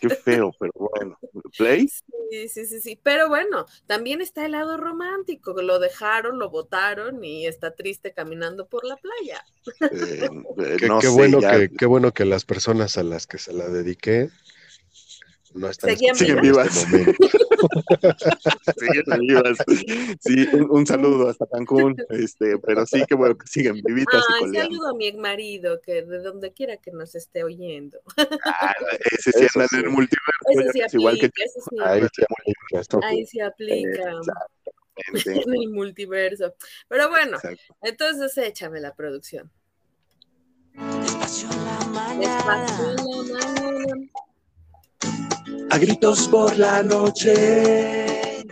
Qué 0.01 0.09
feo, 0.09 0.51
pero 0.59 0.71
bueno. 0.73 1.17
¿Play? 1.55 1.87
Sí, 1.87 2.49
sí, 2.49 2.65
sí, 2.65 2.81
sí. 2.81 2.99
Pero 3.03 3.29
bueno, 3.29 3.67
también 3.85 4.19
está 4.19 4.45
el 4.45 4.53
lado 4.53 4.77
romántico. 4.77 5.53
Lo 5.61 5.77
dejaron, 5.77 6.39
lo 6.39 6.49
votaron 6.49 7.23
y 7.23 7.45
está 7.45 7.75
triste 7.75 8.11
caminando 8.11 8.67
por 8.67 8.83
la 8.83 8.97
playa. 8.97 9.45
Eh, 9.91 10.27
eh, 10.57 10.77
qué, 10.99 11.07
bueno 11.07 11.39
que, 11.39 11.69
qué 11.77 11.85
bueno 11.85 12.11
que 12.13 12.25
las 12.25 12.45
personas 12.45 12.97
a 12.97 13.03
las 13.03 13.27
que 13.27 13.37
se 13.37 13.53
la 13.53 13.67
dediqué 13.67 14.29
no 15.53 15.69
están 15.69 15.97
siguen 16.15 16.41
vivas. 16.41 16.73
siguen 18.77 19.19
vivas. 19.21 19.57
Sí, 20.19 20.47
un, 20.53 20.85
saludo 20.87 21.29
hasta 21.29 21.45
Cancún, 21.47 21.95
este, 22.09 22.57
pero 22.59 22.85
sí 22.85 23.03
que 23.07 23.15
bueno 23.15 23.37
que 23.37 23.47
siguen 23.47 23.81
vivitas. 23.83 24.23
Ah, 24.29 24.43
un 24.43 24.53
saludo 24.53 24.89
a 24.89 24.95
mi 24.95 25.11
marido, 25.13 25.81
que 25.81 26.03
de 26.03 26.19
donde 26.19 26.53
quiera 26.53 26.77
que 26.77 26.91
nos 26.91 27.15
esté 27.15 27.43
oyendo. 27.43 27.99
Ah, 28.45 28.73
ese 29.11 29.31
sí 29.31 29.47
anda 29.55 29.67
en 29.73 29.79
el 29.85 29.89
multiverso. 29.89 30.47
Ese 30.49 30.71
sí 30.71 30.81
aplica, 30.81 30.97
igual 30.97 31.19
que 31.19 31.31
ahí, 31.83 32.01
sí 32.13 32.23
aplica. 32.23 33.07
ahí 33.07 33.25
se 33.25 33.41
aplica. 33.41 34.11
en 35.25 35.53
el 35.53 35.69
multiverso. 35.69 36.55
Pero 36.87 37.09
bueno, 37.09 37.37
entonces 37.81 38.37
échame 38.37 38.79
la 38.79 38.93
producción. 38.95 39.51
Despacio 40.73 41.49
la 41.49 41.79
mañana 41.89 42.71
a 45.71 45.77
gritos 45.77 46.27
por 46.27 46.57
la 46.57 46.83
noche. 46.83 48.43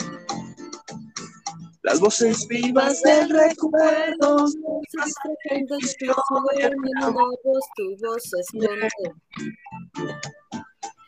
Las 1.81 1.99
voces 1.99 2.47
vivas 2.47 3.01
del 3.01 3.29
recuerdo. 3.29 4.45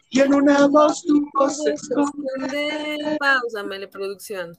Y 0.09 0.19
en 0.19 0.33
una 0.33 0.67
voz 0.67 1.01
tu 1.03 1.29
voz 1.33 1.65
esconde. 1.65 3.17
Pausa, 3.17 3.63
mele 3.63 3.87
producción. 3.87 4.57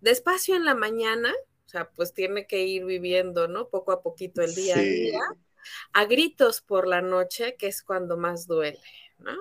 Despacio 0.00 0.56
en 0.56 0.64
la 0.64 0.74
mañana, 0.74 1.30
o 1.66 1.68
sea, 1.68 1.90
pues 1.90 2.14
tiene 2.14 2.46
que 2.46 2.64
ir 2.64 2.86
viviendo, 2.86 3.46
¿no? 3.46 3.68
Poco 3.68 3.92
a 3.92 4.02
poquito 4.02 4.40
el 4.40 4.54
día 4.54 4.76
a 4.76 4.80
día. 4.80 5.20
A 5.92 6.06
gritos 6.06 6.62
por 6.62 6.88
la 6.88 7.02
noche, 7.02 7.56
que 7.58 7.66
es 7.66 7.82
cuando 7.82 8.16
más 8.16 8.46
duele, 8.46 8.80
¿no? 9.18 9.32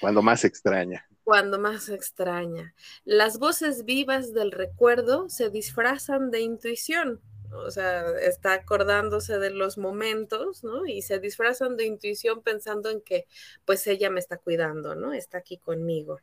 Cuando 0.00 0.20
más 0.20 0.44
extraña 0.44 1.06
cuando 1.24 1.58
más 1.58 1.88
extraña. 1.88 2.74
Las 3.04 3.38
voces 3.38 3.84
vivas 3.84 4.32
del 4.32 4.52
recuerdo 4.52 5.28
se 5.28 5.50
disfrazan 5.50 6.30
de 6.30 6.40
intuición, 6.40 7.20
o 7.54 7.70
sea, 7.70 8.04
está 8.20 8.54
acordándose 8.54 9.38
de 9.38 9.50
los 9.50 9.78
momentos, 9.78 10.64
¿no? 10.64 10.86
Y 10.86 11.02
se 11.02 11.18
disfrazan 11.18 11.76
de 11.76 11.86
intuición 11.86 12.42
pensando 12.42 12.90
en 12.90 13.00
que, 13.00 13.26
pues 13.64 13.86
ella 13.86 14.10
me 14.10 14.20
está 14.20 14.38
cuidando, 14.38 14.94
¿no? 14.94 15.12
Está 15.12 15.38
aquí 15.38 15.58
conmigo. 15.58 16.20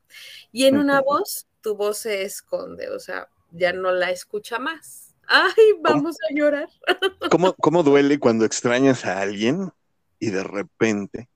Y 0.51 0.65
en 0.65 0.77
una 0.77 1.01
voz, 1.01 1.47
tu 1.61 1.75
voz 1.75 1.99
se 1.99 2.23
esconde, 2.23 2.89
o 2.89 2.99
sea, 2.99 3.29
ya 3.51 3.73
no 3.73 3.91
la 3.91 4.11
escucha 4.11 4.59
más. 4.59 5.15
Ay, 5.27 5.75
vamos 5.81 6.15
a 6.29 6.33
llorar. 6.33 6.69
¿Cómo, 7.29 7.53
¿Cómo 7.53 7.83
duele 7.83 8.17
cuando 8.19 8.45
extrañas 8.45 9.05
a 9.05 9.21
alguien 9.21 9.71
y 10.19 10.31
de 10.31 10.43
repente 10.43 11.29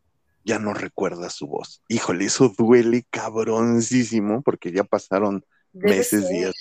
ya 0.43 0.59
no 0.59 0.73
recuerda 0.73 1.29
su 1.29 1.47
voz. 1.47 1.81
Híjole, 1.87 2.25
eso 2.25 2.53
duele 2.57 3.05
cabroncísimo 3.09 4.41
porque 4.41 4.71
ya 4.71 4.83
pasaron 4.83 5.45
meses, 5.71 6.29
días. 6.29 6.53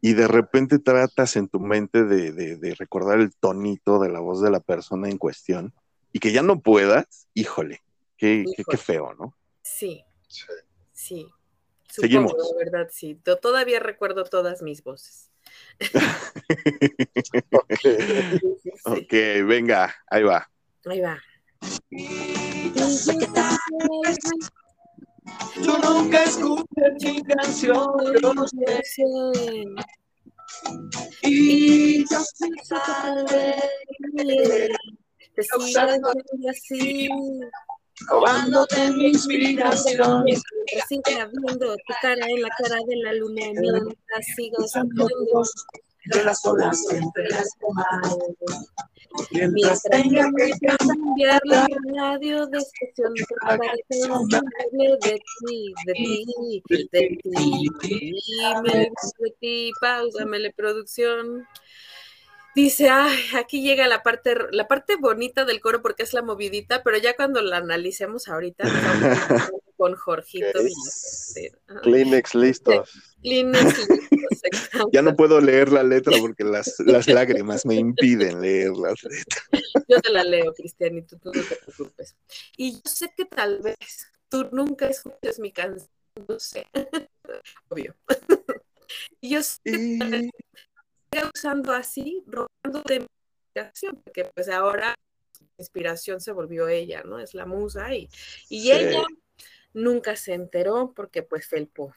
Y 0.00 0.14
de 0.14 0.28
repente 0.28 0.78
tratas 0.78 1.36
en 1.36 1.48
tu 1.48 1.60
mente 1.60 2.04
de, 2.04 2.74
recordar 2.78 3.20
el 3.20 3.34
tonito 3.34 4.00
de 4.00 4.08
la 4.08 4.20
voz 4.20 4.40
de 4.40 4.50
la 4.50 4.60
persona 4.60 5.08
en 5.08 5.18
cuestión 5.18 5.74
y 6.12 6.18
que 6.18 6.32
ya 6.32 6.42
no 6.42 6.60
puedas, 6.60 7.28
híjole, 7.34 7.82
qué, 8.16 8.44
qué, 8.68 8.76
feo, 8.76 9.14
¿no? 9.14 9.36
Sí. 9.62 10.04
Sí. 10.92 11.28
Seguimos. 11.88 12.32
De 12.32 12.64
verdad, 12.64 12.88
sí. 12.90 13.20
todavía 13.40 13.80
recuerdo 13.80 14.24
todas 14.24 14.62
mis 14.62 14.82
voces. 14.82 15.30
ok, 18.84 19.12
venga, 19.46 19.94
ahí 20.08 20.22
va. 20.22 20.50
Ahí 20.86 21.00
va. 21.00 21.20
Yo 25.62 25.78
nunca 25.78 26.24
escuché 26.24 26.90
mi 27.00 27.22
canción, 27.22 27.86
Y 31.22 32.04
yo 32.10 32.20
sé 32.20 32.48
te 35.34 35.42
sigo 35.42 36.08
así, 36.50 37.08
robándote 38.08 38.90
mi 38.92 39.08
inspiración. 39.08 40.24
Sigue 40.88 41.26
viendo 41.32 41.76
tu 41.76 41.94
cara 42.02 42.26
en 42.26 42.42
la 42.42 42.48
cara 42.58 42.76
de 42.86 42.96
la 42.96 43.12
luna 43.14 43.42
mientras 43.54 44.26
sigo 44.36 44.66
sonriendo 44.66 45.42
de 46.12 46.24
las 46.24 46.44
olas 46.44 46.84
entre 46.92 47.28
las. 47.30 47.48
Mientras 49.32 49.82
tenga 49.82 50.30
que 50.36 50.52
cambiar 50.60 51.40
la 51.44 51.66
radio 51.96 52.46
de 52.46 52.58
estación 52.58 53.14
para 53.40 53.58
que 53.58 53.98
de 53.98 55.20
ti, 55.48 55.74
de 55.86 55.92
ti, 55.92 56.62
de 56.68 57.18
ti, 57.22 57.68
de 59.18 59.30
ti, 59.40 59.70
pausa, 59.80 60.24
mele 60.24 60.52
producción. 60.52 61.46
Dice, 62.54 62.88
ay, 62.88 63.18
aquí 63.36 63.62
llega 63.62 63.86
la 63.86 64.02
parte, 64.02 64.34
la 64.50 64.66
parte 64.66 64.96
bonita 64.96 65.44
del 65.44 65.60
coro 65.60 65.82
porque 65.82 66.02
es 66.02 66.12
la 66.12 66.22
movidita, 66.22 66.82
pero 66.82 66.98
ya 66.98 67.14
cuando 67.14 67.40
la 67.42 67.58
analicemos 67.58 68.26
ahorita, 68.26 68.64
con 69.80 69.94
Jorgito. 69.94 70.60
Kleenex 71.82 72.34
listos. 72.34 72.90
Kleenex 73.22 73.88
listos, 74.10 74.86
Ya 74.92 75.00
no 75.00 75.16
puedo 75.16 75.40
leer 75.40 75.72
la 75.72 75.82
letra 75.82 76.18
porque 76.20 76.44
las, 76.44 76.78
las 76.80 77.06
lágrimas 77.06 77.64
me 77.64 77.76
impiden 77.76 78.42
leer 78.42 78.72
la 78.72 78.90
letra. 78.90 79.42
Yo 79.88 80.00
te 80.00 80.12
la 80.12 80.24
leo, 80.24 80.52
Cristianito, 80.52 81.16
tú 81.18 81.32
no 81.32 81.42
te 81.42 81.56
preocupes. 81.56 82.14
Y 82.56 82.72
yo 82.72 82.80
sé 82.84 83.12
que 83.16 83.24
tal 83.24 83.60
vez 83.60 84.12
tú 84.28 84.48
nunca 84.52 84.86
escuches 84.86 85.38
mi 85.40 85.50
canción, 85.50 85.90
no 86.28 86.38
sé, 86.38 86.66
obvio. 87.68 87.96
y 89.20 89.30
yo 89.30 89.40
estoy 89.40 90.30
usando 91.34 91.72
así, 91.72 92.24
robándote 92.26 93.00
mi 93.00 93.06
inspiración, 93.46 94.00
porque 94.04 94.24
pues 94.34 94.48
ahora 94.48 94.94
inspiración 95.58 96.20
se 96.20 96.32
volvió 96.32 96.68
ella, 96.68 97.02
¿no? 97.04 97.18
Es 97.18 97.34
la 97.34 97.46
musa 97.46 97.94
y, 97.94 98.08
y 98.48 98.70
ella 98.72 99.02
nunca 99.72 100.16
se 100.16 100.34
enteró 100.34 100.92
porque 100.94 101.22
pues 101.22 101.46
felpó. 101.46 101.94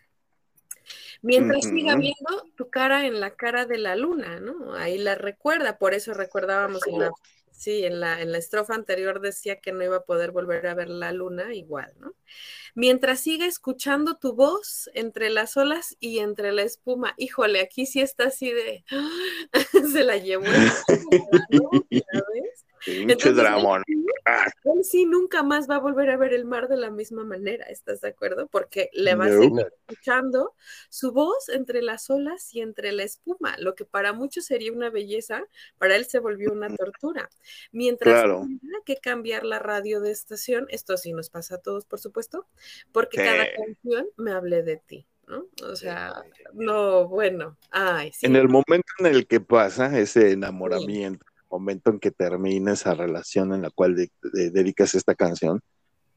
Mientras 1.21 1.63
siga 1.63 1.95
viendo 1.95 2.49
tu 2.57 2.69
cara 2.69 3.05
en 3.05 3.21
la 3.21 3.35
cara 3.35 3.65
de 3.65 3.77
la 3.77 3.95
luna, 3.95 4.41
¿no? 4.41 4.73
Ahí 4.73 4.97
la 4.97 5.15
recuerda, 5.15 5.77
por 5.77 5.93
eso 5.93 6.13
recordábamos 6.13 6.85
en 6.87 6.99
la, 6.99 7.11
sí, 7.53 7.85
en 7.85 7.99
la, 7.99 8.21
en 8.21 8.31
la 8.31 8.37
estrofa 8.37 8.75
anterior 8.75 9.21
decía 9.21 9.61
que 9.61 9.71
no 9.71 9.83
iba 9.83 9.97
a 9.97 10.03
poder 10.03 10.31
volver 10.31 10.67
a 10.67 10.73
ver 10.73 10.89
la 10.89 11.11
luna 11.11 11.53
igual, 11.53 11.93
¿no? 11.99 12.13
Mientras 12.75 13.19
siga 13.21 13.45
escuchando 13.45 14.17
tu 14.17 14.33
voz 14.33 14.89
entre 14.93 15.29
las 15.29 15.55
olas 15.57 15.95
y 15.99 16.19
entre 16.19 16.51
la 16.51 16.63
espuma, 16.63 17.13
híjole, 17.17 17.61
aquí 17.61 17.85
sí 17.85 18.01
está 18.01 18.25
así 18.25 18.51
de, 18.51 18.83
se 19.93 20.03
la 20.03 20.17
llevó. 20.17 20.45
¿no? 21.49 21.71
Entonces, 22.85 23.35
dramón. 23.35 23.83
Él 24.63 24.83
sí 24.83 25.05
nunca 25.05 25.43
más 25.43 25.69
va 25.69 25.75
a 25.75 25.79
volver 25.79 26.09
a 26.09 26.17
ver 26.17 26.33
el 26.33 26.45
mar 26.45 26.67
de 26.67 26.77
la 26.77 26.89
misma 26.89 27.23
manera, 27.23 27.65
¿estás 27.65 28.01
de 28.01 28.09
acuerdo? 28.09 28.47
Porque 28.47 28.89
le 28.93 29.15
va 29.15 29.25
a 29.25 29.29
seguir 29.29 29.67
escuchando 29.67 30.53
su 30.89 31.11
voz 31.11 31.49
entre 31.49 31.81
las 31.81 32.09
olas 32.09 32.53
y 32.53 32.61
entre 32.61 32.91
la 32.91 33.03
espuma, 33.03 33.55
lo 33.57 33.75
que 33.75 33.85
para 33.85 34.13
muchos 34.13 34.45
sería 34.45 34.71
una 34.71 34.89
belleza, 34.89 35.43
para 35.77 35.95
él 35.95 36.05
se 36.05 36.19
volvió 36.19 36.51
una 36.51 36.73
tortura. 36.73 37.29
Mientras 37.71 38.21
claro. 38.21 38.45
que 38.85 38.97
cambiar 38.97 39.43
la 39.43 39.59
radio 39.59 40.01
de 40.01 40.11
estación, 40.11 40.67
esto 40.69 40.97
sí 40.97 41.13
nos 41.13 41.29
pasa 41.29 41.55
a 41.55 41.57
todos, 41.59 41.85
por 41.85 41.99
supuesto, 41.99 42.47
porque 42.91 43.17
cada 43.17 43.45
canción 43.53 44.07
me 44.17 44.31
hable 44.31 44.63
de 44.63 44.77
ti. 44.77 45.07
¿no? 45.27 45.45
O 45.63 45.75
sea, 45.75 46.23
no, 46.53 47.07
bueno, 47.07 47.57
ay, 47.71 48.11
sí. 48.11 48.25
En 48.25 48.35
el 48.35 48.49
momento 48.49 48.87
en 48.99 49.05
el 49.07 49.27
que 49.27 49.39
pasa 49.39 49.97
ese 49.97 50.31
enamoramiento, 50.31 51.25
momento 51.53 51.91
en 51.91 51.99
que 51.99 52.11
termina 52.11 52.73
esa 52.73 52.93
relación 52.93 53.53
en 53.53 53.61
la 53.61 53.69
cual 53.69 53.95
dedicas 54.21 54.95
esta 54.95 55.13
canción, 55.13 55.61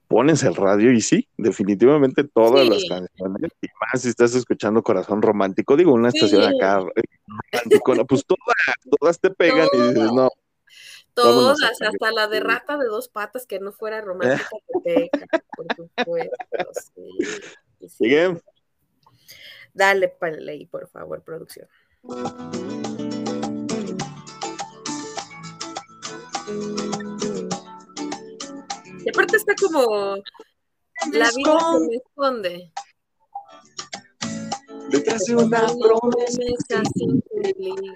pones 0.09 0.43
el 0.45 0.55
radio 0.55 0.93
y 0.93 1.01
sí, 1.01 1.29
definitivamente 1.37 2.25
todas 2.25 2.67
las 2.67 2.85
canciones, 2.89 3.51
y 3.61 3.67
más 3.81 4.03
si 4.03 4.09
estás 4.09 4.35
escuchando 4.35 4.83
Corazón 4.83 5.21
Romántico, 5.21 5.77
digo, 5.77 5.93
una 5.93 6.09
estación 6.09 6.43
acá 6.43 6.81
pues 8.09 8.25
todas, 8.25 9.21
te 9.21 9.31
pegan 9.31 9.69
y 9.73 9.79
dices, 9.79 10.13
no. 10.13 10.31
Todas, 11.13 11.59
hasta 11.63 12.13
la 12.13 12.29
de 12.29 12.41
rata 12.41 12.77
de 12.77 12.87
dos 12.87 13.09
patas 13.09 13.47
que 13.47 13.59
no 13.59 13.73
fuera 13.73 14.03
romántica 14.03 14.49
te 14.85 15.09
pega, 15.11 15.27
por 15.57 15.67
supuesto. 15.75 16.37
Sí, 17.79 17.89
¿Sigue? 17.89 18.41
Dale, 19.73 20.15
ley, 20.41 20.67
por 20.67 20.89
favor, 20.89 21.23
producción. 21.23 21.69
Y 29.05 29.09
aparte 29.09 29.37
está 29.37 29.53
como 29.61 30.17
la 31.13 31.29
vida 31.35 31.59
se 31.73 31.81
me 31.89 31.97
esconde. 31.97 32.73
Detrás 34.91 35.25
de 35.25 35.35
una 35.37 35.67
promesa 35.67 36.83
sin 36.95 37.21
cumplir. 37.21 37.95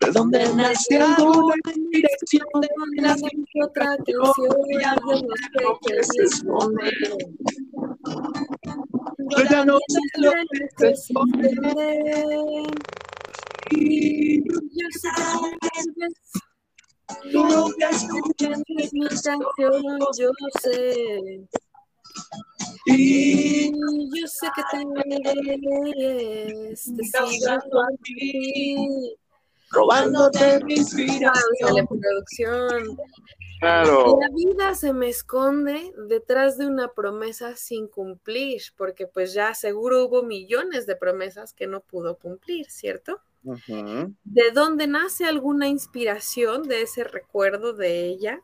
De 0.00 0.12
dónde 0.12 0.54
nació 0.54 1.06
una 1.06 1.54
dirección 1.90 2.46
de 2.60 2.68
una 2.76 3.16
otra 3.64 3.96
canción 4.04 4.32
que 5.86 6.04
se 6.04 6.22
esconde. 6.22 6.90
Yo 9.30 9.44
ya 9.50 9.64
no 9.64 9.78
sé 9.88 10.00
lo 10.18 10.30
que 10.30 10.68
se 10.78 10.90
esconde. 10.90 11.50
Y 13.72 14.44
yo 14.48 14.86
sé 15.00 15.08
que 15.60 16.06
Tú 17.30 17.44
no 17.44 17.70
te 17.74 17.84
escuchas 17.90 18.62
mi 18.68 18.88
canción, 18.88 19.38
yo 20.18 20.30
sé. 20.60 21.46
Y 22.86 23.70
yo 23.72 24.26
sé 24.26 24.48
que 24.54 24.62
te 24.70 24.86
mereces, 24.86 26.90
te 26.96 27.04
sigo 27.04 27.80
a 27.80 27.88
ti, 28.02 29.14
robándote 29.70 30.64
mi 30.64 30.74
inspiración. 30.74 31.86
producción. 31.86 32.98
Claro. 33.60 34.18
La 34.20 34.28
vida 34.34 34.74
se 34.74 34.92
me 34.92 35.08
esconde 35.08 35.94
detrás 36.08 36.58
de 36.58 36.66
una 36.66 36.92
promesa 36.92 37.56
sin 37.56 37.88
cumplir, 37.88 38.62
porque 38.76 39.06
pues 39.06 39.32
ya 39.32 39.54
seguro 39.54 40.04
hubo 40.04 40.22
millones 40.22 40.86
de 40.86 40.96
promesas 40.96 41.52
que 41.52 41.66
no 41.66 41.80
pudo 41.80 42.18
cumplir, 42.18 42.70
¿cierto? 42.70 43.20
¿De 44.24 44.50
dónde 44.52 44.86
nace 44.86 45.24
alguna 45.24 45.68
inspiración 45.68 46.64
de 46.64 46.82
ese 46.82 47.04
recuerdo 47.04 47.72
de 47.72 48.04
ella? 48.06 48.42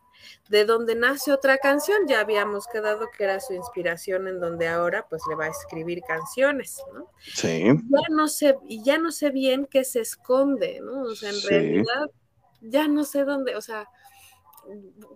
¿De 0.49 0.65
dónde 0.65 0.95
nace 0.95 1.33
otra 1.33 1.59
canción? 1.59 2.07
Ya 2.07 2.21
habíamos 2.21 2.67
quedado 2.69 3.09
que 3.17 3.25
era 3.25 3.41
su 3.41 3.55
inspiración 3.55 4.29
en 4.29 4.41
donde 4.41 4.69
ahora 4.69 5.07
pues 5.09 5.23
le 5.29 5.35
va 5.35 5.47
a 5.47 5.51
escribir 5.51 6.03
canciones, 6.03 6.81
¿no? 6.95 7.11
Sí. 7.19 7.65
Ya 7.65 8.09
no 8.11 8.29
sé, 8.29 8.57
y 8.69 8.83
ya 8.85 8.99
no 8.99 9.11
sé 9.11 9.31
bien 9.31 9.67
qué 9.67 9.85
se 9.85 10.01
esconde, 10.01 10.81
¿no? 10.81 11.03
O 11.03 11.15
sea, 11.17 11.31
en 11.31 11.43
realidad 11.43 12.11
ya 12.61 12.87
no 12.87 13.03
sé 13.05 13.25
dónde, 13.25 13.57
o 13.57 13.61
sea, 13.61 13.89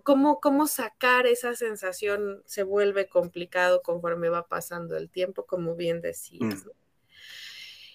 cómo, 0.03 0.41
cómo 0.41 0.67
sacar 0.67 1.27
esa 1.27 1.55
sensación 1.55 2.43
se 2.45 2.63
vuelve 2.63 3.07
complicado 3.07 3.81
conforme 3.81 4.27
va 4.27 4.47
pasando 4.47 4.97
el 4.97 5.09
tiempo, 5.09 5.45
como 5.45 5.75
bien 5.75 6.01
decías, 6.01 6.65
mm. 6.65 6.67
¿no? 6.67 6.73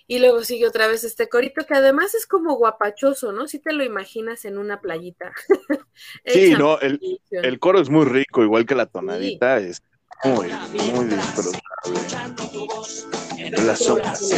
Y 0.07 0.19
luego 0.19 0.45
sigue 0.45 0.67
otra 0.67 0.87
vez 0.87 1.05
este 1.05 1.29
corito 1.29 1.65
que 1.67 1.75
además 1.75 2.15
es 2.15 2.27
como 2.27 2.55
guapachoso, 2.55 3.33
¿no? 3.33 3.49
Si 3.49 3.59
te 3.59 3.73
lo 3.73 3.85
imaginas 3.85 4.45
en 4.45 4.59
una 4.59 4.81
playita. 4.81 5.33
sí, 6.25 6.55
no, 6.59 6.79
el, 6.81 7.01
el, 7.31 7.59
coro 7.59 7.81
es 7.81 7.89
muy 7.89 8.05
rico, 8.05 8.43
igual 8.43 8.67
que 8.67 8.75
la 8.75 8.87
tonadita, 8.87 9.59
es 9.59 9.83
muy, 10.25 10.49
muy 10.93 11.07
disfrutable. 11.07 11.61
Las 13.65 13.89
hojas. 13.89 14.31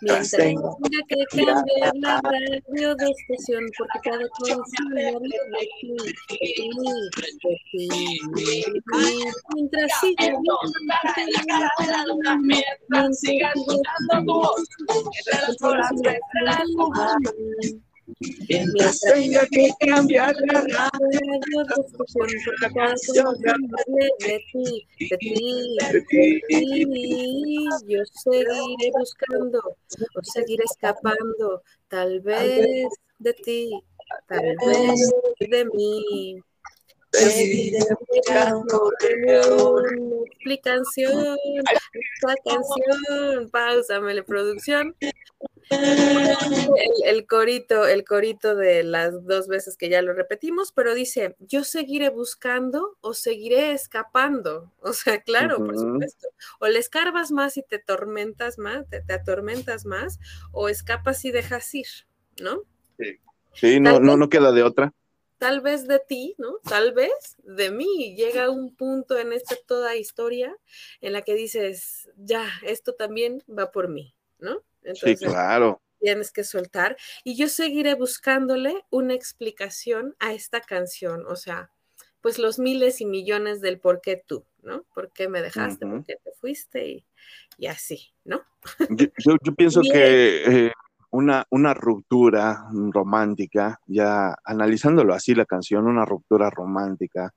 Mientras 0.00 0.30
tenga 0.30 0.70
que 1.08 1.44
cambiar 1.44 1.92
la 1.96 2.20
radio 2.20 2.94
de 2.96 3.10
estación 3.10 3.64
porque 3.78 3.98
cada 4.04 4.26
canción 4.44 4.98
habla 4.98 5.20
de 5.20 5.68
ti, 5.80 5.96
de 5.96 6.46
ti, 6.56 6.70
de 7.16 7.28
ti. 7.70 7.88
Mientras 9.54 9.90
siga 10.00 10.26
mientras 12.40 13.20
siga 13.20 13.48
escuchando 13.54 14.12
tu 14.14 14.24
voz, 14.24 14.62
mientras 14.88 15.62
horas 15.62 15.90
Mientras 16.02 17.85
tenga 18.20 19.46
que 19.50 19.70
cambiar 19.80 20.34
la 20.46 20.90
canción 22.74 23.34
de 23.40 24.44
ti, 24.52 24.86
de 24.98 25.16
ti, 25.18 25.76
de 25.80 26.00
ti. 26.48 27.68
Yo 27.86 28.00
seguiré 28.04 28.90
buscando 28.92 29.58
o 29.58 30.22
seguiré 30.22 30.64
escapando, 30.64 31.62
tal 31.88 32.20
vez 32.20 32.88
de 33.18 33.32
ti, 33.32 33.70
tal 34.28 34.56
vez 34.64 35.10
de 35.40 35.64
mí. 35.64 36.40
Seguiré 37.12 37.78
buscando 38.08 38.90
una 39.72 40.24
explicación, 40.26 41.36
esta 41.92 42.34
canción, 42.44 43.50
producción. 44.22 44.94
El, 45.68 47.26
corito, 47.26 47.86
el 47.86 48.04
corito 48.04 48.54
de 48.54 48.84
las 48.84 49.24
dos 49.26 49.48
veces 49.48 49.76
que 49.76 49.88
ya 49.88 50.00
lo 50.02 50.12
repetimos, 50.12 50.72
pero 50.72 50.94
dice, 50.94 51.36
yo 51.40 51.64
seguiré 51.64 52.10
buscando 52.10 52.96
o 53.00 53.14
seguiré 53.14 53.72
escapando. 53.72 54.72
O 54.80 54.92
sea, 54.92 55.20
claro, 55.22 55.58
por 55.58 55.76
supuesto. 55.76 56.28
O 56.60 56.68
le 56.68 56.78
escarbas 56.78 57.32
más 57.32 57.56
y 57.56 57.62
te 57.62 57.78
tormentas 57.78 58.58
más, 58.58 58.86
te, 58.88 59.12
atormentas 59.12 59.84
más, 59.84 60.20
o 60.52 60.68
escapas 60.68 61.24
y 61.24 61.32
dejas 61.32 61.74
ir, 61.74 61.86
¿no? 62.40 62.62
Sí, 63.52 63.80
no, 63.80 63.98
no, 63.98 64.16
no 64.16 64.28
queda 64.28 64.52
de 64.52 64.62
otra. 64.62 64.92
Tal 65.38 65.60
vez 65.60 65.86
de 65.86 65.98
ti, 65.98 66.34
¿no? 66.38 66.58
Tal 66.62 66.92
vez 66.92 67.36
de 67.42 67.70
mí. 67.70 68.14
Llega 68.16 68.50
un 68.50 68.74
punto 68.74 69.18
en 69.18 69.32
esta 69.32 69.56
toda 69.66 69.96
historia 69.96 70.56
en 71.00 71.12
la 71.12 71.22
que 71.22 71.34
dices, 71.34 72.08
ya, 72.16 72.48
esto 72.62 72.94
también 72.94 73.42
va 73.46 73.70
por 73.70 73.88
mí, 73.88 74.14
¿no? 74.38 74.62
Sí, 74.94 75.16
claro. 75.16 75.80
Tienes 75.98 76.30
que 76.30 76.44
soltar. 76.44 76.96
Y 77.24 77.36
yo 77.36 77.48
seguiré 77.48 77.94
buscándole 77.94 78.84
una 78.90 79.14
explicación 79.14 80.14
a 80.18 80.32
esta 80.32 80.60
canción. 80.60 81.24
O 81.26 81.36
sea, 81.36 81.70
pues 82.20 82.38
los 82.38 82.58
miles 82.58 83.00
y 83.00 83.06
millones 83.06 83.60
del 83.60 83.78
por 83.78 84.00
qué 84.00 84.22
tú, 84.26 84.44
¿no? 84.62 84.84
¿Por 84.94 85.12
qué 85.12 85.28
me 85.28 85.40
dejaste? 85.42 85.86
¿Por 85.86 86.04
qué 86.04 86.16
te 86.22 86.32
fuiste? 86.40 87.04
Y, 87.58 87.66
así, 87.66 88.12
¿no? 88.24 88.42
Yo, 88.90 89.36
pienso 89.56 89.80
que 89.80 90.66
eh, 90.66 90.72
una, 91.10 91.46
una 91.50 91.72
ruptura 91.72 92.66
romántica, 92.92 93.80
ya 93.86 94.34
analizándolo 94.44 95.14
así 95.14 95.34
la 95.34 95.46
canción, 95.46 95.86
una 95.86 96.04
ruptura 96.04 96.50
romántica, 96.50 97.32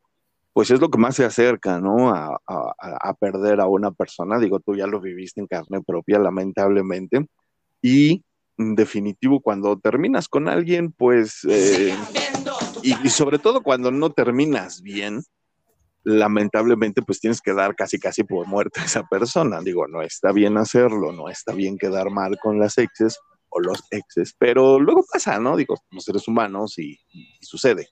pues 0.54 0.72
es 0.72 0.82
lo 0.82 0.90
que 0.90 0.98
más 0.98 1.16
se 1.16 1.24
acerca, 1.24 1.80
¿no? 1.80 2.10
A, 2.10 2.38
a, 2.48 3.14
perder 3.14 3.62
a 3.62 3.68
una 3.68 3.92
persona. 3.92 4.40
Digo, 4.40 4.60
tú 4.60 4.76
ya 4.76 4.88
lo 4.88 5.00
viviste 5.00 5.40
en 5.40 5.48
carne 5.48 5.82
propia, 5.82 6.20
lamentablemente. 6.20 7.28
Y 7.82 8.24
en 8.58 8.76
definitivo, 8.76 9.40
cuando 9.40 9.80
terminas 9.80 10.28
con 10.28 10.50
alguien, 10.50 10.92
pues, 10.92 11.46
eh, 11.50 11.96
y, 12.84 13.10
sobre 13.10 13.40
todo 13.40 13.62
cuando 13.62 13.92
no 13.92 14.12
terminas 14.12 14.82
bien, 14.82 15.24
lamentablemente, 16.04 17.02
pues 17.02 17.20
tienes 17.20 17.42
que 17.42 17.54
dar 17.54 17.76
casi, 17.76 18.00
casi 18.00 18.24
por 18.24 18.48
muerta 18.48 18.82
a 18.82 18.86
esa 18.86 19.04
persona. 19.04 19.62
Digo, 19.62 19.88
no 19.88 20.02
está 20.02 20.32
bien 20.32 20.58
hacerlo, 20.58 21.12
no 21.12 21.30
está 21.30 21.54
bien 21.54 21.78
quedar 21.78 22.10
mal 22.10 22.38
con 22.42 22.60
las 22.60 22.78
exes 22.78 23.18
o 23.50 23.60
los 23.60 23.84
exes, 23.92 24.36
pero 24.38 24.80
luego 24.80 25.04
pasa, 25.12 25.40
¿no? 25.40 25.56
Digo, 25.58 25.76
somos 25.90 26.04
seres 26.04 26.28
humanos 26.28 26.78
y, 26.78 27.00
y 27.12 27.40
sucede. 27.42 27.88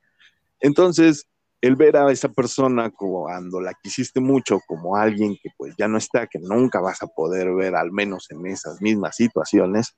Entonces, 0.59 1.25
el 1.67 1.75
ver 1.75 1.97
a 1.97 2.11
esa 2.11 2.29
persona 2.29 2.89
cuando 2.91 3.59
la 3.59 3.73
quisiste 3.73 4.19
mucho 4.19 4.59
como 4.65 4.95
alguien 4.95 5.37
que 5.41 5.49
pues 5.57 5.75
ya 5.77 5.87
no 5.87 5.97
está, 5.97 6.27
que 6.27 6.39
nunca 6.39 6.79
vas 6.79 7.03
a 7.03 7.07
poder 7.07 7.53
ver 7.53 7.75
al 7.75 7.91
menos 7.91 8.31
en 8.31 8.45
esas 8.47 8.81
mismas 8.81 9.17
situaciones, 9.17 9.95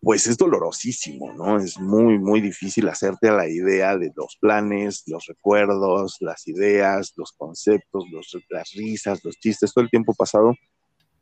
pues 0.00 0.28
es 0.28 0.36
dolorosísimo, 0.36 1.32
¿no? 1.32 1.58
Es 1.58 1.78
muy, 1.80 2.18
muy 2.18 2.40
difícil 2.40 2.88
hacerte 2.88 3.28
a 3.28 3.32
la 3.32 3.48
idea 3.48 3.98
de 3.98 4.12
los 4.14 4.36
planes, 4.40 5.02
los 5.06 5.26
recuerdos, 5.26 6.18
las 6.20 6.46
ideas, 6.46 7.12
los 7.16 7.32
conceptos, 7.32 8.04
las 8.48 8.72
risas, 8.72 9.24
los 9.24 9.36
chistes, 9.40 9.74
todo 9.74 9.82
el 9.82 9.90
tiempo 9.90 10.14
pasado, 10.14 10.54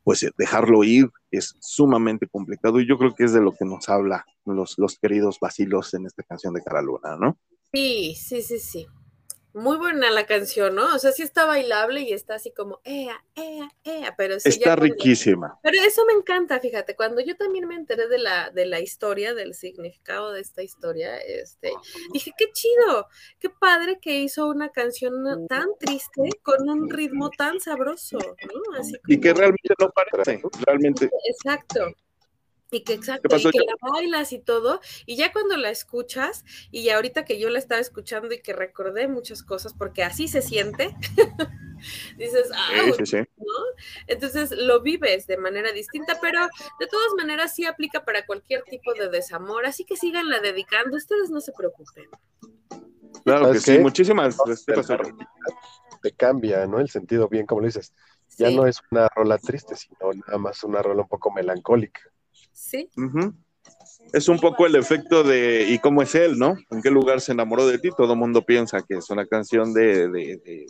pues 0.03 0.21
eh, 0.21 0.31
dejarlo 0.37 0.83
ir 0.83 1.09
es 1.31 1.55
sumamente 1.59 2.27
complicado 2.27 2.79
y 2.79 2.87
yo 2.87 2.99
creo 2.99 3.15
que 3.15 3.23
es 3.23 3.33
de 3.33 3.41
lo 3.41 3.53
que 3.53 3.65
nos 3.65 3.89
habla 3.89 4.23
los, 4.45 4.75
los 4.77 4.99
queridos 4.99 5.39
vacilos 5.41 5.93
en 5.95 6.05
esta 6.05 6.21
canción 6.21 6.53
de 6.53 6.61
Cara 6.61 6.83
Luna, 6.83 7.17
¿no? 7.19 7.39
Sí, 7.73 8.13
sí, 8.15 8.43
sí, 8.43 8.59
sí. 8.59 8.85
Muy 9.55 9.77
buena 9.77 10.11
la 10.11 10.25
canción, 10.25 10.75
¿no? 10.75 10.93
O 10.93 10.99
sea, 10.99 11.13
sí 11.13 11.23
está 11.23 11.45
bailable 11.45 12.01
y 12.01 12.11
está 12.11 12.35
así 12.35 12.51
como, 12.51 12.81
ea, 12.83 13.23
ea, 13.35 13.69
ea, 13.85 14.13
pero 14.17 14.37
sí. 14.37 14.49
Está 14.49 14.75
riquísima. 14.75 15.57
Pero 15.63 15.77
eso 15.81 16.05
me 16.05 16.11
encanta, 16.11 16.59
fíjate, 16.59 16.93
cuando 16.97 17.21
yo 17.21 17.37
también 17.37 17.65
me 17.65 17.75
enteré 17.75 18.09
de 18.09 18.17
la, 18.17 18.49
de 18.49 18.65
la 18.65 18.81
historia, 18.81 19.33
del 19.33 19.53
significado 19.53 20.33
de 20.33 20.41
esta 20.41 20.61
historia, 20.61 21.17
este, 21.19 21.71
dije, 22.11 22.33
qué 22.37 22.51
chido, 22.51 23.07
qué 23.39 23.49
padre 23.49 23.97
que 24.01 24.19
hizo 24.19 24.45
una 24.47 24.73
canción 24.73 25.47
tan 25.47 25.69
triste 25.79 26.29
con 26.43 26.69
un 26.69 26.89
ritmo 26.89 27.29
tan 27.29 27.61
sabroso, 27.61 28.17
¿no? 28.17 28.77
Así 28.77 28.95
Y 29.07 29.21
que 29.21 29.33
realmente 29.33 29.73
no 29.79 29.89
parece, 29.89 30.41
realmente. 30.65 31.09
Exacto. 31.29 31.95
Y 32.71 32.83
que 32.83 32.93
exacto, 32.93 33.35
y 33.37 33.51
que 33.51 33.59
la 33.59 33.75
bailas 33.79 34.33
y 34.33 34.39
todo, 34.39 34.81
y 35.05 35.15
ya 35.15 35.31
cuando 35.31 35.55
la 35.55 35.69
escuchas, 35.69 36.43
y 36.71 36.89
ahorita 36.89 37.23
que 37.23 37.39
yo 37.39 37.49
la 37.49 37.59
estaba 37.59 37.79
escuchando 37.79 38.33
y 38.33 38.41
que 38.41 38.53
recordé 38.53 39.07
muchas 39.07 39.43
cosas, 39.43 39.73
porque 39.73 40.03
así 40.03 40.27
se 40.27 40.41
siente, 40.41 40.95
dices, 42.17 42.49
ah, 42.53 42.71
¿no? 43.37 43.53
Entonces 44.07 44.51
lo 44.51 44.81
vives 44.81 45.27
de 45.27 45.37
manera 45.37 45.71
distinta, 45.71 46.17
pero 46.21 46.47
de 46.79 46.87
todas 46.87 47.13
maneras 47.15 47.53
sí 47.53 47.65
aplica 47.65 48.03
para 48.03 48.25
cualquier 48.25 48.63
tipo 48.63 48.93
de 48.93 49.09
desamor, 49.09 49.65
así 49.65 49.85
que 49.85 49.95
síganla 49.95 50.39
dedicando, 50.39 50.97
ustedes 50.97 51.29
no 51.29 51.41
se 51.41 51.51
preocupen. 51.53 52.09
Claro 53.23 53.51
que 53.51 53.59
sí, 53.59 53.79
muchísimas 53.79 54.37
gracias. 54.37 54.87
Te 56.01 56.11
cambia, 56.11 56.67
¿no? 56.67 56.79
El 56.79 56.89
sentido 56.89 57.27
bien, 57.27 57.45
como 57.45 57.61
lo 57.61 57.67
dices. 57.67 57.93
Ya 58.37 58.51
no 58.51 58.67
es 58.67 58.81
una 58.91 59.07
rola 59.07 59.37
triste, 59.37 59.75
sino 59.75 60.11
nada 60.13 60.37
más 60.37 60.63
una 60.63 60.81
rola 60.81 61.03
un 61.03 61.07
poco 61.07 61.31
melancólica. 61.31 62.01
Sí. 62.55 62.89
Es 64.13 64.29
un 64.29 64.39
poco 64.39 64.65
el 64.65 64.75
efecto 64.75 65.23
de, 65.23 65.67
¿y 65.69 65.77
cómo 65.79 66.01
es 66.01 66.15
él, 66.15 66.39
no? 66.39 66.55
¿En 66.71 66.81
qué 66.81 66.89
lugar 66.89 67.19
se 67.19 67.33
enamoró 67.33 67.67
de 67.67 67.79
ti? 67.79 67.89
Todo 67.95 68.13
el 68.13 68.19
mundo 68.19 68.43
piensa 68.43 68.81
que 68.81 68.95
es 68.95 69.09
una 69.09 69.25
canción 69.25 69.73
de, 69.73 70.07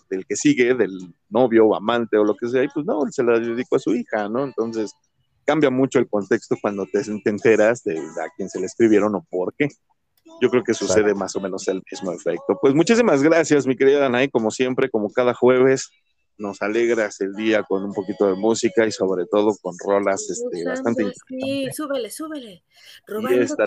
del 0.10 0.26
que 0.26 0.36
sigue, 0.36 0.74
del 0.74 0.98
novio 1.30 1.68
o 1.68 1.76
amante 1.76 2.18
o 2.18 2.24
lo 2.24 2.36
que 2.36 2.50
sea, 2.50 2.64
y 2.64 2.70
pues 2.70 2.86
no, 2.88 3.00
se 3.12 3.24
la 3.24 3.40
dedicó 3.40 3.76
a 3.76 3.80
su 3.80 3.94
hija, 3.94 4.28
¿no? 4.28 4.46
Entonces 4.46 4.94
cambia 5.46 5.70
mucho 5.70 6.00
el 6.00 6.10
contexto 6.10 6.56
cuando 6.60 6.88
te, 6.88 7.02
enteras 7.30 7.84
de, 7.84 8.00
a 8.00 8.30
quién 8.36 8.50
se 8.50 8.60
le 8.60 8.66
escribieron 8.66 9.14
o 9.14 9.24
por 9.30 9.54
qué. 9.54 9.68
Yo 10.42 10.50
creo 10.50 10.64
que 10.64 10.74
sucede 10.74 11.14
más 11.14 11.36
o 11.36 11.40
menos 11.40 11.68
el 11.68 11.84
mismo 11.90 12.12
efecto. 12.12 12.58
Pues 12.60 12.74
muchísimas 12.74 13.22
gracias, 13.22 13.68
mi 13.68 13.76
querida 13.76 14.08
Anaí, 14.08 14.28
como 14.28 14.50
siempre, 14.50 14.90
como 14.90 15.12
cada 15.12 15.36
jueves 15.36 15.92
nos 16.38 16.62
alegras 16.62 17.20
el 17.22 17.34
día 17.34 17.64
con 17.64 17.84
un 17.84 17.94
poquito 17.94 18.28
de 18.28 18.36
música 18.36 18.86
y 18.86 18.92
sobre 18.92 19.26
todo 19.26 19.56
con 19.62 19.74
rolas 19.80 20.30
este, 20.30 20.66
bastante 20.66 21.12
Sí, 21.28 21.70
súbele, 21.72 22.12
súbele. 22.12 22.64
Robando 23.08 23.48
siga 23.48 23.66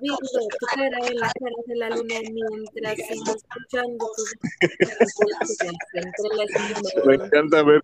viendo 0.00 0.18
tu 0.20 0.48
cara 0.74 0.98
en 1.06 1.16
las 1.16 1.34
caras 1.34 1.66
de 1.66 1.76
la 1.76 1.90
luna 1.90 2.14
mientras 2.32 2.96
sigo 2.96 3.36
escuchando 3.36 4.10
tus 4.16 4.34
Me 7.04 7.14
encanta 7.14 7.62
ver 7.62 7.82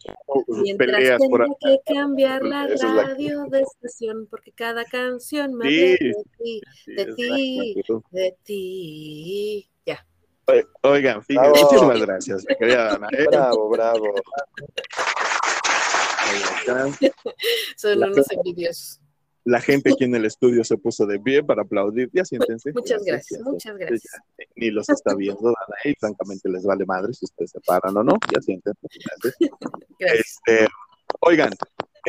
peleas 0.76 1.20
por 1.28 1.42
ahí. 1.42 1.50
que 1.60 1.78
cambiar 1.94 2.42
la 2.42 2.66
radio 2.66 3.44
de 3.50 3.60
estación 3.62 4.26
porque 4.30 4.52
cada 4.52 4.84
canción 4.84 5.54
me 5.54 5.68
sí, 5.68 5.76
de 5.76 6.14
ti, 6.38 6.60
de 6.86 7.14
ti, 7.14 7.74
de 8.10 8.36
ti. 8.44 9.68
Oigan, 10.82 11.22
fíjense, 11.22 11.62
muchísimas 11.62 12.00
gracias, 12.00 12.44
mi 12.48 12.56
querida 12.56 12.94
Ana. 12.94 13.08
¿eh? 13.12 13.26
Bravo, 13.30 13.68
bravo. 13.70 14.14
Son 17.76 18.02
unos 18.02 18.30
envidiosos. 18.30 19.00
La 19.44 19.60
gente 19.60 19.92
aquí 19.92 20.04
en 20.04 20.14
el 20.14 20.24
estudio 20.24 20.64
se 20.64 20.78
puso 20.78 21.04
de 21.04 21.20
pie 21.20 21.42
para 21.44 21.62
aplaudir. 21.62 22.08
Ya 22.14 22.24
siéntense. 22.24 22.72
Muchas 22.74 23.04
gracias, 23.04 23.42
muchas 23.42 23.76
gracias. 23.76 24.14
ni 24.56 24.70
los 24.70 24.88
está 24.88 25.14
viendo, 25.14 25.42
Dana, 25.42 25.76
y 25.84 25.94
francamente 25.94 26.48
les 26.48 26.64
vale 26.64 26.86
madre 26.86 27.12
si 27.12 27.26
ustedes 27.26 27.50
se 27.50 27.60
paran 27.60 27.94
o 27.96 28.02
no. 28.02 28.16
Ya 28.32 28.40
siéntense. 28.40 28.86
Gracias. 29.20 29.48
Este, 29.98 30.66
oigan, 31.20 31.50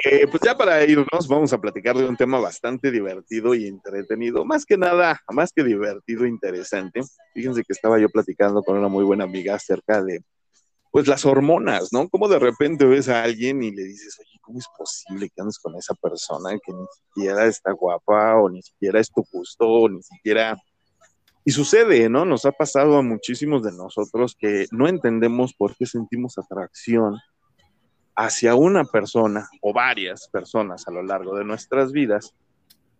eh, 0.03 0.27
pues 0.27 0.41
ya 0.43 0.57
para 0.57 0.83
irnos, 0.83 1.27
vamos 1.27 1.53
a 1.53 1.57
platicar 1.59 1.95
de 1.95 2.05
un 2.05 2.17
tema 2.17 2.39
bastante 2.39 2.91
divertido 2.91 3.55
y 3.55 3.67
entretenido. 3.67 4.43
Más 4.43 4.65
que 4.65 4.77
nada, 4.77 5.21
más 5.31 5.53
que 5.53 5.63
divertido, 5.63 6.25
interesante. 6.25 7.01
Fíjense 7.33 7.63
que 7.63 7.73
estaba 7.73 7.97
yo 7.99 8.09
platicando 8.09 8.61
con 8.61 8.77
una 8.77 8.89
muy 8.89 9.05
buena 9.05 9.23
amiga 9.23 9.55
acerca 9.55 10.03
de, 10.03 10.21
pues, 10.91 11.07
las 11.07 11.25
hormonas, 11.25 11.93
¿no? 11.93 12.09
Como 12.09 12.27
de 12.27 12.39
repente 12.39 12.85
ves 12.85 13.07
a 13.07 13.23
alguien 13.23 13.63
y 13.63 13.71
le 13.71 13.83
dices, 13.83 14.17
oye, 14.19 14.39
¿cómo 14.41 14.59
es 14.59 14.67
posible 14.77 15.29
que 15.29 15.41
andes 15.41 15.59
con 15.59 15.75
esa 15.75 15.93
persona 15.93 16.51
que 16.51 16.73
ni 16.73 16.85
siquiera 16.87 17.45
está 17.45 17.71
guapa 17.71 18.35
o 18.35 18.49
ni 18.49 18.61
siquiera 18.61 18.99
es 18.99 19.09
tu 19.09 19.23
gusto 19.31 19.65
o 19.65 19.89
ni 19.89 20.03
siquiera... 20.03 20.57
Y 21.47 21.51
sucede, 21.51 22.09
¿no? 22.09 22.25
Nos 22.25 22.43
ha 22.45 22.51
pasado 22.51 22.97
a 22.97 23.03
muchísimos 23.03 23.63
de 23.63 23.71
nosotros 23.71 24.35
que 24.37 24.65
no 24.71 24.87
entendemos 24.87 25.53
por 25.53 25.75
qué 25.77 25.85
sentimos 25.85 26.39
atracción 26.39 27.17
hacia 28.15 28.55
una 28.55 28.85
persona 28.85 29.49
o 29.61 29.73
varias 29.73 30.27
personas 30.29 30.87
a 30.87 30.91
lo 30.91 31.03
largo 31.03 31.35
de 31.37 31.43
nuestras 31.43 31.91
vidas 31.91 32.33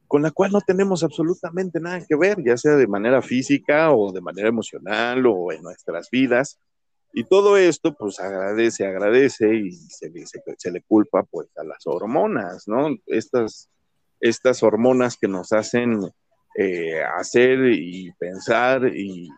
con 0.08 0.22
la 0.22 0.32
cual 0.32 0.52
no 0.52 0.62
tenemos 0.62 1.04
absolutamente 1.04 1.80
nada 1.80 2.06
que 2.08 2.16
ver, 2.16 2.38
ya 2.44 2.58
sea 2.58 2.76
de 2.76 2.88
manera 2.88 3.22
física 3.22 3.92
o 3.92 4.12
de 4.12 4.22
manera 4.22 4.50
emocional 4.50 5.26
o 5.26 5.52
en 5.52 5.62
nuestras 5.62 6.10
vidas. 6.10 6.60
Y 7.14 7.24
todo 7.24 7.58
esto, 7.58 7.94
pues 7.96 8.20
agradece, 8.20 8.86
agradece 8.86 9.56
y 9.56 9.72
se 9.72 10.72
le, 10.72 10.82
culpa 10.82 11.24
pues 11.24 11.48
a 11.58 11.64
las 11.64 11.88
hormonas, 11.88 12.68
¿no? 12.68 12.90
Estas, 13.08 13.70
estas 14.20 14.62
hormonas 14.64 15.18
que 15.18 15.28
nos 15.28 15.54
hacen 15.54 16.02
eh, 16.58 17.02
hacer 17.18 17.72
y 17.72 18.12
pensar 18.20 18.86
y, 18.86 19.30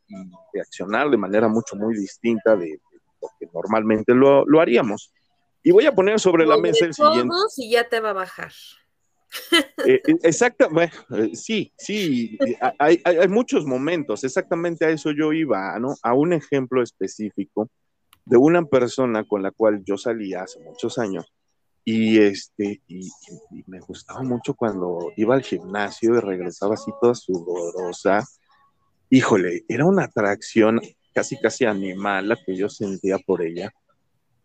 reaccionar 0.53 1.09
de 1.09 1.17
manera 1.17 1.47
mucho, 1.47 1.75
muy 1.75 1.95
distinta 1.95 2.55
de, 2.55 2.79
lo 3.21 3.29
que 3.39 3.47
normalmente 3.53 4.13
lo 4.13 4.59
haríamos. 4.59 5.13
Y 5.67 5.71
voy 5.71 5.85
a 5.85 5.93
poner 5.93 6.17
sobre 6.17 6.45
la 6.45 6.57
mesa 6.57 6.85
el 6.85 6.93
siguiente. 6.93 7.35
Y 7.57 7.71
ya 7.71 7.89
te 7.89 7.99
va 7.99 8.11
a 8.11 8.13
bajar. 8.13 8.53
Eh, 9.85 10.01
eh, 10.07 10.15
exacto, 10.23 10.69
bueno, 10.71 10.93
eh, 11.17 11.35
sí, 11.35 11.73
sí, 11.77 12.37
hay, 12.79 13.01
hay, 13.03 13.27
muchos 13.27 13.65
momentos, 13.65 14.23
exactamente 14.23 14.85
a 14.85 14.89
eso 14.89 15.11
yo 15.11 15.33
iba, 15.33 15.77
¿no? 15.79 15.95
A 16.01 16.13
un 16.13 16.31
ejemplo 16.31 16.81
específico 16.81 17.69
de 18.23 18.37
una 18.37 18.63
persona 18.63 19.25
con 19.25 19.43
la 19.43 19.51
cual 19.51 19.83
yo 19.83 19.97
salí 19.97 20.33
hace 20.33 20.61
muchos 20.61 20.97
años 20.97 21.25
y 21.83 22.17
este, 22.19 22.81
y, 22.87 23.09
me 23.65 23.81
gustaba 23.81 24.23
mucho 24.23 24.53
cuando 24.53 25.11
iba 25.17 25.35
al 25.35 25.43
gimnasio 25.43 26.15
y 26.15 26.21
regresaba 26.21 26.75
así 26.75 26.91
toda 27.01 27.13
sudorosa. 27.13 28.25
Híjole, 29.09 29.65
era 29.67 29.85
una 29.85 30.05
atracción 30.05 30.79
casi, 31.13 31.37
casi 31.37 31.65
animal 31.65 32.29
la 32.29 32.37
que 32.37 32.55
yo 32.55 32.69
sentía 32.69 33.17
por 33.19 33.41
ella 33.41 33.73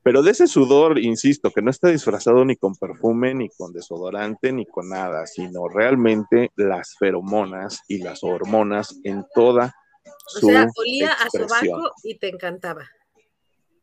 pero 0.02 0.22
de 0.22 0.32
ese 0.32 0.48
sudor, 0.48 0.98
insisto, 0.98 1.50
que 1.50 1.62
no 1.62 1.70
está 1.70 1.88
disfrazado 1.88 2.44
ni 2.44 2.56
con 2.56 2.74
perfume, 2.74 3.34
ni 3.34 3.48
con 3.50 3.72
desodorante, 3.72 4.52
ni 4.52 4.66
con 4.66 4.88
nada, 4.88 5.26
sino 5.26 5.68
realmente 5.68 6.50
las 6.56 6.96
feromonas 6.98 7.82
y 7.86 7.98
las 7.98 8.24
hormonas 8.24 8.98
en 9.04 9.24
toda 9.32 9.74
su. 10.26 10.48
O 10.48 10.50
sea, 10.50 10.66
olía 10.76 11.12
a 11.12 11.30
sobaco 11.30 11.92
y 12.02 12.18
te 12.18 12.28
encantaba. 12.28 12.84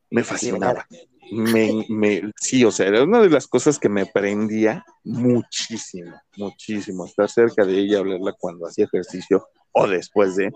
Me 0.09 0.24
fascinaba. 0.24 0.86
Me, 1.32 1.86
me, 1.89 2.34
sí, 2.36 2.65
o 2.65 2.72
sea, 2.72 2.88
era 2.88 3.03
una 3.03 3.22
de 3.22 3.30
las 3.30 3.47
cosas 3.47 3.78
que 3.78 3.88
me 3.88 4.07
prendía 4.07 4.84
muchísimo, 5.03 6.20
muchísimo, 6.36 7.05
estar 7.05 7.30
cerca 7.30 7.63
de 7.63 7.78
ella, 7.78 7.99
hablarla 7.99 8.34
cuando 8.34 8.65
hacía 8.65 8.86
ejercicio 8.86 9.47
o 9.72 9.88
después 9.88 10.36
de. 10.36 10.51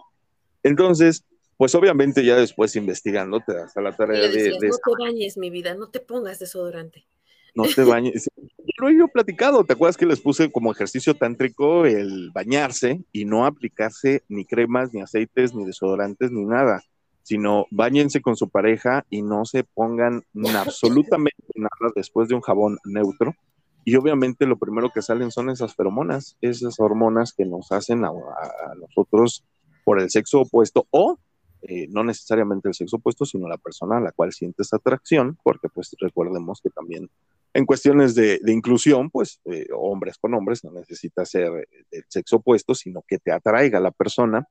Entonces, 0.64 1.24
pues 1.58 1.76
obviamente 1.76 2.26
ya 2.26 2.36
después 2.36 2.76
investigando 2.76 3.40
te 3.40 3.54
das 3.54 3.76
a 3.78 3.82
la 3.82 3.96
tarea 3.96 4.28
de, 4.28 4.50
No 4.52 4.58
te 4.60 5.04
bañes, 5.04 5.38
mi 5.38 5.50
vida, 5.50 5.76
no 5.76 5.90
te 5.90 6.00
pongas 6.00 6.40
desodorante. 6.40 7.06
No 7.56 7.64
te 7.64 7.84
bañes. 7.84 8.30
Lo 8.80 8.90
he 8.90 8.98
yo 8.98 9.08
platicado, 9.08 9.64
¿te 9.64 9.74
acuerdas 9.74 9.98
que 9.98 10.08
les 10.08 10.20
puse 10.20 10.52
como 10.52 10.72
ejercicio 10.72 11.14
tántrico 11.14 11.86
el 11.86 12.32
bañarse 12.32 13.04
y 13.12 13.26
no 13.26 13.46
aplicarse 13.46 14.24
ni 14.28 14.46
cremas, 14.46 14.94
ni 14.94 15.02
aceites, 15.02 15.54
ni 15.54 15.64
desodorantes, 15.64 16.32
ni 16.32 16.46
nada? 16.46 16.82
Sino 17.22 17.68
bañense 17.70 18.22
con 18.22 18.36
su 18.36 18.50
pareja 18.50 19.06
y 19.10 19.22
no 19.22 19.46
se 19.46 19.64
pongan 19.64 20.24
absolutamente 20.56 21.44
nada 21.56 21.92
después 21.96 22.28
de 22.28 22.36
un 22.36 22.42
jabón 22.42 22.80
neutro. 22.86 23.36
Y 23.86 23.96
obviamente 23.96 24.48
lo 24.48 24.58
primero 24.58 24.90
que 24.90 25.02
salen 25.02 25.30
son 25.30 25.50
esas 25.50 25.76
feromonas, 25.76 26.38
esas 26.42 26.80
hormonas 26.80 27.34
que 27.34 27.46
nos 27.46 27.72
hacen 27.72 28.06
a 28.06 28.12
nosotros 28.80 29.44
por 29.84 30.02
el 30.02 30.10
sexo 30.10 30.42
opuesto 30.42 30.88
o 30.90 31.20
eh, 31.68 31.88
no 31.90 32.04
necesariamente 32.04 32.68
el 32.68 32.74
sexo 32.74 32.98
opuesto, 32.98 33.26
sino 33.26 33.48
la 33.48 33.58
persona 33.58 33.98
a 33.98 34.02
la 34.02 34.12
cual 34.12 34.34
sientes 34.34 34.74
atracción, 34.74 35.38
porque 35.44 35.70
pues 35.70 35.96
recordemos 36.00 36.60
que 36.62 36.70
también 36.70 37.10
en 37.54 37.66
cuestiones 37.66 38.16
de, 38.16 38.40
inclusión, 38.48 39.10
pues 39.10 39.40
eh, 39.46 39.68
hombres 39.74 40.18
con 40.18 40.34
hombres 40.34 40.64
no 40.64 40.72
necesita 40.72 41.24
ser 41.26 41.68
el 41.92 42.04
sexo 42.10 42.38
opuesto, 42.38 42.74
sino 42.76 43.04
que 43.08 43.20
te 43.20 43.32
atraiga 43.32 43.80
la 43.80 43.92
persona. 43.92 44.48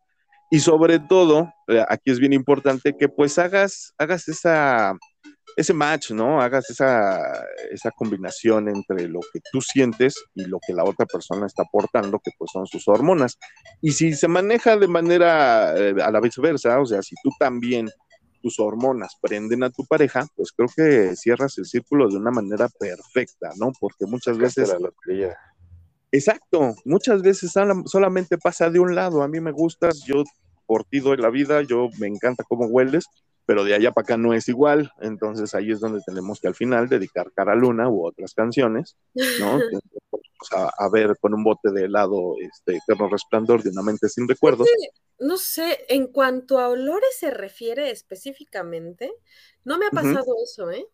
Y 0.50 0.60
sobre 0.60 1.00
todo, 1.00 1.52
eh, 1.68 1.84
aquí 1.88 2.10
es 2.10 2.18
bien 2.18 2.32
importante 2.32 2.96
que 2.96 3.08
pues 3.08 3.38
hagas, 3.38 3.92
hagas 3.98 4.28
esa, 4.28 4.96
ese 5.56 5.74
match, 5.74 6.10
¿no? 6.10 6.40
Hagas 6.40 6.70
esa, 6.70 7.44
esa 7.70 7.90
combinación 7.90 8.68
entre 8.68 9.08
lo 9.08 9.20
que 9.32 9.40
tú 9.50 9.60
sientes 9.60 10.14
y 10.34 10.44
lo 10.44 10.58
que 10.66 10.72
la 10.72 10.84
otra 10.84 11.06
persona 11.06 11.46
está 11.46 11.62
aportando, 11.62 12.18
que 12.18 12.30
pues 12.38 12.50
son 12.52 12.66
sus 12.66 12.86
hormonas. 12.88 13.38
Y 13.80 13.92
si 13.92 14.14
se 14.14 14.28
maneja 14.28 14.76
de 14.76 14.88
manera 14.88 15.76
eh, 15.76 15.94
a 16.02 16.10
la 16.10 16.20
viceversa, 16.20 16.80
o 16.80 16.86
sea, 16.86 17.02
si 17.02 17.14
tú 17.22 17.30
también 17.38 17.90
tus 18.42 18.58
hormonas 18.58 19.16
prenden 19.20 19.62
a 19.62 19.70
tu 19.70 19.84
pareja, 19.86 20.26
pues 20.34 20.52
creo 20.52 20.68
que 20.74 21.16
cierras 21.16 21.56
el 21.58 21.64
círculo 21.64 22.08
de 22.08 22.16
una 22.16 22.30
manera 22.30 22.68
perfecta, 22.68 23.50
¿no? 23.56 23.72
Porque 23.78 24.06
muchas 24.06 24.36
veces... 24.36 24.68
La. 24.68 25.36
Exacto, 26.14 26.74
muchas 26.84 27.22
veces 27.22 27.52
solamente 27.86 28.36
pasa 28.36 28.68
de 28.68 28.78
un 28.78 28.94
lado, 28.94 29.22
a 29.22 29.28
mí 29.28 29.40
me 29.40 29.50
gustas, 29.50 30.04
yo 30.04 30.24
por 30.66 30.84
ti 30.84 31.00
doy 31.00 31.16
la 31.16 31.30
vida, 31.30 31.62
yo 31.62 31.88
me 31.98 32.06
encanta 32.06 32.44
cómo 32.46 32.66
hueles, 32.66 33.06
pero 33.46 33.64
de 33.64 33.74
allá 33.74 33.92
para 33.92 34.04
acá 34.04 34.16
no 34.16 34.34
es 34.34 34.48
igual, 34.48 34.92
entonces 35.00 35.54
ahí 35.54 35.70
es 35.70 35.80
donde 35.80 36.00
tenemos 36.06 36.40
que 36.40 36.48
al 36.48 36.54
final 36.54 36.88
dedicar 36.88 37.32
Cara 37.32 37.54
Luna 37.54 37.88
u 37.88 38.06
otras 38.06 38.34
canciones, 38.34 38.96
¿no? 39.40 39.58
a, 40.50 40.88
ver 40.90 41.16
con 41.20 41.34
un 41.34 41.44
bote 41.44 41.70
de 41.70 41.84
helado 41.84 42.34
este 42.40 42.76
eterno 42.76 43.08
resplandor 43.08 43.62
de 43.62 43.70
una 43.70 43.82
mente 43.82 44.08
sin 44.08 44.28
recuerdos. 44.28 44.68
No 45.18 45.36
sé, 45.36 45.84
en 45.88 46.08
cuanto 46.08 46.58
a 46.58 46.68
olores 46.68 47.16
se 47.18 47.30
refiere 47.30 47.90
específicamente, 47.90 49.12
no 49.64 49.78
me 49.78 49.86
ha 49.86 49.90
pasado 49.90 50.26
eso, 50.42 50.70
¿eh? 50.70 50.86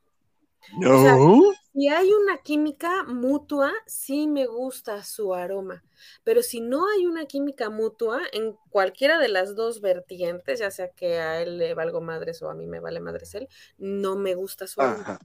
No. 0.79 1.53
Si 1.79 1.87
hay 1.89 2.11
una 2.13 2.39
química 2.39 3.05
mutua, 3.05 3.73
sí 3.87 4.27
me 4.27 4.47
gusta 4.47 5.05
su 5.05 5.33
aroma. 5.33 5.85
Pero 6.25 6.43
si 6.43 6.61
no 6.61 6.89
hay 6.89 7.07
una 7.07 7.27
química 7.27 7.71
mutua 7.71 8.21
en 8.33 8.57
cualquiera 8.69 9.17
de 9.21 9.29
las 9.29 9.55
dos 9.55 9.81
vertientes, 9.81 10.59
ya 10.59 10.73
sea 10.73 10.89
que 10.89 11.21
a 11.21 11.41
él 11.41 11.59
le 11.59 11.75
valgo 11.75 12.01
madres 12.01 12.43
o 12.43 12.51
a 12.51 12.55
mí 12.55 12.67
me 12.67 12.81
vale 12.81 12.99
madres 12.99 13.35
él, 13.37 13.49
no 13.79 14.17
me 14.17 14.35
gusta 14.35 14.67
su 14.67 14.81
aroma. 14.81 15.21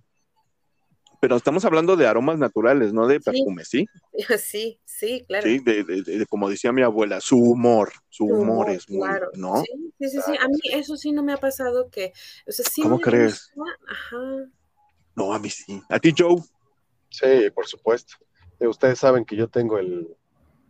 Pero 1.20 1.38
estamos 1.38 1.66
hablando 1.66 1.96
de 1.96 2.06
aromas 2.06 2.38
naturales, 2.38 2.94
no 2.94 3.08
de 3.08 3.20
perfumes, 3.20 3.68
¿sí? 3.70 3.88
Sí, 4.38 4.80
sí, 4.86 5.26
claro. 5.28 5.48
Sí, 5.48 5.58
de, 5.60 6.26
como 6.30 6.50
decía 6.52 6.72
mi 6.72 6.84
abuela, 6.84 7.20
su 7.20 7.38
humor, 7.38 7.94
su, 8.10 8.26
humor, 8.26 8.70
es 8.70 8.88
muy, 8.92 9.10
¿no? 9.34 9.64
Sí, 9.64 10.08
sí, 10.08 10.20
sí, 10.24 10.34
A 10.40 10.48
mí 10.48 10.60
eso 10.72 10.98
sí 10.98 11.14
no 11.14 11.24
me 11.24 11.34
ha 11.34 11.38
pasado 11.38 11.90
que, 11.90 12.14
o 12.46 12.52
sea, 12.52 12.66
sí 12.70 12.84
¿Cómo 12.84 13.00
crees? 13.00 13.52
Ajá. 13.88 14.52
No, 15.16 15.34
a 15.34 15.40
mí 15.40 15.50
sí. 15.50 15.82
¿A 15.90 16.00
ti, 16.00 16.14
Joe? 16.18 16.42
Sí, 17.10 17.50
por 17.54 17.68
supuesto. 17.68 18.16
Eh, 18.60 18.68
ustedes 18.68 19.00
saben 19.00 19.26
que 19.26 19.36
yo 19.36 19.48
tengo 19.48 19.78
el 19.78 20.08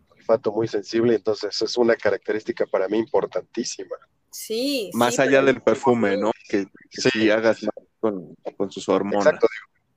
olfato 0.09 0.51
muy 0.51 0.67
sensible, 0.67 1.15
entonces 1.15 1.61
es 1.61 1.77
una 1.77 1.95
característica 1.95 2.65
para 2.65 2.87
mí 2.87 2.97
importantísima. 2.97 3.95
Sí. 4.31 4.89
Más 4.93 5.19
allá 5.19 5.41
del 5.41 5.61
perfume, 5.61 6.17
¿no? 6.17 6.31
Que, 6.49 6.67
sí. 6.89 7.29
hagas 7.29 7.65
con, 7.99 8.35
con, 8.57 8.71
sus 8.71 8.89
hormonas. 8.89 9.25
Exacto, 9.25 9.47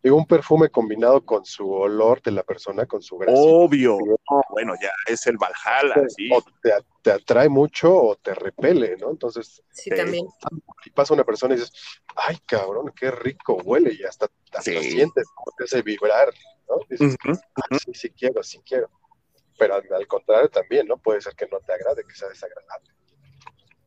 digo, 0.07 0.17
un 0.17 0.27
perfume 0.27 0.69
combinado 0.69 1.25
con 1.25 1.45
su 1.45 1.69
olor 1.69 2.23
de 2.23 2.31
la 2.31 2.45
persona, 2.45 2.87
con 2.87 3.03
su 3.03 3.19
gracia. 3.19 3.37
Obvio. 3.37 3.99
bueno, 4.51 4.75
ya 4.81 4.93
es 5.07 5.27
el 5.27 5.37
Valhalla, 5.37 6.09
sí. 6.09 6.31
O 6.33 6.45
te, 7.03 7.11
atrae 7.11 7.49
mucho 7.49 7.93
o 7.93 8.15
te 8.15 8.33
repele, 8.33 8.97
¿no? 8.99 9.11
Entonces, 9.11 9.65
sí, 9.71 9.91
también. 9.91 10.29
Y 10.85 10.91
pasa 10.91 11.13
una 11.13 11.25
persona 11.25 11.55
y 11.55 11.59
dices, 11.59 11.73
ay, 12.15 12.39
cabrón, 12.47 12.93
qué 12.95 13.11
rico 13.11 13.55
huele, 13.65 13.95
y 13.95 14.05
hasta, 14.05 14.27
hasta 14.53 14.63
sientes, 14.63 15.27
te 15.59 15.65
hace 15.65 15.83
vibrar, 15.83 16.33
¿no? 16.69 16.77
Dices, 16.89 17.17
sí, 17.85 17.95
sí 17.95 18.11
quiero, 18.11 18.45
sí 18.45 18.61
quiero. 18.65 18.89
Pero 19.59 19.75
al, 19.75 20.07
contrario 20.07 20.49
también, 20.51 20.87
¿no? 20.87 20.99
Puede 20.99 21.21
ser 21.21 21.35
que 21.35 21.49
no 21.51 21.59
te 21.59 21.73
agrade, 21.73 22.05
que 22.07 22.15
sea 22.15 22.29
desagradable. 22.29 22.93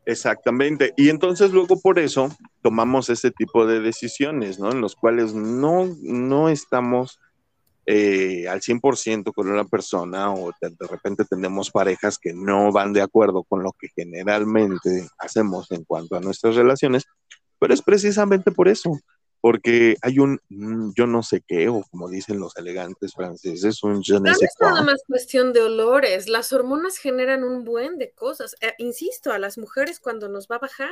Exactamente. 0.09 0.91
Y 0.97 1.09
entonces 1.09 1.51
luego 1.51 1.79
por 1.79 1.99
eso 1.99 2.35
tomamos 2.63 3.11
ese 3.11 3.29
tipo 3.29 3.67
de 3.67 3.79
decisiones, 3.79 4.57
¿no? 4.57 4.71
En 4.71 4.81
los 4.81 4.95
cuales 4.95 5.35
no, 5.35 5.87
no 6.01 6.49
estamos 6.49 7.19
eh, 7.85 8.47
al 8.47 8.61
100% 8.61 9.31
con 9.33 9.49
una 9.49 9.65
persona 9.65 10.33
o 10.33 10.51
de, 10.59 10.69
de, 10.71 10.87
repente 10.87 11.25
tenemos 11.25 11.69
parejas 11.69 12.17
que 12.17 12.33
no 12.33 12.71
van 12.71 12.91
de 12.91 13.03
acuerdo 13.03 13.43
con 13.43 13.61
lo 13.61 13.71
que 13.73 13.89
generalmente 13.95 15.07
hacemos 15.19 15.69
en 15.71 15.83
cuanto 15.83 16.15
a 16.15 16.21
nuestras 16.21 16.55
relaciones, 16.55 17.05
pero 17.59 17.75
es 17.75 17.83
precisamente 17.83 18.51
por 18.51 18.67
eso, 18.67 18.97
porque 19.41 19.95
hay 20.01 20.19
un 20.19 20.41
mm, 20.49 20.91
yo 20.95 21.07
no 21.07 21.23
sé 21.23 21.41
qué, 21.47 21.69
o 21.69 21.83
como 21.89 22.09
dicen 22.09 22.39
los 22.39 22.55
elegantes 22.57 23.13
franceses, 23.13 23.81
un 23.83 24.03
je 24.03 24.19
no, 24.19 24.31
es 24.31 24.39
nada 24.59 24.83
más 24.83 25.03
cuestión 25.07 25.53
de 25.53 25.61
olores, 25.61 26.27
las 26.27 26.51
hormonas 26.51 26.97
generan 26.97 27.43
un 27.43 27.63
buen 27.63 27.97
de 27.97 28.11
cosas. 28.11 28.55
Eh, 28.61 28.73
insisto, 28.79 29.31
a 29.31 29.39
las 29.39 29.57
mujeres 29.57 29.99
cuando 29.99 30.27
nos 30.27 30.47
va 30.47 30.57
a 30.57 30.59
bajar, 30.59 30.89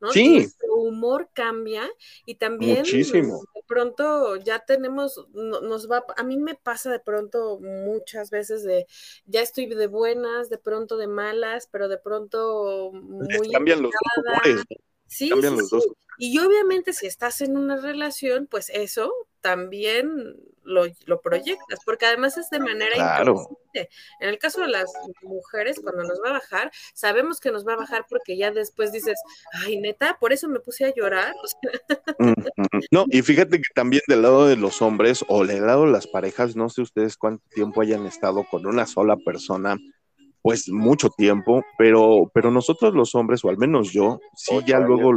¿no? 0.00 0.12
Sí. 0.12 0.36
Nuestro 0.36 0.74
humor 0.76 1.28
cambia 1.34 1.88
y 2.24 2.36
también 2.36 2.78
Muchísimo. 2.78 3.40
de 3.54 3.62
pronto 3.66 4.36
ya 4.36 4.60
tenemos, 4.60 5.26
nos 5.34 5.90
va, 5.90 6.04
a 6.16 6.22
mí 6.22 6.38
me 6.38 6.54
pasa 6.54 6.90
de 6.90 7.00
pronto 7.00 7.58
muchas 7.60 8.30
veces 8.30 8.62
de, 8.62 8.86
ya 9.26 9.42
estoy 9.42 9.66
de 9.66 9.86
buenas, 9.88 10.48
de 10.48 10.58
pronto 10.58 10.96
de 10.96 11.08
malas, 11.08 11.68
pero 11.70 11.88
de 11.88 11.98
pronto 11.98 12.92
muy... 12.92 13.50
cambian 13.52 13.82
los 13.82 13.92
humores. 14.16 14.64
Sí, 15.08 15.30
sí, 15.30 15.78
Y 16.18 16.38
obviamente 16.38 16.92
si 16.92 17.06
estás 17.06 17.40
en 17.40 17.56
una 17.56 17.76
relación, 17.76 18.46
pues 18.46 18.70
eso 18.70 19.12
también 19.40 20.36
lo, 20.62 21.20
proyectas, 21.22 21.80
porque 21.84 22.06
además 22.06 22.36
es 22.36 22.50
de 22.50 22.60
manera 22.60 22.94
claro. 22.94 23.48
En 23.72 24.28
el 24.28 24.38
caso 24.38 24.60
de 24.60 24.68
las 24.68 24.92
mujeres, 25.22 25.80
cuando 25.82 26.02
nos 26.02 26.20
va 26.22 26.30
a 26.30 26.32
bajar, 26.32 26.70
sabemos 26.94 27.40
que 27.40 27.50
nos 27.50 27.66
va 27.66 27.74
a 27.74 27.76
bajar 27.76 28.06
porque 28.08 28.36
ya 28.36 28.50
después 28.50 28.92
dices, 28.92 29.18
ay, 29.52 29.78
neta, 29.78 30.18
por 30.18 30.32
eso 30.32 30.48
me 30.48 30.60
puse 30.60 30.84
a 30.84 30.94
llorar. 30.94 31.34
No, 32.90 33.04
y 33.08 33.22
fíjate 33.22 33.58
que 33.58 33.70
también 33.74 34.02
del 34.08 34.22
lado 34.22 34.46
de 34.46 34.56
los 34.56 34.82
hombres 34.82 35.24
o 35.28 35.44
del 35.46 35.66
lado 35.66 35.84
de 35.84 35.92
las 35.92 36.06
parejas, 36.06 36.56
no 36.56 36.68
sé 36.68 36.82
ustedes 36.82 37.16
cuánto 37.16 37.42
tiempo 37.50 37.80
hayan 37.80 38.06
estado 38.06 38.44
con 38.50 38.66
una 38.66 38.86
sola 38.86 39.16
persona 39.16 39.78
pues 40.48 40.66
mucho 40.70 41.10
tiempo, 41.10 41.62
pero, 41.76 42.30
pero 42.32 42.50
nosotros 42.50 42.94
los 42.94 43.14
hombres, 43.14 43.44
o 43.44 43.50
al 43.50 43.58
menos 43.58 43.92
yo, 43.92 44.18
sí 44.34 44.58
ya 44.66 44.78
luego, 44.78 45.12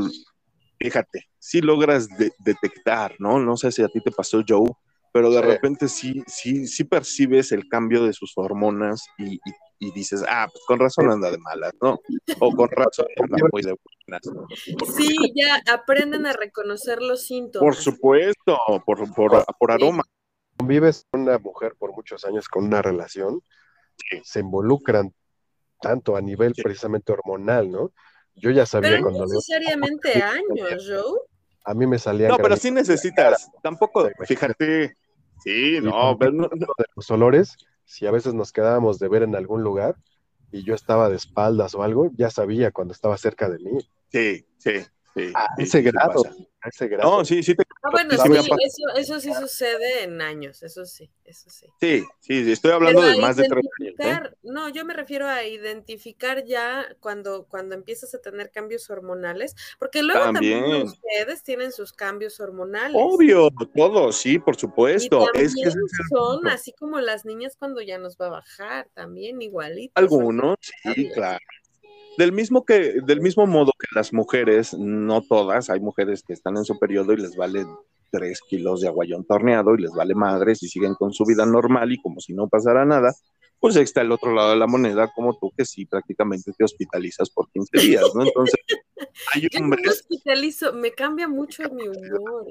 fíjate, 0.78 1.30
sí 1.40 1.62
logras 1.62 2.10
detectar, 2.40 3.16
¿no? 3.18 3.40
No 3.40 3.56
sé 3.56 3.72
si 3.72 3.82
a 3.82 3.88
ti 3.88 4.02
te 4.02 4.12
pasó, 4.12 4.44
Joe, 4.46 4.70
pero 5.14 5.32
de 5.32 5.42
repente 5.42 5.88
sí, 5.88 6.22
sí, 6.28 6.68
sí 6.68 6.84
percibes 6.84 7.54
el 7.54 7.70
cambio 7.70 8.04
de 8.04 8.12
sus 8.12 8.34
hormonas 8.36 9.06
y, 9.18 9.40
dices, 9.94 10.22
ah, 10.28 10.50
pues 10.52 10.66
con 10.68 10.80
razón 10.80 11.10
anda 11.10 11.32
de 11.32 11.38
malas, 11.38 11.72
¿no? 11.82 11.98
O 12.42 12.52
con 12.52 12.70
razón 12.70 13.06
anda 13.24 13.38
muy 13.54 13.62
de 13.62 13.74
buenas. 14.10 14.98
Sí, 14.98 15.16
ya 15.34 15.62
aprenden 15.74 16.26
a 16.26 16.34
reconocer 16.34 17.02
los 17.02 17.26
síntomas. 17.26 17.64
Por 17.64 17.76
supuesto, 17.82 18.60
por, 18.86 19.14
por, 19.14 19.46
por 19.58 19.72
aroma. 19.72 20.04
Convives 20.58 21.08
con 21.10 21.22
una 21.22 21.38
mujer 21.38 21.78
por 21.80 21.94
muchos 21.94 22.26
años 22.26 22.50
con 22.50 22.66
una 22.66 22.82
relación 22.82 23.42
se 24.24 24.40
involucran 24.40 25.14
tanto 25.82 26.16
a 26.16 26.22
nivel 26.22 26.54
precisamente 26.54 27.12
hormonal, 27.12 27.72
¿no? 27.72 27.92
Yo 28.36 28.52
ya 28.52 28.66
sabía 28.66 28.92
pero 28.92 29.04
cuando... 29.04 29.26
No 29.26 29.34
necesariamente 29.34 30.24
años, 30.24 30.88
Joe. 30.88 31.20
A 31.66 31.74
mí 31.74 31.86
me 31.86 32.00
salía... 32.00 32.30
No, 32.30 32.38
pero 32.38 32.56
sí 32.56 32.72
necesitas, 32.72 33.50
tampoco, 33.62 34.10
fíjate, 34.26 34.96
sí, 35.44 35.80
no, 35.82 36.18
pero 36.18 36.32
no, 36.32 36.48
De 36.50 36.86
los 36.96 37.12
olores, 37.12 37.56
si 37.86 38.08
a 38.08 38.12
veces 38.12 38.34
nos 38.34 38.52
quedábamos 38.52 38.98
de 39.00 39.10
ver 39.10 39.24
en 39.24 39.36
algún 39.36 39.64
lugar 39.64 39.96
y 40.52 40.64
yo 40.64 40.74
estaba 40.74 41.10
de 41.10 41.18
espaldas 41.18 41.76
o 41.76 41.84
algo, 41.84 42.10
ya 42.16 42.30
sabía 42.30 42.72
cuando 42.72 42.94
estaba 42.94 43.18
cerca 43.18 43.50
de 43.50 43.60
mí. 43.60 43.80
Sí, 44.12 44.46
sí, 44.58 44.72
sí. 45.16 45.32
A 45.36 45.47
ese 45.57 45.82
grado. 45.82 46.24
No, 47.01 47.26
sí, 47.26 47.41
sí 47.41 47.55
te... 47.55 47.64
Bueno, 47.91 48.12
sí, 48.12 48.30
eso, 48.34 48.84
eso, 48.95 49.20
sí 49.20 49.34
sucede 49.34 50.03
en 50.03 50.22
años, 50.22 50.62
eso 50.62 50.86
sí, 50.86 51.09
eso 51.26 51.49
sí. 51.49 51.66
Sí, 51.80 52.03
sí, 52.20 52.51
estoy 52.51 52.72
hablando 52.72 53.01
de 53.01 53.18
más 53.18 53.36
de 53.36 53.47
tres 53.47 53.66
años. 53.80 53.95
¿eh? 53.97 54.30
No, 54.43 54.70
yo 54.70 54.86
me 54.86 54.93
refiero 54.93 55.28
a 55.28 55.43
identificar 55.43 56.45
ya 56.45 56.86
cuando, 56.99 57.45
cuando 57.45 57.74
empiezas 57.74 58.14
a 58.14 58.20
tener 58.20 58.51
cambios 58.51 58.89
hormonales, 58.91 59.55
porque 59.80 60.03
luego 60.03 60.22
también, 60.22 60.64
ustedes 60.84 61.41
tienen 61.41 61.72
sus 61.72 61.93
cambios 61.93 62.39
hormonales. 62.39 62.95
Obvio, 62.95 63.49
todos, 63.76 64.18
sí, 64.18 64.38
por 64.38 64.55
supuesto. 64.55 65.34
es 65.34 65.55
que 65.55 65.72
son 66.09 66.47
así 66.47 66.74
como 66.74 66.99
las 66.99 67.26
niñas 67.26 67.55
cuando 67.57 67.82
ya 67.82 67.97
nos 67.97 68.18
va 68.18 68.28
a 68.28 68.30
bajar, 68.30 68.88
también 68.93 69.41
igualito. 69.41 69.93
Algunos, 69.95 70.57
sí, 70.93 71.09
claro. 71.09 71.39
Del 72.22 72.34
mismo, 72.34 72.63
que, 72.63 73.01
del 73.03 73.19
mismo 73.19 73.47
modo 73.47 73.72
que 73.80 73.88
las 73.95 74.13
mujeres, 74.13 74.76
no 74.76 75.24
todas, 75.24 75.72
hay 75.72 75.80
mujeres 75.80 76.22
que 76.22 76.34
están 76.34 76.55
en 76.55 76.65
su 76.65 76.78
periodo 76.78 77.13
y 77.13 77.17
les 77.17 77.36
vale 77.36 77.65
tres 78.11 78.41
kilos 78.47 78.82
de 78.82 78.89
aguayón 78.89 79.26
torneado 79.26 79.74
y 79.74 79.82
les 79.82 79.89
vale 79.89 80.13
madres 80.13 80.61
y 80.61 80.67
siguen 80.67 80.93
con 80.93 81.13
su 81.13 81.26
vida 81.26 81.47
normal 81.47 81.91
y 81.91 81.99
como 81.99 82.19
si 82.19 82.36
no 82.36 82.47
pasara 82.47 82.86
nada, 82.86 83.11
pues 83.59 83.76
está 83.76 84.01
el 84.01 84.11
otro 84.11 84.36
lado 84.36 84.51
de 84.51 84.57
la 84.57 84.67
moneda, 84.67 85.11
como 85.15 85.36
tú 85.39 85.51
que 85.57 85.65
sí 85.65 85.88
prácticamente 85.88 86.51
te 86.55 86.63
hospitalizas 86.63 87.32
por 87.32 87.49
15 87.49 87.80
días, 87.80 88.05
¿no? 88.13 88.24
Entonces, 88.24 88.59
hay 89.34 89.47
hombres... 89.59 89.82
Yo 89.84 89.88
me 89.88 89.89
hospitalizo, 89.89 90.74
me 90.74 90.91
cambia 90.91 91.28
mucho 91.28 91.63
mi 91.72 91.88
humor. 91.88 92.45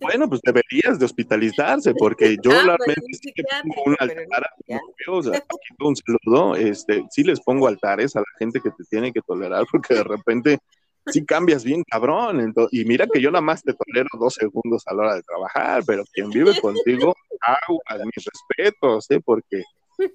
Bueno, 0.00 0.28
pues 0.28 0.40
deberías 0.42 0.98
de 0.98 1.04
hospitalizarse, 1.04 1.94
porque 1.94 2.36
yo 2.42 2.50
ah, 2.50 2.62
realmente 2.64 3.06
sí 3.12 3.32
pongo 3.62 3.82
un 3.86 3.96
altar 3.98 4.50
o 5.08 5.22
sea, 5.22 5.36
aquí 5.36 5.68
un 5.80 5.96
saludo, 5.96 6.56
este, 6.56 7.04
sí 7.10 7.22
les 7.24 7.40
pongo 7.40 7.66
altares 7.68 8.16
a 8.16 8.20
la 8.20 8.26
gente 8.38 8.60
que 8.60 8.70
te 8.70 8.84
tiene 8.90 9.12
que 9.12 9.20
tolerar, 9.20 9.64
porque 9.70 9.94
de 9.94 10.04
repente 10.04 10.58
sí 11.06 11.24
cambias 11.24 11.64
bien 11.64 11.82
cabrón. 11.84 12.52
y 12.70 12.84
mira 12.84 13.06
que 13.06 13.20
yo 13.20 13.30
nada 13.30 13.42
más 13.42 13.62
te 13.62 13.74
tolero 13.74 14.08
dos 14.18 14.34
segundos 14.34 14.82
a 14.86 14.94
la 14.94 15.02
hora 15.02 15.14
de 15.16 15.22
trabajar, 15.22 15.82
pero 15.86 16.04
quien 16.12 16.30
vive 16.30 16.60
contigo, 16.60 17.14
aguas, 17.40 18.04
mis 18.04 18.24
respetos, 18.24 19.10
¿eh? 19.10 19.20
Porque 19.24 19.62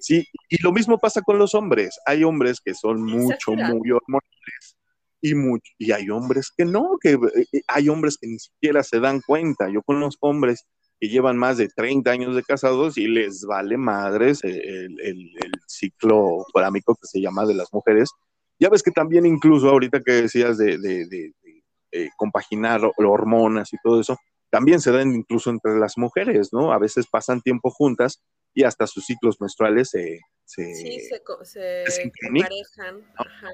sí, 0.00 0.26
y 0.48 0.62
lo 0.62 0.72
mismo 0.72 0.98
pasa 0.98 1.22
con 1.22 1.38
los 1.38 1.54
hombres. 1.54 1.98
Hay 2.06 2.24
hombres 2.24 2.60
que 2.60 2.74
son 2.74 3.02
mucho, 3.02 3.52
muy 3.52 3.90
hormonales 3.90 4.78
y, 5.20 5.34
mucho, 5.34 5.70
y 5.78 5.92
hay 5.92 6.10
hombres 6.10 6.52
que 6.56 6.64
no, 6.64 6.98
que 7.00 7.12
eh, 7.12 7.62
hay 7.66 7.88
hombres 7.88 8.16
que 8.20 8.28
ni 8.28 8.38
siquiera 8.38 8.82
se 8.82 9.00
dan 9.00 9.20
cuenta. 9.26 9.68
Yo 9.68 9.82
con 9.82 10.00
los 10.00 10.16
hombres 10.20 10.66
que 11.00 11.08
llevan 11.08 11.36
más 11.36 11.58
de 11.58 11.68
30 11.68 12.10
años 12.10 12.34
de 12.34 12.42
casados 12.42 12.98
y 12.98 13.06
les 13.06 13.44
vale 13.44 13.76
madres 13.76 14.42
el, 14.42 15.00
el, 15.00 15.30
ciclo 15.66 16.44
corámico 16.52 16.96
que 16.96 17.06
se 17.06 17.20
llama 17.20 17.46
de 17.46 17.54
las 17.54 17.72
mujeres. 17.72 18.10
Ya 18.58 18.68
ves 18.68 18.82
que 18.82 18.90
también 18.90 19.24
incluso 19.24 19.68
ahorita 19.68 20.02
que 20.02 20.12
decías 20.12 20.58
de, 20.58 20.78
de, 20.78 21.06
de, 21.06 21.32
eh, 21.92 22.08
compaginar 22.16 22.80
hormonas 22.96 23.72
y 23.72 23.76
todo 23.82 24.00
eso, 24.00 24.16
también 24.50 24.80
se 24.80 24.90
dan 24.90 25.14
incluso 25.14 25.50
entre 25.50 25.78
las 25.78 25.96
mujeres, 25.96 26.48
¿no? 26.52 26.72
A 26.72 26.78
veces 26.78 27.06
pasan 27.06 27.40
tiempo 27.42 27.70
juntas 27.70 28.22
y 28.54 28.64
hasta 28.64 28.86
sus 28.86 29.04
ciclos 29.04 29.40
menstruales 29.40 29.90
se, 29.90 30.20
se, 30.44 30.74
sí, 30.74 31.00
se, 31.00 31.84
se, 31.86 32.12
emparejan. 32.22 33.04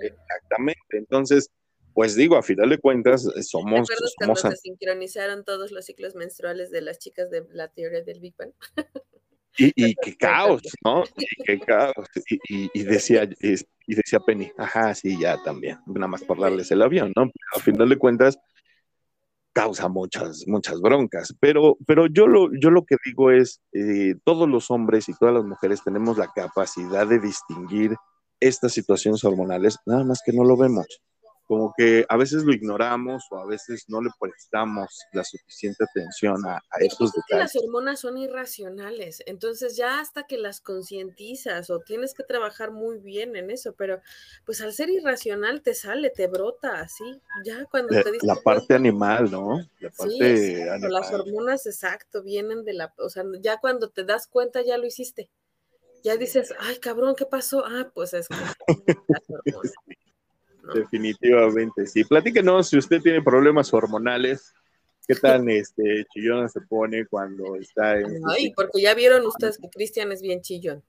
Exactamente. 0.00 0.96
Entonces, 0.96 1.50
pues 1.94 2.16
digo, 2.16 2.36
a 2.36 2.42
final 2.42 2.70
de 2.70 2.78
cuentas, 2.78 3.26
eh, 3.36 3.42
somos. 3.42 3.86
¿Te 3.86 3.94
acuerdas 3.94 4.14
cuando 4.16 4.36
se 4.36 4.56
sincronizaron 4.56 5.44
todos 5.44 5.70
los 5.70 5.84
ciclos 5.84 6.14
menstruales 6.14 6.70
de 6.70 6.80
las 6.80 6.98
chicas 6.98 7.30
de 7.30 7.46
la 7.50 7.68
teoría 7.68 8.02
del 8.02 8.20
Big 8.20 8.34
Bang? 8.36 8.52
Y, 9.56 9.72
y 9.76 9.94
qué 10.02 10.16
caos, 10.16 10.62
¿no? 10.84 11.04
Y 11.16 11.44
qué 11.44 11.60
caos. 11.60 12.08
Y, 12.48 12.70
y, 12.74 12.82
decía, 12.82 13.28
y 13.40 13.94
decía 13.94 14.18
Penny, 14.20 14.50
ajá, 14.58 14.94
sí, 14.94 15.16
ya 15.20 15.40
también, 15.42 15.78
nada 15.86 16.08
más 16.08 16.24
por 16.24 16.40
darles 16.40 16.70
el 16.72 16.82
avión, 16.82 17.12
¿no? 17.14 17.30
a 17.54 17.60
final 17.60 17.88
de 17.88 17.96
cuentas, 17.96 18.38
causa 19.54 19.88
muchas, 19.88 20.44
muchas 20.46 20.80
broncas. 20.80 21.34
Pero, 21.40 21.78
pero 21.86 22.06
yo, 22.06 22.26
lo, 22.26 22.50
yo 22.60 22.70
lo 22.70 22.84
que 22.84 22.96
digo 23.06 23.30
es, 23.30 23.62
eh, 23.72 24.16
todos 24.24 24.48
los 24.48 24.70
hombres 24.70 25.08
y 25.08 25.14
todas 25.14 25.34
las 25.34 25.44
mujeres 25.44 25.82
tenemos 25.82 26.18
la 26.18 26.30
capacidad 26.34 27.06
de 27.06 27.20
distinguir 27.20 27.96
estas 28.40 28.72
situaciones 28.72 29.24
hormonales, 29.24 29.78
nada 29.86 30.04
más 30.04 30.20
que 30.24 30.32
no 30.32 30.44
lo 30.44 30.56
vemos 30.56 30.86
como 31.46 31.74
que 31.76 32.06
a 32.08 32.16
veces 32.16 32.44
lo 32.44 32.52
ignoramos 32.52 33.24
o 33.30 33.38
a 33.38 33.46
veces 33.46 33.84
no 33.88 34.00
le 34.00 34.10
prestamos 34.18 35.00
la 35.12 35.24
suficiente 35.24 35.84
atención 35.84 36.44
a, 36.46 36.56
a 36.56 36.78
estos 36.80 37.12
detalles. 37.12 37.54
Las 37.54 37.62
hormonas 37.62 38.00
son 38.00 38.16
irracionales, 38.16 39.22
entonces 39.26 39.76
ya 39.76 40.00
hasta 40.00 40.24
que 40.24 40.38
las 40.38 40.60
concientizas 40.60 41.70
o 41.70 41.80
tienes 41.80 42.14
que 42.14 42.22
trabajar 42.22 42.70
muy 42.70 42.98
bien 42.98 43.36
en 43.36 43.50
eso, 43.50 43.74
pero 43.76 44.00
pues 44.46 44.60
al 44.62 44.72
ser 44.72 44.90
irracional 44.90 45.62
te 45.62 45.74
sale, 45.74 46.10
te 46.10 46.26
brota 46.28 46.80
así, 46.80 47.20
ya 47.44 47.66
cuando 47.66 47.94
la, 47.94 48.02
te 48.02 48.10
La 48.22 48.36
parte 48.36 48.74
animal, 48.74 49.30
¿no? 49.30 49.58
La 49.80 49.90
parte 49.90 50.36
sí, 50.36 50.62
animal. 50.62 50.92
las 50.92 51.12
hormonas, 51.12 51.66
exacto, 51.66 52.22
vienen 52.22 52.64
de 52.64 52.72
la, 52.72 52.94
o 52.98 53.08
sea, 53.10 53.24
ya 53.40 53.58
cuando 53.58 53.90
te 53.90 54.04
das 54.04 54.26
cuenta 54.26 54.62
ya 54.62 54.78
lo 54.78 54.86
hiciste. 54.86 55.28
Ya 56.02 56.16
dices, 56.16 56.54
ay 56.58 56.76
cabrón, 56.80 57.14
¿qué 57.16 57.24
pasó? 57.24 57.64
Ah, 57.66 57.90
pues 57.94 58.12
es 58.12 58.28
que 58.28 58.36
las 59.08 59.30
hormonas. 59.30 59.72
Definitivamente, 60.72 61.86
sí. 61.86 62.04
Platíquenos 62.04 62.68
si 62.68 62.78
usted 62.78 63.00
tiene 63.00 63.22
problemas 63.22 63.72
hormonales, 63.74 64.54
qué 65.06 65.14
tan 65.14 65.48
este, 65.50 66.06
chillona 66.12 66.48
se 66.48 66.60
pone 66.62 67.06
cuando 67.06 67.56
está 67.56 67.98
en... 67.98 68.22
Ay, 68.28 68.52
porque 68.54 68.80
ya 68.80 68.94
vieron 68.94 69.26
ustedes 69.26 69.58
que 69.58 69.68
Cristian 69.68 70.12
es 70.12 70.22
bien 70.22 70.40
chillón. 70.40 70.82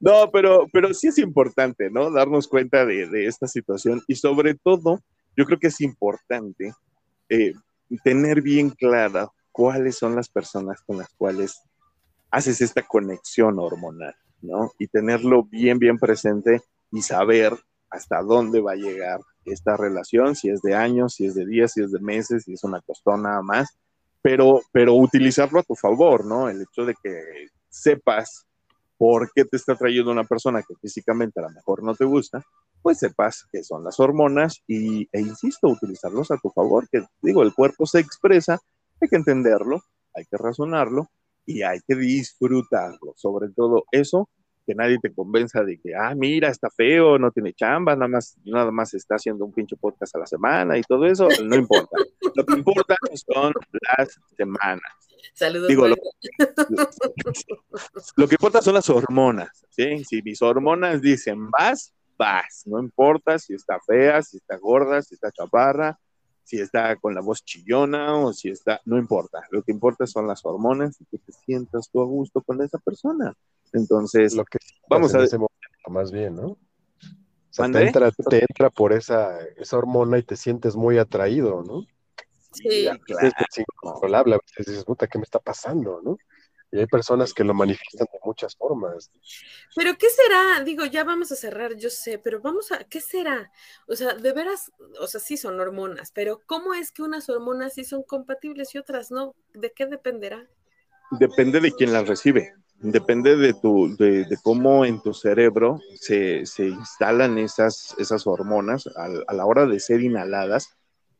No, 0.00 0.30
pero, 0.32 0.66
pero 0.72 0.94
sí 0.94 1.08
es 1.08 1.18
importante, 1.18 1.90
¿no? 1.90 2.10
Darnos 2.10 2.48
cuenta 2.48 2.84
de, 2.84 3.26
esta 3.26 3.46
situación 3.46 4.02
y 4.08 4.16
sobre 4.16 4.54
todo, 4.54 5.00
yo 5.36 5.44
creo 5.44 5.58
que 5.58 5.68
es 5.68 5.80
importante 5.80 6.72
eh, 7.28 7.52
tener 8.02 8.42
bien 8.42 8.70
clara 8.70 9.30
cuáles 9.52 9.96
son 9.98 10.16
las 10.16 10.28
personas 10.28 10.80
con 10.82 10.98
las 10.98 11.12
cuales 11.14 11.62
haces 12.30 12.60
esta 12.60 12.82
conexión 12.82 13.58
hormonal. 13.58 14.14
¿No? 14.42 14.72
Y 14.78 14.88
tenerlo 14.88 15.44
bien, 15.44 15.78
bien 15.78 15.98
presente 15.98 16.62
y 16.90 17.02
saber 17.02 17.58
hasta 17.90 18.22
dónde 18.22 18.60
va 18.60 18.72
a 18.72 18.76
llegar 18.76 19.20
esta 19.44 19.76
relación, 19.76 20.34
si 20.36 20.48
es 20.48 20.62
de 20.62 20.74
años, 20.74 21.14
si 21.14 21.26
es 21.26 21.34
de 21.34 21.46
días, 21.46 21.72
si 21.72 21.82
es 21.82 21.92
de 21.92 22.00
meses, 22.00 22.44
si 22.44 22.54
es 22.54 22.64
una 22.64 22.80
costón 22.80 23.22
nada 23.22 23.42
más, 23.42 23.76
pero, 24.22 24.60
pero 24.72 24.94
utilizarlo 24.94 25.60
a 25.60 25.64
tu 25.64 25.74
favor, 25.74 26.24
¿no? 26.24 26.48
El 26.48 26.62
hecho 26.62 26.84
de 26.84 26.94
que 27.02 27.48
sepas 27.68 28.46
por 28.96 29.32
qué 29.34 29.44
te 29.44 29.56
está 29.56 29.74
trayendo 29.74 30.12
una 30.12 30.24
persona 30.24 30.62
que 30.62 30.74
físicamente 30.76 31.40
a 31.40 31.44
lo 31.44 31.50
mejor 31.50 31.82
no 31.82 31.94
te 31.94 32.04
gusta, 32.04 32.42
pues 32.82 32.98
sepas 32.98 33.46
que 33.50 33.64
son 33.64 33.82
las 33.82 33.98
hormonas 33.98 34.62
y, 34.66 35.08
e 35.12 35.20
insisto, 35.20 35.68
utilizarlos 35.68 36.30
a 36.30 36.38
tu 36.38 36.50
favor, 36.50 36.88
que 36.88 37.04
digo, 37.20 37.42
el 37.42 37.52
cuerpo 37.52 37.84
se 37.84 37.98
expresa, 37.98 38.60
hay 39.00 39.08
que 39.08 39.16
entenderlo, 39.16 39.82
hay 40.14 40.24
que 40.24 40.36
razonarlo 40.36 41.08
y 41.46 41.62
hay 41.62 41.80
que 41.86 41.94
disfrutarlo. 41.94 43.14
Sobre 43.16 43.48
todo 43.50 43.84
eso, 43.90 44.28
que 44.66 44.74
nadie 44.74 44.98
te 45.00 45.12
convenza 45.12 45.62
de 45.64 45.78
que, 45.78 45.94
ah, 45.94 46.14
mira, 46.14 46.48
está 46.48 46.70
feo, 46.70 47.18
no 47.18 47.30
tiene 47.30 47.52
chamba, 47.52 47.94
nada 47.94 48.08
más, 48.08 48.36
nada 48.44 48.70
más 48.70 48.94
está 48.94 49.16
haciendo 49.16 49.44
un 49.44 49.52
pinche 49.52 49.76
podcast 49.76 50.14
a 50.16 50.20
la 50.20 50.26
semana 50.26 50.78
y 50.78 50.82
todo 50.82 51.06
eso, 51.06 51.28
no 51.44 51.56
importa. 51.56 51.96
lo 52.34 52.44
que 52.44 52.54
importa 52.54 52.94
son 53.14 53.52
las 53.98 54.20
semanas. 54.36 54.92
Saludos. 55.34 55.68
Digo, 55.68 55.88
lo, 55.88 55.96
lo, 58.16 58.28
que 58.28 58.34
importa 58.34 58.60
son 58.60 58.74
las 58.74 58.90
hormonas, 58.90 59.64
¿sí? 59.70 60.04
Si 60.04 60.20
mis 60.22 60.42
hormonas 60.42 61.00
dicen 61.00 61.50
vas, 61.50 61.92
vas, 62.18 62.64
no 62.66 62.80
importa 62.80 63.38
si 63.38 63.54
está 63.54 63.78
fea, 63.80 64.22
si 64.22 64.36
está 64.38 64.56
gorda, 64.58 65.00
si 65.00 65.14
está 65.14 65.30
chaparra, 65.30 65.98
si 66.44 66.60
está 66.60 66.96
con 66.96 67.14
la 67.14 67.20
voz 67.20 67.44
chillona 67.44 68.16
o 68.16 68.32
si 68.32 68.50
está, 68.50 68.80
no 68.84 68.98
importa. 68.98 69.42
Lo 69.50 69.62
que 69.62 69.72
importa 69.72 70.06
son 70.06 70.26
las 70.26 70.44
hormonas 70.44 71.00
y 71.00 71.04
que 71.06 71.18
te 71.18 71.32
sientas 71.32 71.88
tú 71.90 72.00
a 72.00 72.04
gusto 72.04 72.42
con 72.42 72.62
esa 72.62 72.78
persona. 72.78 73.34
Entonces, 73.72 74.34
lo 74.34 74.44
que 74.44 74.58
vamos 74.88 75.14
a 75.14 75.18
ver. 75.18 75.28
más 75.88 76.12
bien, 76.12 76.36
¿no? 76.36 76.46
O 76.48 77.54
sea, 77.54 77.70
te 77.70 77.86
entra, 77.86 78.10
te 78.10 78.40
entra, 78.40 78.70
por 78.70 78.92
esa, 78.92 79.38
esa 79.56 79.76
hormona 79.76 80.18
y 80.18 80.22
te 80.22 80.36
sientes 80.36 80.74
muy 80.74 80.98
atraído, 80.98 81.62
¿no? 81.62 81.86
Sí, 82.52 82.88
claro. 83.04 83.28
Es 83.28 83.58
incontrolable, 83.58 84.34
a 84.34 84.38
veces 84.38 84.66
dices, 84.66 84.84
puta, 84.84 85.06
¿qué 85.06 85.18
me 85.18 85.24
está 85.24 85.38
pasando, 85.38 86.00
no? 86.02 86.16
Y 86.72 86.78
hay 86.78 86.86
personas 86.86 87.34
que 87.34 87.44
lo 87.44 87.52
manifiestan 87.52 88.08
de 88.10 88.18
muchas 88.24 88.56
formas. 88.56 89.10
Pero 89.76 89.92
¿qué 89.98 90.06
será? 90.08 90.64
Digo, 90.64 90.86
ya 90.86 91.04
vamos 91.04 91.30
a 91.30 91.36
cerrar, 91.36 91.76
yo 91.76 91.90
sé, 91.90 92.18
pero 92.18 92.40
vamos 92.40 92.72
a, 92.72 92.84
¿qué 92.84 93.02
será? 93.02 93.52
O 93.86 93.94
sea, 93.94 94.14
de 94.14 94.32
veras, 94.32 94.72
o 94.98 95.06
sea, 95.06 95.20
sí 95.20 95.36
son 95.36 95.60
hormonas, 95.60 96.12
pero 96.12 96.40
¿cómo 96.46 96.72
es 96.72 96.90
que 96.90 97.02
unas 97.02 97.28
hormonas 97.28 97.74
sí 97.74 97.84
son 97.84 98.02
compatibles 98.02 98.74
y 98.74 98.78
otras 98.78 99.10
no? 99.10 99.34
¿De 99.52 99.70
qué 99.70 99.84
dependerá? 99.84 100.48
Depende 101.20 101.60
de 101.60 101.72
quién 101.72 101.92
las 101.92 102.08
recibe. 102.08 102.54
Depende 102.78 103.36
de, 103.36 103.52
tu, 103.52 103.94
de, 103.98 104.26
cómo 104.42 104.86
en 104.86 105.02
tu 105.02 105.12
cerebro 105.12 105.78
se, 106.00 106.46
se 106.46 106.68
instalan 106.68 107.36
esas, 107.36 107.94
esas 107.98 108.26
hormonas 108.26 108.86
a, 108.96 109.08
a, 109.28 109.34
la 109.34 109.44
hora 109.44 109.66
de 109.66 109.78
ser 109.78 110.00
inhaladas. 110.00 110.74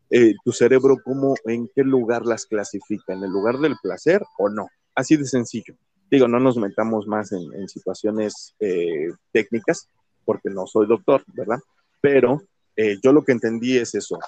Eh, 0.09 0.33
tu 0.45 0.53
cerebro, 0.53 0.97
cómo, 1.05 1.35
en 1.45 1.69
qué 1.75 1.83
lugar 1.83 2.25
las 2.25 2.47
clasifica, 2.47 3.13
en 3.13 3.23
el 3.23 3.31
lugar 3.31 3.59
del 3.59 3.77
placer 3.83 4.23
o 4.39 4.49
no 4.49 4.67
Así 4.95 5.17
de 5.17 5.25
sencillo. 5.25 5.75
Digo, 6.11 6.29
no 6.29 6.39
nos 6.39 6.59
metamos 6.59 7.07
más 7.07 7.33
en, 7.33 7.69
situaciones 7.69 8.55
eh, 8.61 9.11
técnicas, 9.33 9.89
porque 10.27 10.51
no 10.51 10.67
soy 10.67 10.87
doctor, 10.87 11.25
¿verdad? 11.29 11.59
Pero 12.03 12.43
eh, 12.77 12.99
yo 13.03 13.13
lo 13.13 13.25
que 13.25 13.33
entendí 13.33 13.79
es 13.79 13.95
eso. 13.95 14.19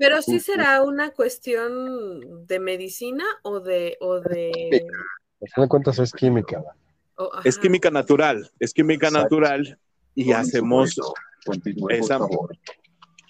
Pero 0.00 0.20
sí 0.20 0.40
será 0.40 0.82
una 0.82 1.10
cuestión 1.10 2.46
de 2.46 2.58
medicina 2.58 3.24
o 3.42 3.60
de... 3.60 3.96
O 4.00 4.18
de... 4.20 4.84
Al 5.54 5.68
cuentas 5.68 6.00
es 6.00 6.12
química. 6.12 6.64
es 7.44 7.56
química 7.56 7.90
natural, 7.90 8.50
es 8.58 8.72
química 8.72 9.08
natural 9.08 9.78
y 10.14 10.32
hacemos 10.32 10.96
esa... 11.90 12.18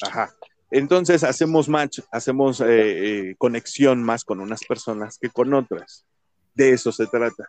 Ajá. 0.02 0.34
Entonces 0.70 1.24
hacemos 1.24 1.68
match, 1.68 2.00
hacemos 2.10 2.62
eh, 2.66 3.34
conexión 3.36 4.02
más 4.02 4.24
con 4.24 4.40
unas 4.40 4.64
personas 4.64 5.18
que 5.18 5.28
con 5.28 5.52
otras 5.52 6.06
de 6.56 6.70
eso 6.72 6.90
se 6.90 7.06
trata. 7.06 7.48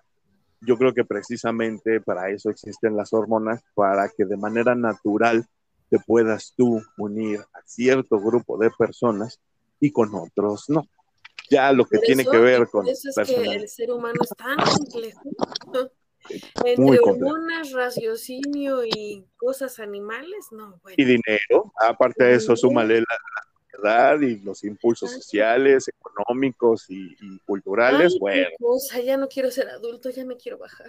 Yo 0.62 0.78
creo 0.78 0.94
que 0.94 1.06
precisamente 1.06 2.02
para 2.02 2.30
eso 2.30 2.50
existen 2.50 2.96
las 2.96 3.14
hormonas, 3.14 3.64
para 3.74 4.10
que 4.10 4.26
de 4.26 4.38
manera 4.38 4.76
natural 4.76 5.48
te 5.90 6.00
puedas 6.00 6.54
tú 6.56 6.82
unir 6.98 7.40
a 7.40 7.62
cierto 7.66 8.20
grupo 8.20 8.58
de 8.58 8.70
personas 8.72 9.40
y 9.80 9.92
con 9.92 10.14
otros 10.14 10.66
no. 10.70 10.88
Ya 11.50 11.72
lo 11.72 11.86
que 11.86 12.00
tiene 12.00 12.26
que 12.26 12.38
ver 12.38 12.68
con... 12.68 12.86
Eso 12.88 13.10
es 13.10 13.28
que 13.28 13.42
el 13.42 13.70
ser 13.70 13.92
humano 13.92 14.20
es 14.22 14.30
tan 14.36 14.58
complejo. 14.58 15.22
Entre 16.66 17.00
hormonas, 17.00 17.72
raciocinio 17.72 18.84
y 18.84 19.26
cosas 19.38 19.80
animales, 19.80 20.48
no. 20.52 20.82
Y 20.98 21.06
dinero, 21.06 21.72
aparte 21.82 22.26
de 22.26 22.36
eso, 22.36 22.54
súmale 22.58 23.00
la, 23.00 23.06
sociedad 23.78 24.20
y 24.22 24.40
los 24.40 24.64
impulsos 24.64 25.12
sociales, 25.12 25.88
económicos 25.88 26.86
y, 26.90 27.16
culturales, 27.46 28.18
bueno. 28.20 28.48
ya 29.04 29.18
no 29.18 29.28
quiero 29.28 29.52
ser 29.52 29.70
adulto, 29.70 30.10
ya 30.10 30.26
me 30.26 30.36
quiero 30.36 30.58
bajar. 30.58 30.88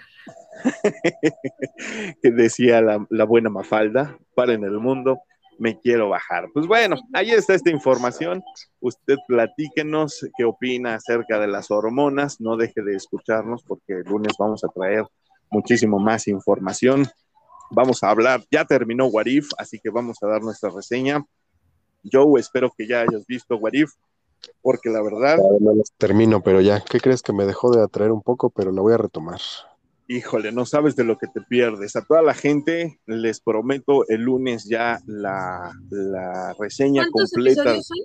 Decía 2.22 2.80
la, 2.80 3.06
la 3.10 3.24
buena 3.24 3.50
Mafalda, 3.50 4.18
para 4.34 4.54
en 4.54 4.64
el 4.64 4.78
mundo, 4.78 5.20
me 5.58 5.78
quiero 5.78 6.08
bajar. 6.08 6.48
Pues 6.54 6.66
bueno, 6.66 6.96
ahí 7.12 7.30
está 7.30 7.54
esta 7.54 7.70
información. 7.70 8.42
Usted 8.80 9.16
platíquenos 9.26 10.26
qué 10.36 10.44
opina 10.44 10.94
acerca 10.94 11.38
de 11.38 11.48
las 11.48 11.70
hormonas. 11.70 12.40
No 12.40 12.56
deje 12.56 12.82
de 12.82 12.94
escucharnos 12.94 13.64
porque 13.64 13.94
el 13.94 14.04
lunes 14.04 14.34
vamos 14.38 14.64
a 14.64 14.68
traer 14.68 15.04
muchísimo 15.50 15.98
más 15.98 16.28
información. 16.28 17.06
Vamos 17.70 18.02
a 18.02 18.10
hablar, 18.10 18.42
ya 18.50 18.64
terminó 18.64 19.06
Warif, 19.06 19.50
así 19.58 19.78
que 19.78 19.90
vamos 19.90 20.22
a 20.22 20.26
dar 20.26 20.42
nuestra 20.42 20.70
reseña. 20.70 21.22
Joe, 22.10 22.40
espero 22.40 22.72
que 22.76 22.86
ya 22.86 23.00
hayas 23.00 23.26
visto 23.26 23.56
Warif, 23.56 23.92
porque 24.62 24.90
la 24.90 25.02
verdad... 25.02 25.38
termino, 25.98 26.42
pero 26.42 26.60
ya, 26.60 26.80
¿qué 26.80 27.00
crees 27.00 27.22
que 27.22 27.32
me 27.32 27.44
dejó 27.44 27.70
de 27.70 27.82
atraer 27.82 28.12
un 28.12 28.22
poco? 28.22 28.50
Pero 28.50 28.72
la 28.72 28.82
voy 28.82 28.94
a 28.94 28.98
retomar. 28.98 29.40
Híjole, 30.06 30.52
no 30.52 30.64
sabes 30.64 30.96
de 30.96 31.04
lo 31.04 31.18
que 31.18 31.26
te 31.26 31.42
pierdes. 31.42 31.94
A 31.94 32.04
toda 32.04 32.22
la 32.22 32.32
gente 32.32 32.98
les 33.06 33.40
prometo 33.40 34.08
el 34.08 34.22
lunes 34.22 34.64
ya 34.64 35.00
la, 35.06 35.72
reseña 36.58 37.06
completa. 37.10 37.74
Son? 37.82 37.96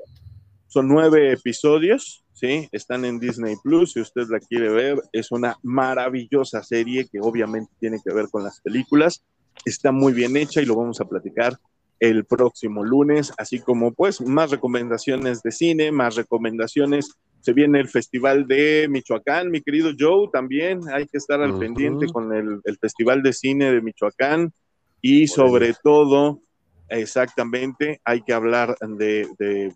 son 0.68 0.88
nueve 0.88 1.32
episodios, 1.32 2.26
¿sí? 2.34 2.68
Están 2.72 3.06
en 3.06 3.20
Disney 3.20 3.56
Plus, 3.64 3.94
si 3.94 4.02
usted 4.02 4.24
la 4.28 4.40
quiere 4.40 4.70
ver, 4.70 5.02
es 5.12 5.32
una 5.32 5.56
maravillosa 5.62 6.64
serie 6.64 7.08
que 7.08 7.20
obviamente 7.22 7.72
tiene 7.80 8.00
que 8.04 8.12
ver 8.14 8.26
con 8.32 8.44
las 8.44 8.60
películas. 8.60 9.24
Está 9.66 9.92
muy 9.92 10.14
bien 10.14 10.36
hecha 10.36 10.62
y 10.62 10.66
lo 10.66 10.76
vamos 10.76 11.00
a 11.00 11.06
platicar 11.06 11.60
el 12.04 12.26
próximo 12.26 12.84
lunes, 12.84 13.32
así 13.38 13.62
como 13.62 13.94
pues 13.94 14.20
más 14.20 14.52
recomendaciones 14.52 15.42
de 15.42 15.54
cine, 15.54 15.90
más 15.94 16.16
recomendaciones. 16.16 17.14
Se 17.40 17.54
viene 17.54 17.80
el 17.80 17.88
Festival 17.88 18.46
de 18.46 18.88
Michoacán, 18.90 19.50
mi 19.50 19.62
querido 19.62 19.92
Joe, 19.98 20.28
también 20.30 20.82
hay 20.92 21.08
que 21.08 21.18
estar 21.18 21.42
al 21.42 21.58
pendiente 21.58 22.08
con 22.08 22.34
el, 22.34 22.62
Festival 22.82 23.24
de 23.24 23.32
Cine 23.32 23.72
de 23.72 23.82
Michoacán. 23.82 24.52
Y 25.00 25.28
sobre 25.28 25.74
todo, 25.82 26.42
exactamente, 26.90 28.02
hay 28.04 28.22
que 28.22 28.34
hablar 28.34 28.76
del 28.80 29.74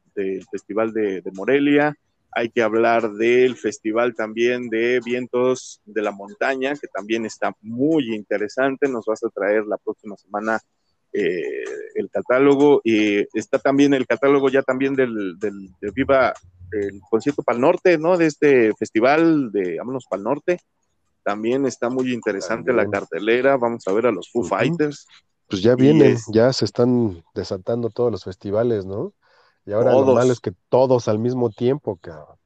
Festival 0.52 0.92
de, 0.92 1.24
Morelia, 1.34 1.96
hay 2.34 2.50
que 2.50 2.62
hablar 2.62 3.14
del 3.14 3.56
Festival 3.56 4.16
también 4.16 4.68
de 4.68 5.00
Vientos 5.00 5.82
de 5.86 6.02
la 6.02 6.12
Montaña, 6.12 6.74
que 6.76 6.88
también 6.88 7.26
está 7.26 7.56
muy 7.62 8.14
interesante, 8.14 8.90
nos 8.90 9.06
vas 9.06 9.24
a 9.24 9.30
traer 9.30 9.66
la 9.66 9.78
próxima 9.78 10.18
semana 10.18 10.60
eh, 11.20 11.64
el 11.96 12.10
catálogo 12.10 12.82
y 12.84 13.26
está 13.38 13.58
también 13.58 13.94
el 13.94 14.06
catálogo 14.06 14.50
ya 14.50 14.62
también 14.62 14.94
del, 14.94 15.38
del 15.40 15.70
de 15.82 15.92
Viva 15.92 16.34
el 16.72 17.00
concierto 17.10 17.44
Pal 17.44 17.60
Norte, 17.60 17.98
¿no? 17.98 18.18
De 18.18 18.28
este 18.28 18.74
festival 18.76 19.52
de 19.52 19.78
Vámonos 19.78 20.06
Pal 20.10 20.24
Norte. 20.24 20.60
También 21.24 21.66
está 21.66 21.90
muy 21.90 22.14
interesante 22.14 22.72
la 22.72 22.90
cartelera. 22.90 23.58
Vamos 23.58 23.88
a 23.88 23.94
ver 23.94 24.08
a 24.08 24.12
los 24.12 24.30
Foo 24.32 24.44
Fighters. 24.44 25.08
Pues 25.50 25.62
ya 25.62 25.76
vienen, 25.76 26.18
ya 26.32 26.52
se 26.54 26.66
están 26.66 27.24
desatando 27.34 27.90
todos 27.90 28.12
los 28.12 28.24
festivales, 28.24 28.86
¿no? 28.86 29.14
Y 29.66 29.72
ahora 29.72 29.94
lo 29.94 30.14
malo 30.14 30.32
es 30.32 30.40
que 30.40 30.54
todos 30.70 31.08
al 31.08 31.20
mismo 31.20 31.50
tiempo, 31.50 31.98
cabrón. 31.98 32.38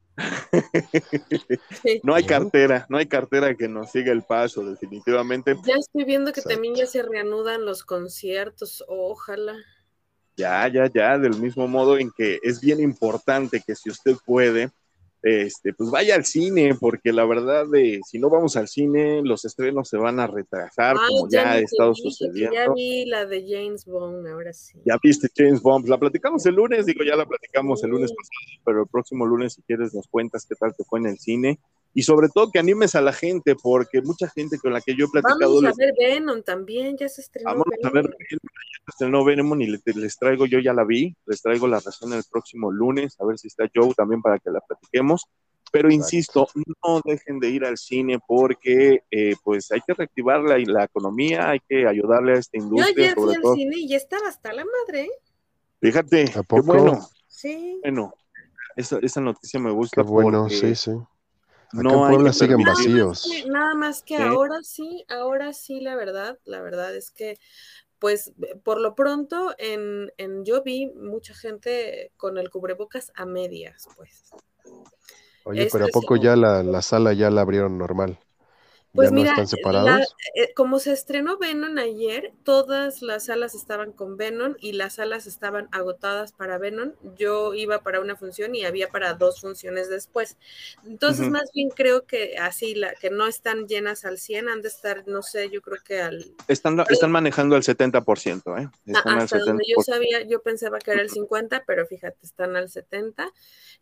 No 2.03 2.15
hay 2.15 2.25
cartera, 2.25 2.85
no 2.89 2.97
hay 2.97 3.05
cartera 3.05 3.55
que 3.55 3.67
nos 3.67 3.91
siga 3.91 4.11
el 4.11 4.23
paso, 4.23 4.63
definitivamente. 4.63 5.55
Ya 5.65 5.75
estoy 5.75 6.03
viendo 6.03 6.33
que 6.33 6.41
también 6.41 6.75
ya 6.75 6.85
se 6.85 7.03
reanudan 7.03 7.65
los 7.65 7.83
conciertos, 7.83 8.83
ojalá. 8.87 9.55
Ya, 10.37 10.67
ya, 10.67 10.89
ya, 10.91 11.17
del 11.17 11.35
mismo 11.37 11.67
modo 11.67 11.97
en 11.97 12.11
que 12.11 12.39
es 12.41 12.61
bien 12.61 12.79
importante 12.79 13.61
que 13.65 13.75
si 13.75 13.89
usted 13.89 14.15
puede, 14.25 14.71
este, 15.23 15.73
pues 15.73 15.91
vaya 15.91 16.15
al 16.15 16.25
cine, 16.25 16.75
porque 16.79 17.13
la 17.13 17.25
verdad, 17.25 17.67
de, 17.67 17.99
si 18.05 18.17
no 18.17 18.29
vamos 18.29 18.57
al 18.57 18.67
cine, 18.67 19.21
los 19.23 19.45
estrenos 19.45 19.87
se 19.87 19.97
van 19.97 20.19
a 20.19 20.27
retrasar, 20.27 20.95
como 20.95 21.29
ya, 21.29 21.51
ha 21.51 21.59
estado 21.59 21.93
sucediendo. 21.93 22.53
Ya 22.53 22.71
vi 22.73 23.05
la 23.05 23.25
de 23.25 23.45
James 23.47 23.85
Bond, 23.85 24.27
ahora 24.27 24.53
sí. 24.53 24.79
Ya 24.85 24.97
viste 25.01 25.29
James 25.35 25.61
Bond, 25.61 25.87
la 25.87 25.99
platicamos 25.99 26.45
el 26.45 26.55
lunes, 26.55 26.85
digo, 26.85 27.03
ya 27.03 27.15
la 27.15 27.25
platicamos 27.25 27.83
el 27.83 27.91
lunes 27.91 28.11
pasado, 28.11 28.61
pero 28.65 28.81
el 28.83 28.89
próximo 28.89 29.25
lunes, 29.25 29.53
si 29.53 29.61
quieres, 29.61 29.93
nos 29.93 30.07
cuentas 30.07 30.45
qué 30.47 30.55
tal 30.55 30.75
te 30.75 30.83
fue 30.83 30.99
en 30.99 31.07
el 31.07 31.19
cine 31.19 31.59
y 31.93 32.03
sobre 32.03 32.29
todo 32.29 32.51
que 32.51 32.59
animes 32.59 32.95
a 32.95 33.01
la 33.01 33.11
gente, 33.11 33.55
porque 33.55 34.01
mucha 34.01 34.29
gente 34.29 34.57
con 34.59 34.73
la 34.73 34.81
que 34.81 34.95
yo 34.95 35.05
he 35.05 35.09
platicado. 35.09 35.55
Vamos 35.55 35.65
a 35.65 35.73
ver 35.77 35.93
Venom 35.97 36.41
también, 36.41 36.97
ya 36.97 37.09
se 37.09 37.21
estrenó. 37.21 37.51
Vamos 37.51 37.67
a 37.83 37.89
ver 37.89 38.05
ya 38.05 38.37
se 38.39 38.89
estrenó 38.89 39.25
Venom 39.25 39.61
y 39.61 39.67
les, 39.67 40.17
traigo, 40.17 40.45
yo 40.45 40.59
ya 40.59 40.73
la 40.73 40.85
vi, 40.85 41.15
les 41.25 41.41
traigo 41.41 41.67
la 41.67 41.79
razón 41.79 42.13
el 42.13 42.23
próximo 42.29 42.71
lunes, 42.71 43.17
a 43.19 43.25
ver 43.25 43.37
si 43.37 43.47
está 43.47 43.69
Joe 43.73 43.93
también 43.93 44.21
para 44.21 44.39
que 44.39 44.49
la 44.49 44.61
platiquemos. 44.61 45.25
Pero 45.73 45.89
insisto, 45.89 46.49
no 46.83 47.01
dejen 47.05 47.39
de 47.39 47.49
ir 47.49 47.63
al 47.63 47.77
cine 47.77 48.19
porque 48.25 49.03
eh, 49.09 49.35
pues 49.41 49.71
hay 49.71 49.79
que 49.87 49.93
reactivar 49.93 50.41
la, 50.41 50.57
la, 50.57 50.83
economía, 50.83 51.49
hay 51.49 51.59
que 51.61 51.87
ayudarle 51.87 52.33
a 52.33 52.39
esta 52.39 52.57
industria. 52.57 52.93
Yo 52.93 53.01
ayer 53.01 53.15
fui 53.15 53.35
al 53.35 53.55
cine 53.55 53.75
y 53.77 53.87
ya 53.87 53.95
estaba 53.95 54.27
hasta 54.27 54.51
la 54.51 54.65
madre. 54.65 55.09
Fíjate, 55.79 56.25
qué 56.25 56.61
bueno. 56.61 57.07
Sí. 57.27 57.79
Bueno, 57.83 58.13
esa, 58.75 58.99
esa 59.01 59.21
noticia 59.21 59.61
me 59.61 59.71
gusta. 59.71 60.03
Qué 60.03 60.09
bueno, 60.09 60.49
sí, 60.49 60.75
sí 60.75 60.91
no 61.73 62.05
en 62.05 62.13
Puebla 62.13 62.33
siguen 62.33 62.63
vacíos. 62.63 63.27
Nada 63.47 63.75
más 63.75 64.03
que, 64.03 64.17
ahora 64.17 64.61
sí, 64.63 65.05
ahora 65.09 65.53
sí, 65.53 65.79
la 65.79 65.95
verdad, 65.95 66.39
la 66.45 66.61
verdad 66.61 66.95
es 66.95 67.11
que, 67.11 67.37
pues, 67.99 68.33
por 68.63 68.79
lo 68.81 68.95
pronto, 68.95 69.53
en, 69.57 70.11
en 70.17 70.43
yo 70.43 70.63
vi 70.63 70.87
mucha 70.87 71.33
gente 71.33 72.11
con 72.17 72.37
el 72.37 72.49
cubrebocas 72.49 73.11
a 73.15 73.25
medias, 73.25 73.87
pues. 73.95 74.31
Oye, 75.43 75.67
pero 75.71 75.85
¿a 75.85 75.89
poco 75.89 76.15
ya 76.17 76.35
la, 76.35 76.63
la, 76.63 76.81
sala 76.81 77.13
ya 77.13 77.29
la 77.29 77.41
abrieron 77.41 77.77
normal? 77.77 78.19
Pues 78.93 79.09
mira, 79.13 79.35
eh, 80.35 80.53
como 80.53 80.79
se 80.79 80.91
estrenó 80.91 81.37
Venom 81.37 81.77
ayer, 81.77 82.33
todas 82.43 83.01
las 83.01 83.25
salas 83.25 83.55
estaban 83.55 83.93
con 83.93 84.17
Venom 84.17 84.55
y 84.59 84.73
las 84.73 84.95
salas 84.95 85.27
estaban 85.27 85.69
agotadas 85.71 86.33
para 86.33 86.57
Venom. 86.57 86.91
Yo 87.15 87.53
iba 87.53 87.83
para 87.83 88.01
una 88.01 88.17
función 88.17 88.53
y 88.53 88.65
había 88.65 88.89
para 88.89 89.13
dos 89.13 89.39
funciones 89.39 89.87
después. 89.89 90.35
Entonces, 90.85 91.29
más 91.29 91.51
bien 91.53 91.69
creo 91.69 92.05
que 92.05 92.37
así, 92.37 92.75
la, 92.75 92.93
que 92.95 93.09
no 93.09 93.27
están 93.27 93.65
llenas 93.65 94.03
al 94.03 94.17
100, 94.17 94.49
han 94.49 94.61
de 94.61 94.67
estar, 94.67 95.07
no 95.07 95.21
sé, 95.21 95.49
yo 95.49 95.61
creo 95.61 95.77
que 95.85 96.01
al... 96.01 96.35
Están, 96.49 96.77
están 96.89 97.11
manejando 97.11 97.55
al 97.55 97.63
70%, 97.63 98.61
¿eh? 98.61 98.69
Están 98.85 99.19
hasta 99.19 99.39
donde 99.39 99.63
yo 99.69 99.81
sabía, 99.81 100.23
yo 100.23 100.41
pensaba 100.41 100.79
que 100.79 100.91
era 100.91 101.01
el 101.01 101.09
50, 101.09 101.63
pero 101.65 101.85
fíjate, 101.85 102.17
están 102.23 102.57
al 102.57 102.69
70. 102.69 103.31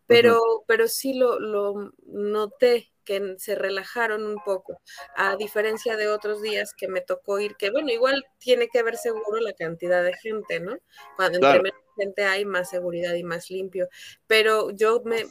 Pero, 0.06 0.64
pero 0.66 0.88
sí 0.88 1.14
lo, 1.14 1.38
lo 1.38 1.92
noté 2.06 2.90
que 3.04 3.36
se 3.38 3.54
relajaron 3.54 4.24
un 4.24 4.38
poco, 4.44 4.80
a 5.16 5.36
diferencia 5.36 5.96
de 5.96 6.08
otros 6.08 6.42
días 6.42 6.74
que 6.74 6.88
me 6.88 7.00
tocó 7.00 7.40
ir, 7.40 7.56
que 7.56 7.70
bueno, 7.70 7.90
igual 7.90 8.24
tiene 8.38 8.68
que 8.68 8.82
ver 8.82 8.96
seguro 8.96 9.40
la 9.40 9.52
cantidad 9.52 10.02
de 10.02 10.14
gente, 10.14 10.60
¿no? 10.60 10.76
Cuando 11.16 11.38
entre 11.38 11.62
menos 11.62 11.80
gente 11.96 12.24
hay, 12.24 12.44
más 12.44 12.70
seguridad 12.70 13.14
y 13.14 13.24
más 13.24 13.50
limpio, 13.50 13.88
pero 14.26 14.70
yo 14.70 15.02
me, 15.04 15.26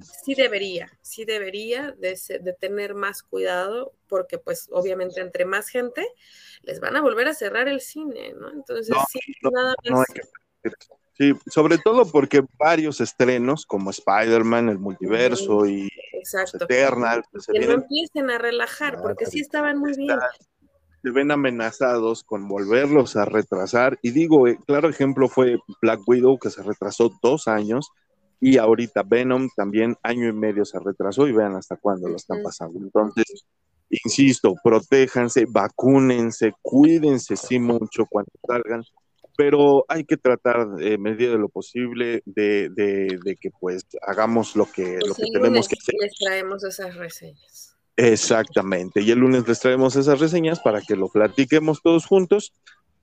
sí 0.00 0.34
debería, 0.34 0.90
sí 1.02 1.24
debería 1.24 1.92
de, 1.98 2.18
de, 2.40 2.52
tener 2.54 2.94
más 2.94 3.22
cuidado, 3.22 3.92
porque 4.08 4.38
pues 4.38 4.68
obviamente 4.70 5.20
entre 5.20 5.44
más 5.44 5.68
gente, 5.68 6.06
les 6.62 6.80
van 6.80 6.96
a 6.96 7.02
volver 7.02 7.28
a 7.28 7.34
cerrar 7.34 7.68
el 7.68 7.80
cine, 7.80 8.34
¿no? 8.34 8.50
Entonces, 8.50 8.96
sí, 9.10 9.20
nada 9.42 9.74
más... 9.90 10.06
Sí, 11.16 11.32
sobre 11.46 11.78
todo 11.78 12.10
porque 12.10 12.44
varios 12.58 13.00
estrenos 13.00 13.66
como 13.66 13.90
Spider-Man, 13.90 14.68
el 14.68 14.78
multiverso 14.80 15.64
y 15.66 15.88
Eternal. 16.54 17.24
Pues, 17.30 17.46
que 17.46 17.66
no 17.66 17.72
empiecen 17.72 18.30
a 18.30 18.38
relajar, 18.38 19.00
porque 19.00 19.26
sí 19.26 19.40
estaban 19.40 19.78
muy 19.78 19.94
bien. 19.96 20.18
Se 21.02 21.10
ven 21.10 21.30
amenazados 21.30 22.24
con 22.24 22.48
volverlos 22.48 23.14
a 23.14 23.26
retrasar. 23.26 23.98
Y 24.02 24.10
digo, 24.10 24.48
eh, 24.48 24.58
claro 24.66 24.88
ejemplo 24.88 25.28
fue 25.28 25.58
Black 25.80 26.00
Widow, 26.06 26.38
que 26.38 26.50
se 26.50 26.62
retrasó 26.62 27.12
dos 27.22 27.46
años, 27.46 27.90
y 28.40 28.58
ahorita 28.58 29.02
Venom 29.04 29.50
también 29.54 29.96
año 30.02 30.28
y 30.28 30.32
medio 30.32 30.64
se 30.64 30.80
retrasó, 30.80 31.28
y 31.28 31.32
vean 31.32 31.54
hasta 31.54 31.76
cuándo 31.76 32.08
lo 32.08 32.16
están 32.16 32.42
pasando. 32.42 32.80
Entonces, 32.80 33.44
insisto, 33.88 34.54
protéjanse, 34.64 35.46
vacúnense, 35.48 36.54
cuídense 36.60 37.36
sí 37.36 37.60
mucho 37.60 38.06
cuando 38.06 38.32
salgan 38.44 38.82
pero 39.36 39.84
hay 39.88 40.04
que 40.04 40.16
tratar 40.16 40.68
en 40.80 41.02
medida 41.02 41.32
de 41.32 41.38
lo 41.38 41.48
posible 41.48 42.22
de, 42.24 42.70
de, 42.70 43.36
que 43.40 43.50
pues 43.60 43.86
hagamos 44.06 44.56
lo 44.56 44.66
que, 44.66 44.98
lo 45.04 45.14
que 45.14 45.24
tenemos 45.32 45.68
que 45.68 45.76
hacer. 45.80 45.94
Les 46.00 46.14
traemos 46.18 46.64
esas 46.64 46.94
reseñas. 46.96 47.76
Exactamente, 47.96 49.02
y 49.02 49.10
el 49.12 49.20
lunes 49.20 49.46
les 49.46 49.60
traemos 49.60 49.94
esas 49.94 50.18
reseñas 50.18 50.58
para 50.60 50.80
que 50.80 50.96
lo 50.96 51.08
platiquemos 51.08 51.80
todos 51.82 52.06
juntos. 52.06 52.52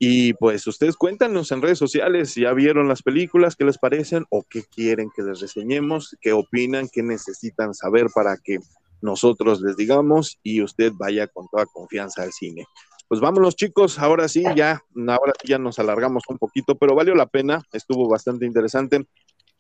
Y 0.04 0.34
pues 0.34 0.66
ustedes 0.66 0.96
cuéntanos 0.96 1.52
en 1.52 1.62
redes 1.62 1.78
sociales, 1.78 2.32
si 2.32 2.42
ya 2.42 2.54
vieron 2.54 2.88
las 2.88 3.04
películas, 3.04 3.56
qué 3.56 3.66
les 3.66 3.78
parecen 3.78 4.26
o 4.32 4.44
qué 4.50 4.64
quieren 4.64 5.12
que 5.16 5.22
les 5.22 5.40
reseñemos, 5.40 6.18
qué 6.22 6.34
opinan, 6.34 6.90
qué 6.92 7.04
necesitan 7.04 7.76
saber 7.76 8.08
para 8.14 8.38
que 8.38 8.58
nosotros 9.02 9.62
les 9.62 9.78
digamos 9.78 10.40
y 10.42 10.64
usted 10.64 10.92
vaya 10.96 11.28
con 11.28 11.48
toda 11.52 11.68
confianza 11.68 12.24
al 12.24 12.34
cine. 12.34 12.66
Pues 13.12 13.20
vámonos 13.20 13.57
chicos, 13.57 13.99
ahora 13.99 14.30
sí, 14.30 14.41
ya, 14.55 14.86
ahora 15.09 15.34
sí 15.41 15.49
ya 15.49 15.57
nos 15.57 15.80
alargamos 15.80 16.24
un 16.30 16.38
poquito, 16.38 16.76
pero 16.76 16.95
valió 16.95 17.14
la 17.14 17.26
pena, 17.26 17.62
estuvo 17.74 18.07
bastante 18.07 18.45
interesante. 18.45 19.05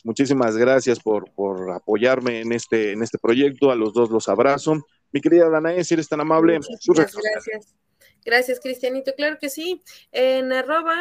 Muchísimas 0.05 0.55
gracias 0.55 1.01
por, 1.01 1.29
por 1.33 1.69
apoyarme 1.69 2.39
en 2.39 2.53
este, 2.53 2.93
en 2.93 3.03
este 3.03 3.17
proyecto. 3.17 3.69
A 3.69 3.75
los 3.75 3.91
dos 3.91 4.09
los 4.09 4.29
abrazo. 4.29 4.85
Mi 5.11 5.19
querida 5.19 5.49
Danae, 5.49 5.83
si 5.83 5.95
eres 5.95 6.07
tan 6.07 6.21
amable. 6.21 6.61
Muchas 6.87 7.13
gracias. 7.13 7.75
Gracias, 8.23 8.61
Cristianito. 8.61 9.11
Claro 9.17 9.37
que 9.37 9.49
sí. 9.49 9.83
En 10.13 10.53
arroba 10.53 10.95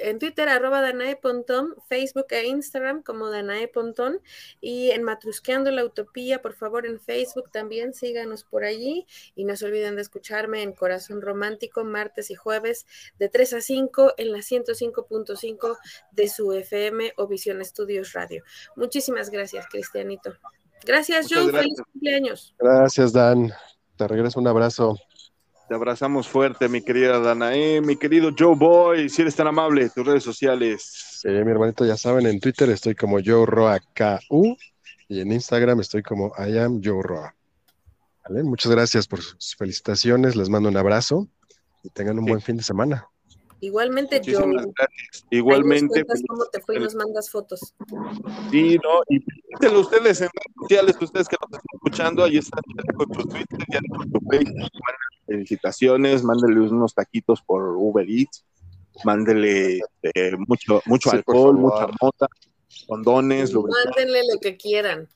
en 0.00 0.18
Twitter, 0.18 0.48
arroba 0.48 0.80
Danae 0.80 1.18
Facebook 1.88 2.26
e 2.30 2.46
Instagram 2.46 3.02
como 3.02 3.30
Danae 3.30 3.68
Pontón, 3.68 4.20
y 4.60 4.90
en 4.90 5.02
Matrusqueando 5.02 5.70
la 5.70 5.84
Utopía, 5.84 6.40
por 6.42 6.54
favor, 6.54 6.86
en 6.86 7.00
Facebook 7.00 7.50
también 7.50 7.94
síganos 7.94 8.44
por 8.44 8.64
allí, 8.64 9.06
y 9.34 9.44
no 9.44 9.56
se 9.56 9.66
olviden 9.66 9.96
de 9.96 10.02
escucharme 10.02 10.62
en 10.62 10.72
Corazón 10.72 11.20
Romántico, 11.20 11.84
martes 11.84 12.30
y 12.30 12.34
jueves, 12.34 12.86
de 13.18 13.28
3 13.28 13.54
a 13.54 13.60
5, 13.60 14.14
en 14.16 14.32
la 14.32 14.38
105.5 14.38 15.78
de 16.12 16.28
su 16.28 16.52
FM 16.52 17.12
o 17.16 17.26
Visión 17.26 17.60
Estudios 17.60 18.12
Radio. 18.12 18.44
Muchísimas 18.76 19.30
gracias, 19.30 19.66
Cristianito. 19.68 20.34
Gracias, 20.84 21.26
John. 21.30 21.50
Feliz 21.50 21.80
cumpleaños. 21.92 22.54
Gracias, 22.58 23.12
Dan. 23.12 23.52
Te 23.96 24.06
regreso 24.06 24.38
un 24.38 24.46
abrazo. 24.46 24.96
Te 25.68 25.74
abrazamos 25.74 26.26
fuerte, 26.26 26.66
mi 26.66 26.80
querida 26.80 27.18
Danae, 27.18 27.82
mi 27.82 27.96
querido 27.96 28.30
Joe 28.36 28.56
Boy, 28.56 29.10
si 29.10 29.20
eres 29.20 29.36
tan 29.36 29.48
amable, 29.48 29.90
tus 29.90 30.06
redes 30.06 30.24
sociales. 30.24 30.82
Sí, 31.20 31.28
mi 31.28 31.50
hermanito, 31.50 31.84
ya 31.84 31.98
saben, 31.98 32.26
en 32.26 32.40
Twitter 32.40 32.70
estoy 32.70 32.94
como 32.94 33.18
Joe 33.22 33.44
Roa 33.44 33.78
KU 33.78 34.56
y 35.08 35.20
en 35.20 35.30
Instagram 35.30 35.80
estoy 35.80 36.02
como 36.02 36.32
I 36.38 36.56
am 36.56 36.80
Joe 36.82 37.02
Roa. 37.02 37.34
¿Vale? 38.26 38.44
Muchas 38.44 38.72
gracias 38.72 39.06
por 39.06 39.20
sus 39.20 39.56
felicitaciones, 39.56 40.36
les 40.36 40.48
mando 40.48 40.70
un 40.70 40.76
abrazo 40.78 41.28
y 41.82 41.90
tengan 41.90 42.18
un 42.18 42.24
buen 42.24 42.40
fin 42.40 42.56
de 42.56 42.62
semana. 42.62 43.06
Igualmente, 43.60 44.20
yo. 44.22 44.40
Igualmente. 45.30 46.04
Nos 46.06 46.22
cómo 46.28 46.44
te 46.46 46.60
fue 46.60 46.76
y 46.76 46.80
nos 46.80 46.94
mandas 46.94 47.30
fotos. 47.30 47.74
Sí, 48.50 48.76
¿no? 48.76 49.00
Y 49.08 49.20
pídenlo 49.20 49.80
ustedes 49.80 50.20
en 50.20 50.28
redes 50.28 50.54
sociales, 50.60 50.96
ustedes 51.00 51.28
que 51.28 51.36
nos 51.40 51.50
están 51.50 51.60
escuchando, 51.74 52.24
ahí 52.24 52.36
están 52.38 52.60
con 52.94 53.08
tu 53.10 53.22
Twitter, 53.24 53.58
ya 53.68 53.80
con 53.96 54.10
tu 54.10 54.20
Facebook. 54.30 54.70
Felicitaciones, 55.26 56.22
mándenle 56.22 56.60
unos 56.60 56.94
taquitos 56.94 57.42
por 57.42 57.62
Uber 57.76 58.08
Eats, 58.08 58.44
mándele 59.04 59.80
eh, 60.02 60.36
mucho, 60.46 60.80
mucho 60.86 61.10
alcohol, 61.10 61.58
mucha 61.58 61.88
mota, 62.00 62.28
condones. 62.86 63.52
Mándenle 63.52 64.20
lo 64.32 64.40
que 64.40 64.56
quieran. 64.56 65.08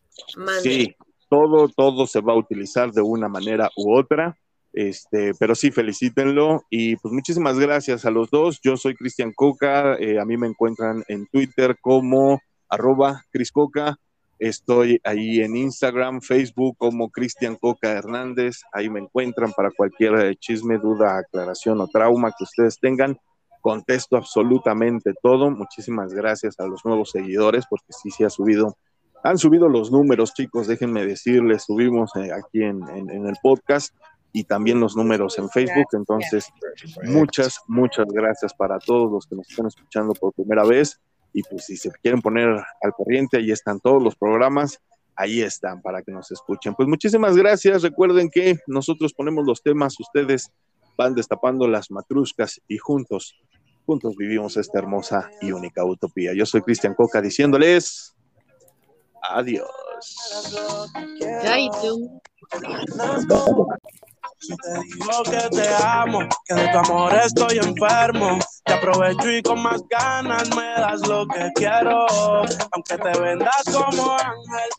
Sí, 0.62 0.94
todo, 1.28 1.68
todo 1.68 2.06
se 2.06 2.20
va 2.20 2.32
a 2.32 2.36
utilizar 2.36 2.92
de 2.92 3.02
una 3.02 3.28
manera 3.28 3.70
u 3.76 3.96
otra 3.96 4.36
este, 4.72 5.32
pero 5.38 5.54
sí, 5.54 5.70
felicítenlo 5.70 6.64
y 6.70 6.96
pues 6.96 7.12
muchísimas 7.12 7.58
gracias 7.58 8.04
a 8.06 8.10
los 8.10 8.30
dos. 8.30 8.60
Yo 8.62 8.76
soy 8.76 8.94
Cristian 8.94 9.32
Coca, 9.32 9.96
eh, 9.96 10.18
a 10.18 10.24
mí 10.24 10.36
me 10.36 10.46
encuentran 10.46 11.04
en 11.08 11.26
Twitter 11.26 11.76
como 11.80 12.40
arroba 12.68 13.22
Cris 13.30 13.52
Coca. 13.52 13.96
Estoy 14.38 14.98
ahí 15.04 15.40
en 15.40 15.56
Instagram, 15.56 16.20
Facebook 16.20 16.76
como 16.78 17.10
Cristian 17.10 17.56
Coca 17.56 17.92
Hernández. 17.92 18.62
Ahí 18.72 18.88
me 18.90 19.00
encuentran 19.00 19.52
para 19.52 19.70
cualquier 19.70 20.14
eh, 20.16 20.36
chisme, 20.36 20.78
duda, 20.78 21.18
aclaración 21.18 21.80
o 21.80 21.86
trauma 21.86 22.32
que 22.36 22.44
ustedes 22.44 22.78
tengan. 22.80 23.16
Contesto 23.60 24.16
absolutamente 24.16 25.12
todo. 25.22 25.50
Muchísimas 25.50 26.12
gracias 26.12 26.58
a 26.58 26.66
los 26.66 26.84
nuevos 26.84 27.10
seguidores 27.10 27.66
porque 27.68 27.92
sí 27.92 28.10
se 28.10 28.24
ha 28.24 28.30
subido 28.30 28.76
han 29.24 29.38
subido 29.38 29.68
los 29.68 29.92
números, 29.92 30.34
chicos, 30.34 30.66
déjenme 30.66 31.06
decirles, 31.06 31.64
subimos 31.64 32.10
eh, 32.16 32.30
aquí 32.32 32.62
en, 32.62 32.82
el 32.82 33.36
podcast 33.42 33.94
y 34.32 34.44
también 34.44 34.80
los 34.80 34.96
números 34.96 35.38
en 35.38 35.48
Facebook. 35.50 35.88
Entonces, 35.92 36.48
muchas, 37.04 37.60
muchas 37.66 38.06
gracias 38.08 38.54
para 38.54 38.78
todos 38.78 39.10
los 39.10 39.26
que 39.26 39.36
nos 39.36 39.48
están 39.48 39.66
escuchando 39.66 40.14
por 40.14 40.32
primera 40.32 40.64
vez. 40.64 41.00
Y 41.32 41.42
pues 41.42 41.66
si 41.66 41.76
se 41.76 41.90
quieren 42.02 42.20
poner 42.20 42.48
al 42.48 42.92
corriente, 42.96 43.38
ahí 43.38 43.50
están 43.50 43.80
todos 43.80 44.02
los 44.02 44.16
programas, 44.16 44.80
ahí 45.16 45.40
están 45.40 45.80
para 45.82 46.02
que 46.02 46.12
nos 46.12 46.30
escuchen. 46.30 46.74
Pues 46.74 46.88
muchísimas 46.88 47.36
gracias. 47.36 47.82
Recuerden 47.82 48.30
que 48.30 48.58
nosotros 48.66 49.12
ponemos 49.14 49.46
los 49.46 49.62
temas, 49.62 49.98
ustedes 49.98 50.50
van 50.96 51.14
destapando 51.14 51.66
las 51.68 51.90
matruscas 51.90 52.60
y 52.68 52.76
juntos, 52.78 53.34
juntos 53.86 54.14
vivimos 54.16 54.56
esta 54.56 54.78
hermosa 54.78 55.30
y 55.40 55.52
única 55.52 55.84
utopía. 55.84 56.34
Yo 56.34 56.44
soy 56.44 56.60
Cristian 56.62 56.94
Coca 56.94 57.20
diciéndoles 57.20 58.14
adiós. 59.22 59.68
Si 64.42 64.56
te 64.56 64.72
digo 64.82 65.22
que 65.22 65.56
te 65.56 65.68
amo, 65.84 66.18
que 66.44 66.54
de 66.54 66.68
tu 66.68 66.78
amor 66.78 67.14
estoy 67.14 67.58
enfermo, 67.58 68.40
te 68.64 68.72
aprovecho 68.72 69.30
y 69.30 69.40
con 69.40 69.62
más 69.62 69.80
ganas 69.88 70.48
me 70.56 70.80
das 70.80 71.06
lo 71.06 71.26
que 71.28 71.48
quiero, 71.54 72.06
aunque 72.72 72.98
te 72.98 73.20
vendas 73.20 73.62
como 73.72 74.12
ángel, 74.12 74.70